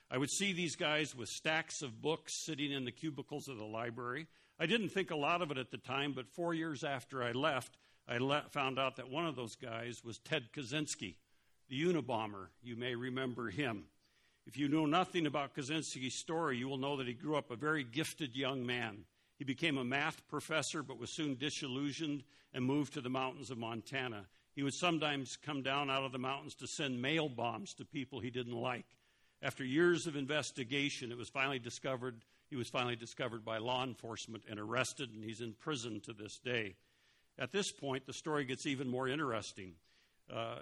I 0.09 0.18
would 0.18 0.32
see 0.32 0.53
these 0.53 0.78
guys 0.78 1.14
with 1.14 1.28
stacks 1.28 1.82
of 1.82 2.01
books 2.01 2.34
sitting 2.34 2.72
in 2.72 2.86
the 2.86 2.93
cubicles 2.93 3.49
of 3.49 3.57
the 3.57 3.66
library. 3.66 4.28
I 4.57 4.68
didn't 4.68 4.88
think 4.88 5.12
a 5.12 5.18
lot 5.18 5.41
of 5.41 5.51
it 5.51 5.57
at 5.57 5.70
the 5.70 5.78
time, 5.78 6.14
but 6.14 6.30
four 6.30 6.53
years 6.53 6.86
after 6.86 7.22
I 7.22 7.34
left, 7.34 7.76
I 8.07 8.20
le- 8.20 8.45
found 8.51 8.80
out 8.80 8.95
that 8.95 9.12
one 9.12 9.26
of 9.26 9.36
those 9.36 9.57
guys 9.57 10.01
was 10.01 10.18
Ted 10.20 10.43
Kaczynski, 10.55 11.16
the 11.68 11.84
Unabomber. 11.84 12.47
You 12.64 12.78
may 12.78 12.95
remember 12.95 13.49
him. 13.49 13.84
If 14.47 14.55
you 14.55 14.70
know 14.70 14.86
nothing 14.86 15.26
about 15.26 15.53
Kaczynski's 15.53 16.16
story, 16.16 16.57
you 16.57 16.70
will 16.70 16.78
know 16.78 16.95
that 16.95 17.07
he 17.07 17.14
grew 17.14 17.36
up 17.36 17.51
a 17.51 17.57
very 17.57 17.84
gifted 17.84 18.34
young 18.34 18.66
man. 18.66 19.03
He 19.38 19.43
became 19.43 19.78
a 19.78 19.84
math 19.84 20.26
professor, 20.30 20.82
but 20.84 20.97
was 20.97 21.09
soon 21.09 21.36
disillusioned 21.36 22.24
and 22.53 22.64
moved 22.64 22.93
to 22.93 23.01
the 23.01 23.09
mountains 23.09 23.51
of 23.51 23.57
Montana. 23.57 24.28
He 24.56 24.64
would 24.64 24.74
sometimes 24.74 25.38
come 25.38 25.62
down 25.64 25.89
out 25.89 26.04
of 26.04 26.12
the 26.12 26.20
mountains 26.20 26.56
to 26.56 26.68
send 26.68 27.02
mail 27.02 27.30
bombs 27.30 27.74
to 27.76 27.86
people 27.86 28.20
he 28.20 28.30
didn't 28.30 28.56
like. 28.56 28.86
After 29.41 29.64
years 29.64 30.08
of 30.08 30.16
investigation, 30.16 31.12
it 31.12 31.18
was 31.18 31.30
finally 31.30 31.60
discovered 31.60 32.24
He 32.49 32.58
was 32.58 32.70
finally 32.70 32.97
discovered 32.97 33.45
by 33.45 33.60
law 33.60 33.84
enforcement 33.84 34.43
and 34.49 34.60
arrested, 34.60 35.10
and 35.14 35.24
he's 35.24 35.39
in 35.39 35.54
prison 35.54 36.02
to 36.02 36.14
this 36.14 36.38
day. 36.38 36.76
At 37.39 37.54
this 37.54 37.72
point, 37.72 38.06
the 38.06 38.14
story 38.14 38.43
gets 38.43 38.66
even 38.66 38.89
more 38.89 39.08
interesting. 39.08 39.74
Uh, 40.32 40.58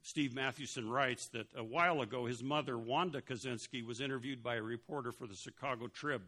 Steve 0.00 0.34
Mathewson 0.34 0.88
writes 0.88 1.28
that 1.28 1.46
a 1.54 1.62
while 1.62 2.00
ago, 2.00 2.24
his 2.24 2.42
mother, 2.42 2.78
Wanda 2.78 3.20
Kaczynski, 3.20 3.84
was 3.84 4.00
interviewed 4.00 4.42
by 4.42 4.56
a 4.56 4.62
reporter 4.62 5.12
for 5.12 5.26
the 5.26 5.34
Chicago 5.34 5.86
Trib. 5.86 6.22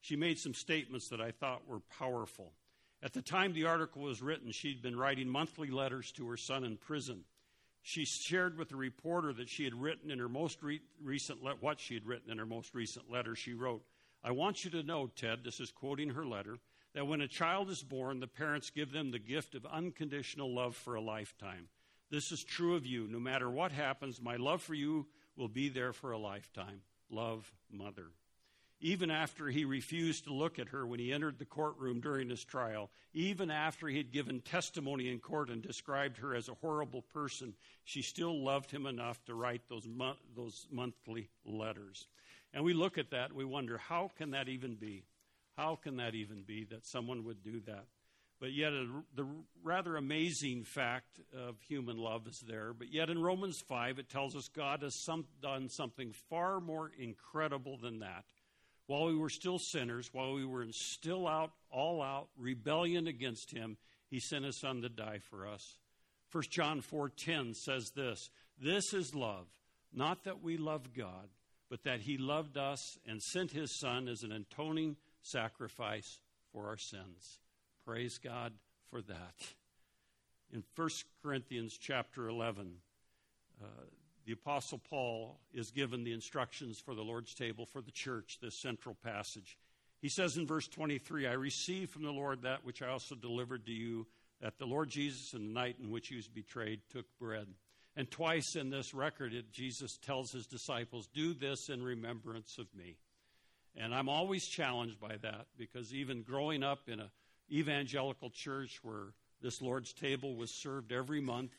She 0.00 0.16
made 0.16 0.38
some 0.38 0.54
statements 0.54 1.08
that 1.08 1.20
I 1.20 1.32
thought 1.32 1.68
were 1.68 1.80
powerful. 1.98 2.52
At 3.06 3.12
the 3.12 3.22
time 3.22 3.52
the 3.52 3.66
article 3.66 4.02
was 4.02 4.20
written, 4.20 4.50
she'd 4.50 4.82
been 4.82 4.98
writing 4.98 5.28
monthly 5.28 5.70
letters 5.70 6.10
to 6.16 6.26
her 6.26 6.36
son 6.36 6.64
in 6.64 6.76
prison. 6.76 7.22
She 7.80 8.04
shared 8.04 8.58
with 8.58 8.68
the 8.68 8.74
reporter 8.74 9.32
that 9.34 9.48
she 9.48 9.62
had 9.62 9.80
written 9.80 10.10
in 10.10 10.18
her 10.18 10.28
most 10.28 10.60
re- 10.60 10.80
recent 11.00 11.40
le- 11.40 11.54
what 11.54 11.78
she 11.78 11.94
had 11.94 12.04
written 12.04 12.32
in 12.32 12.38
her 12.38 12.46
most 12.46 12.74
recent 12.74 13.08
letter. 13.08 13.36
She 13.36 13.54
wrote, 13.54 13.86
"I 14.24 14.32
want 14.32 14.64
you 14.64 14.72
to 14.72 14.82
know, 14.82 15.06
Ted, 15.06 15.44
this 15.44 15.60
is 15.60 15.70
quoting 15.70 16.10
her 16.10 16.26
letter, 16.26 16.58
that 16.94 17.06
when 17.06 17.20
a 17.20 17.28
child 17.28 17.70
is 17.70 17.84
born, 17.84 18.18
the 18.18 18.26
parents 18.26 18.70
give 18.70 18.90
them 18.90 19.12
the 19.12 19.20
gift 19.20 19.54
of 19.54 19.64
unconditional 19.66 20.52
love 20.52 20.74
for 20.74 20.96
a 20.96 21.00
lifetime. 21.00 21.68
This 22.10 22.32
is 22.32 22.42
true 22.42 22.74
of 22.74 22.84
you. 22.84 23.06
No 23.06 23.20
matter 23.20 23.48
what 23.48 23.70
happens, 23.70 24.20
my 24.20 24.34
love 24.34 24.62
for 24.62 24.74
you 24.74 25.06
will 25.36 25.46
be 25.46 25.68
there 25.68 25.92
for 25.92 26.10
a 26.10 26.18
lifetime. 26.18 26.82
Love, 27.08 27.54
Mother." 27.70 28.10
Even 28.86 29.10
after 29.10 29.48
he 29.48 29.64
refused 29.64 30.22
to 30.22 30.32
look 30.32 30.60
at 30.60 30.68
her 30.68 30.86
when 30.86 31.00
he 31.00 31.12
entered 31.12 31.40
the 31.40 31.44
courtroom 31.44 31.98
during 31.98 32.28
his 32.28 32.44
trial, 32.44 32.88
even 33.12 33.50
after 33.50 33.88
he 33.88 33.96
had 33.96 34.12
given 34.12 34.40
testimony 34.40 35.10
in 35.10 35.18
court 35.18 35.50
and 35.50 35.60
described 35.60 36.16
her 36.16 36.36
as 36.36 36.48
a 36.48 36.54
horrible 36.54 37.02
person, 37.02 37.52
she 37.82 38.00
still 38.00 38.44
loved 38.44 38.70
him 38.70 38.86
enough 38.86 39.24
to 39.24 39.34
write 39.34 39.62
those, 39.68 39.88
mo- 39.88 40.14
those 40.36 40.68
monthly 40.70 41.28
letters. 41.44 42.06
And 42.54 42.62
we 42.62 42.74
look 42.74 42.96
at 42.96 43.10
that, 43.10 43.32
we 43.32 43.44
wonder, 43.44 43.76
how 43.76 44.12
can 44.16 44.30
that 44.30 44.48
even 44.48 44.76
be? 44.76 45.02
How 45.56 45.74
can 45.74 45.96
that 45.96 46.14
even 46.14 46.42
be 46.42 46.62
that 46.70 46.86
someone 46.86 47.24
would 47.24 47.42
do 47.42 47.58
that? 47.66 47.86
But 48.38 48.52
yet, 48.52 48.72
a, 48.72 48.86
the 49.16 49.26
rather 49.64 49.96
amazing 49.96 50.62
fact 50.62 51.18
of 51.36 51.60
human 51.60 51.96
love 51.96 52.28
is 52.28 52.38
there. 52.46 52.72
But 52.72 52.92
yet, 52.92 53.10
in 53.10 53.20
Romans 53.20 53.60
5, 53.66 53.98
it 53.98 54.08
tells 54.08 54.36
us 54.36 54.46
God 54.46 54.82
has 54.82 54.94
some, 54.94 55.24
done 55.42 55.68
something 55.70 56.12
far 56.30 56.60
more 56.60 56.92
incredible 56.96 57.78
than 57.78 57.98
that 58.00 58.24
while 58.86 59.06
we 59.06 59.16
were 59.16 59.30
still 59.30 59.58
sinners, 59.58 60.10
while 60.12 60.34
we 60.34 60.44
were 60.44 60.62
in 60.62 60.72
still 60.72 61.26
out, 61.26 61.52
all 61.70 62.02
out 62.02 62.28
rebellion 62.36 63.06
against 63.06 63.50
him, 63.50 63.76
he 64.08 64.20
sent 64.20 64.44
his 64.44 64.60
son 64.60 64.82
to 64.82 64.88
die 64.88 65.18
for 65.18 65.46
us. 65.46 65.78
1 66.30 66.44
John 66.50 66.80
4:10 66.80 67.54
says 67.54 67.90
this, 67.92 68.30
"This 68.58 68.92
is 68.92 69.14
love, 69.14 69.48
not 69.92 70.24
that 70.24 70.40
we 70.40 70.56
love 70.56 70.92
God, 70.92 71.30
but 71.68 71.82
that 71.82 72.02
he 72.02 72.16
loved 72.16 72.56
us 72.56 72.98
and 73.04 73.22
sent 73.22 73.50
his 73.50 73.78
son 73.78 74.08
as 74.08 74.22
an 74.22 74.32
atoning 74.32 74.96
sacrifice 75.22 76.20
for 76.52 76.68
our 76.68 76.78
sins." 76.78 77.40
Praise 77.84 78.18
God 78.18 78.58
for 78.90 79.02
that. 79.02 79.54
In 80.50 80.62
1 80.74 81.06
Corinthians 81.22 81.76
chapter 81.76 82.28
11, 82.28 82.82
uh, 83.60 83.66
the 84.26 84.32
Apostle 84.32 84.80
Paul 84.90 85.38
is 85.54 85.70
given 85.70 86.02
the 86.02 86.12
instructions 86.12 86.80
for 86.80 86.94
the 86.94 87.02
Lord's 87.02 87.32
table 87.32 87.64
for 87.64 87.80
the 87.80 87.92
church, 87.92 88.38
this 88.42 88.60
central 88.60 88.96
passage. 89.04 89.56
He 90.02 90.08
says 90.08 90.36
in 90.36 90.48
verse 90.48 90.66
23, 90.66 91.28
I 91.28 91.32
received 91.32 91.90
from 91.90 92.02
the 92.02 92.10
Lord 92.10 92.42
that 92.42 92.64
which 92.64 92.82
I 92.82 92.88
also 92.88 93.14
delivered 93.14 93.64
to 93.66 93.72
you, 93.72 94.06
that 94.42 94.58
the 94.58 94.66
Lord 94.66 94.90
Jesus, 94.90 95.32
in 95.32 95.46
the 95.46 95.54
night 95.54 95.76
in 95.80 95.90
which 95.90 96.08
he 96.08 96.16
was 96.16 96.26
betrayed, 96.26 96.80
took 96.90 97.06
bread. 97.20 97.46
And 97.94 98.10
twice 98.10 98.56
in 98.56 98.68
this 98.68 98.92
record, 98.92 99.32
it, 99.32 99.52
Jesus 99.52 99.96
tells 99.96 100.32
his 100.32 100.46
disciples, 100.46 101.08
Do 101.14 101.32
this 101.32 101.68
in 101.68 101.82
remembrance 101.82 102.58
of 102.58 102.66
me. 102.74 102.96
And 103.76 103.94
I'm 103.94 104.08
always 104.08 104.46
challenged 104.46 105.00
by 105.00 105.16
that 105.22 105.46
because 105.56 105.94
even 105.94 106.22
growing 106.22 106.62
up 106.64 106.88
in 106.88 106.98
an 106.98 107.10
evangelical 107.50 108.30
church 108.30 108.80
where 108.82 109.12
this 109.40 109.62
Lord's 109.62 109.92
table 109.92 110.34
was 110.34 110.50
served 110.50 110.92
every 110.92 111.20
month, 111.20 111.52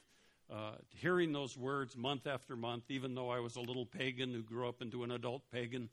uh, 0.52 0.76
hearing 0.90 1.34
those 1.34 1.58
words 1.58 1.98
month 1.98 2.28
after 2.28 2.56
month, 2.56 2.84
even 2.90 3.16
though 3.16 3.30
I 3.30 3.40
was 3.40 3.56
a 3.56 3.62
little 3.62 3.86
pagan 3.86 4.32
who 4.32 4.42
grew 4.42 4.68
up 4.68 4.82
into 4.82 5.04
an 5.04 5.12
adult 5.12 5.44
pagan, 5.52 5.90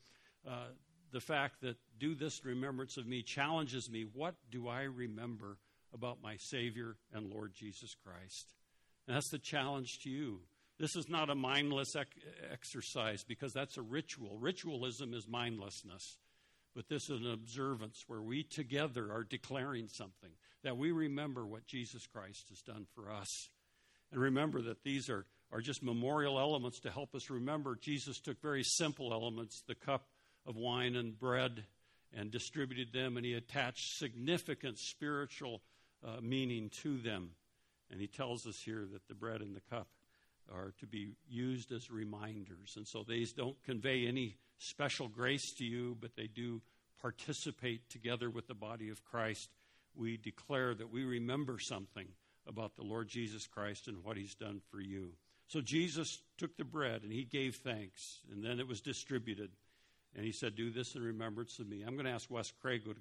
uh, 0.48 0.68
the 1.12 1.20
fact 1.20 1.60
that 1.62 1.76
do 1.98 2.14
this 2.14 2.44
remembrance 2.44 2.96
of 2.96 3.06
me 3.06 3.22
challenges 3.22 3.90
me. 3.90 4.04
What 4.12 4.34
do 4.50 4.68
I 4.68 4.82
remember 4.82 5.58
about 5.92 6.22
my 6.22 6.36
Savior 6.36 6.96
and 7.12 7.32
Lord 7.32 7.52
Jesus 7.54 7.94
Christ? 8.04 8.52
And 9.06 9.16
that's 9.16 9.30
the 9.30 9.38
challenge 9.38 10.00
to 10.00 10.10
you. 10.10 10.40
This 10.78 10.96
is 10.96 11.08
not 11.08 11.30
a 11.30 11.34
mindless 11.34 11.94
ec- 11.94 12.16
exercise 12.50 13.22
because 13.22 13.52
that's 13.52 13.76
a 13.76 13.82
ritual. 13.82 14.38
Ritualism 14.38 15.14
is 15.14 15.28
mindlessness. 15.28 16.18
But 16.74 16.88
this 16.88 17.08
is 17.08 17.20
an 17.20 17.30
observance 17.30 18.04
where 18.08 18.22
we 18.22 18.42
together 18.42 19.12
are 19.12 19.22
declaring 19.22 19.86
something, 19.88 20.30
that 20.64 20.76
we 20.76 20.90
remember 20.90 21.46
what 21.46 21.66
Jesus 21.66 22.06
Christ 22.06 22.48
has 22.48 22.60
done 22.62 22.86
for 22.94 23.10
us. 23.10 23.50
And 24.12 24.20
remember 24.20 24.62
that 24.62 24.82
these 24.84 25.10
are, 25.10 25.26
are 25.52 25.60
just 25.60 25.82
memorial 25.82 26.38
elements 26.38 26.80
to 26.80 26.90
help 26.90 27.14
us 27.14 27.30
remember 27.30 27.76
Jesus 27.80 28.20
took 28.20 28.40
very 28.40 28.62
simple 28.62 29.12
elements, 29.12 29.62
the 29.66 29.74
cup 29.74 30.06
of 30.46 30.56
wine 30.56 30.96
and 30.96 31.18
bread, 31.18 31.64
and 32.12 32.30
distributed 32.30 32.92
them, 32.92 33.16
and 33.16 33.26
he 33.26 33.34
attached 33.34 33.98
significant 33.98 34.78
spiritual 34.78 35.62
uh, 36.06 36.20
meaning 36.22 36.70
to 36.82 36.98
them. 36.98 37.30
And 37.90 38.00
he 38.00 38.06
tells 38.06 38.46
us 38.46 38.60
here 38.64 38.86
that 38.92 39.08
the 39.08 39.14
bread 39.14 39.40
and 39.40 39.54
the 39.54 39.62
cup 39.70 39.88
are 40.52 40.72
to 40.80 40.86
be 40.86 41.12
used 41.28 41.72
as 41.72 41.90
reminders. 41.90 42.74
And 42.76 42.86
so 42.86 43.04
these 43.06 43.32
don't 43.32 43.60
convey 43.64 44.06
any 44.06 44.36
special 44.58 45.08
grace 45.08 45.52
to 45.54 45.64
you, 45.64 45.96
but 46.00 46.16
they 46.16 46.26
do 46.26 46.60
participate 47.00 47.88
together 47.90 48.30
with 48.30 48.46
the 48.46 48.54
body 48.54 48.88
of 48.88 49.04
Christ. 49.04 49.50
We 49.94 50.16
declare 50.16 50.74
that 50.74 50.90
we 50.90 51.04
remember 51.04 51.58
something 51.58 52.08
about 52.46 52.76
the 52.76 52.82
Lord 52.82 53.08
Jesus 53.08 53.46
Christ 53.46 53.88
and 53.88 54.04
what 54.04 54.16
he's 54.16 54.34
done 54.34 54.60
for 54.70 54.80
you. 54.80 55.10
So 55.46 55.60
Jesus 55.60 56.20
took 56.38 56.56
the 56.56 56.64
bread 56.64 57.02
and 57.02 57.12
he 57.12 57.24
gave 57.24 57.56
thanks, 57.56 58.20
and 58.32 58.42
then 58.42 58.60
it 58.60 58.68
was 58.68 58.80
distributed. 58.80 59.50
And 60.16 60.24
he 60.24 60.32
said, 60.32 60.54
Do 60.54 60.70
this 60.70 60.94
in 60.94 61.02
remembrance 61.02 61.58
of 61.58 61.68
me. 61.68 61.82
I'm 61.82 61.94
going 61.94 62.06
to 62.06 62.12
ask 62.12 62.30
Wes 62.30 62.52
Craig 62.62 62.84
to 62.84 62.90
give. 62.90 62.96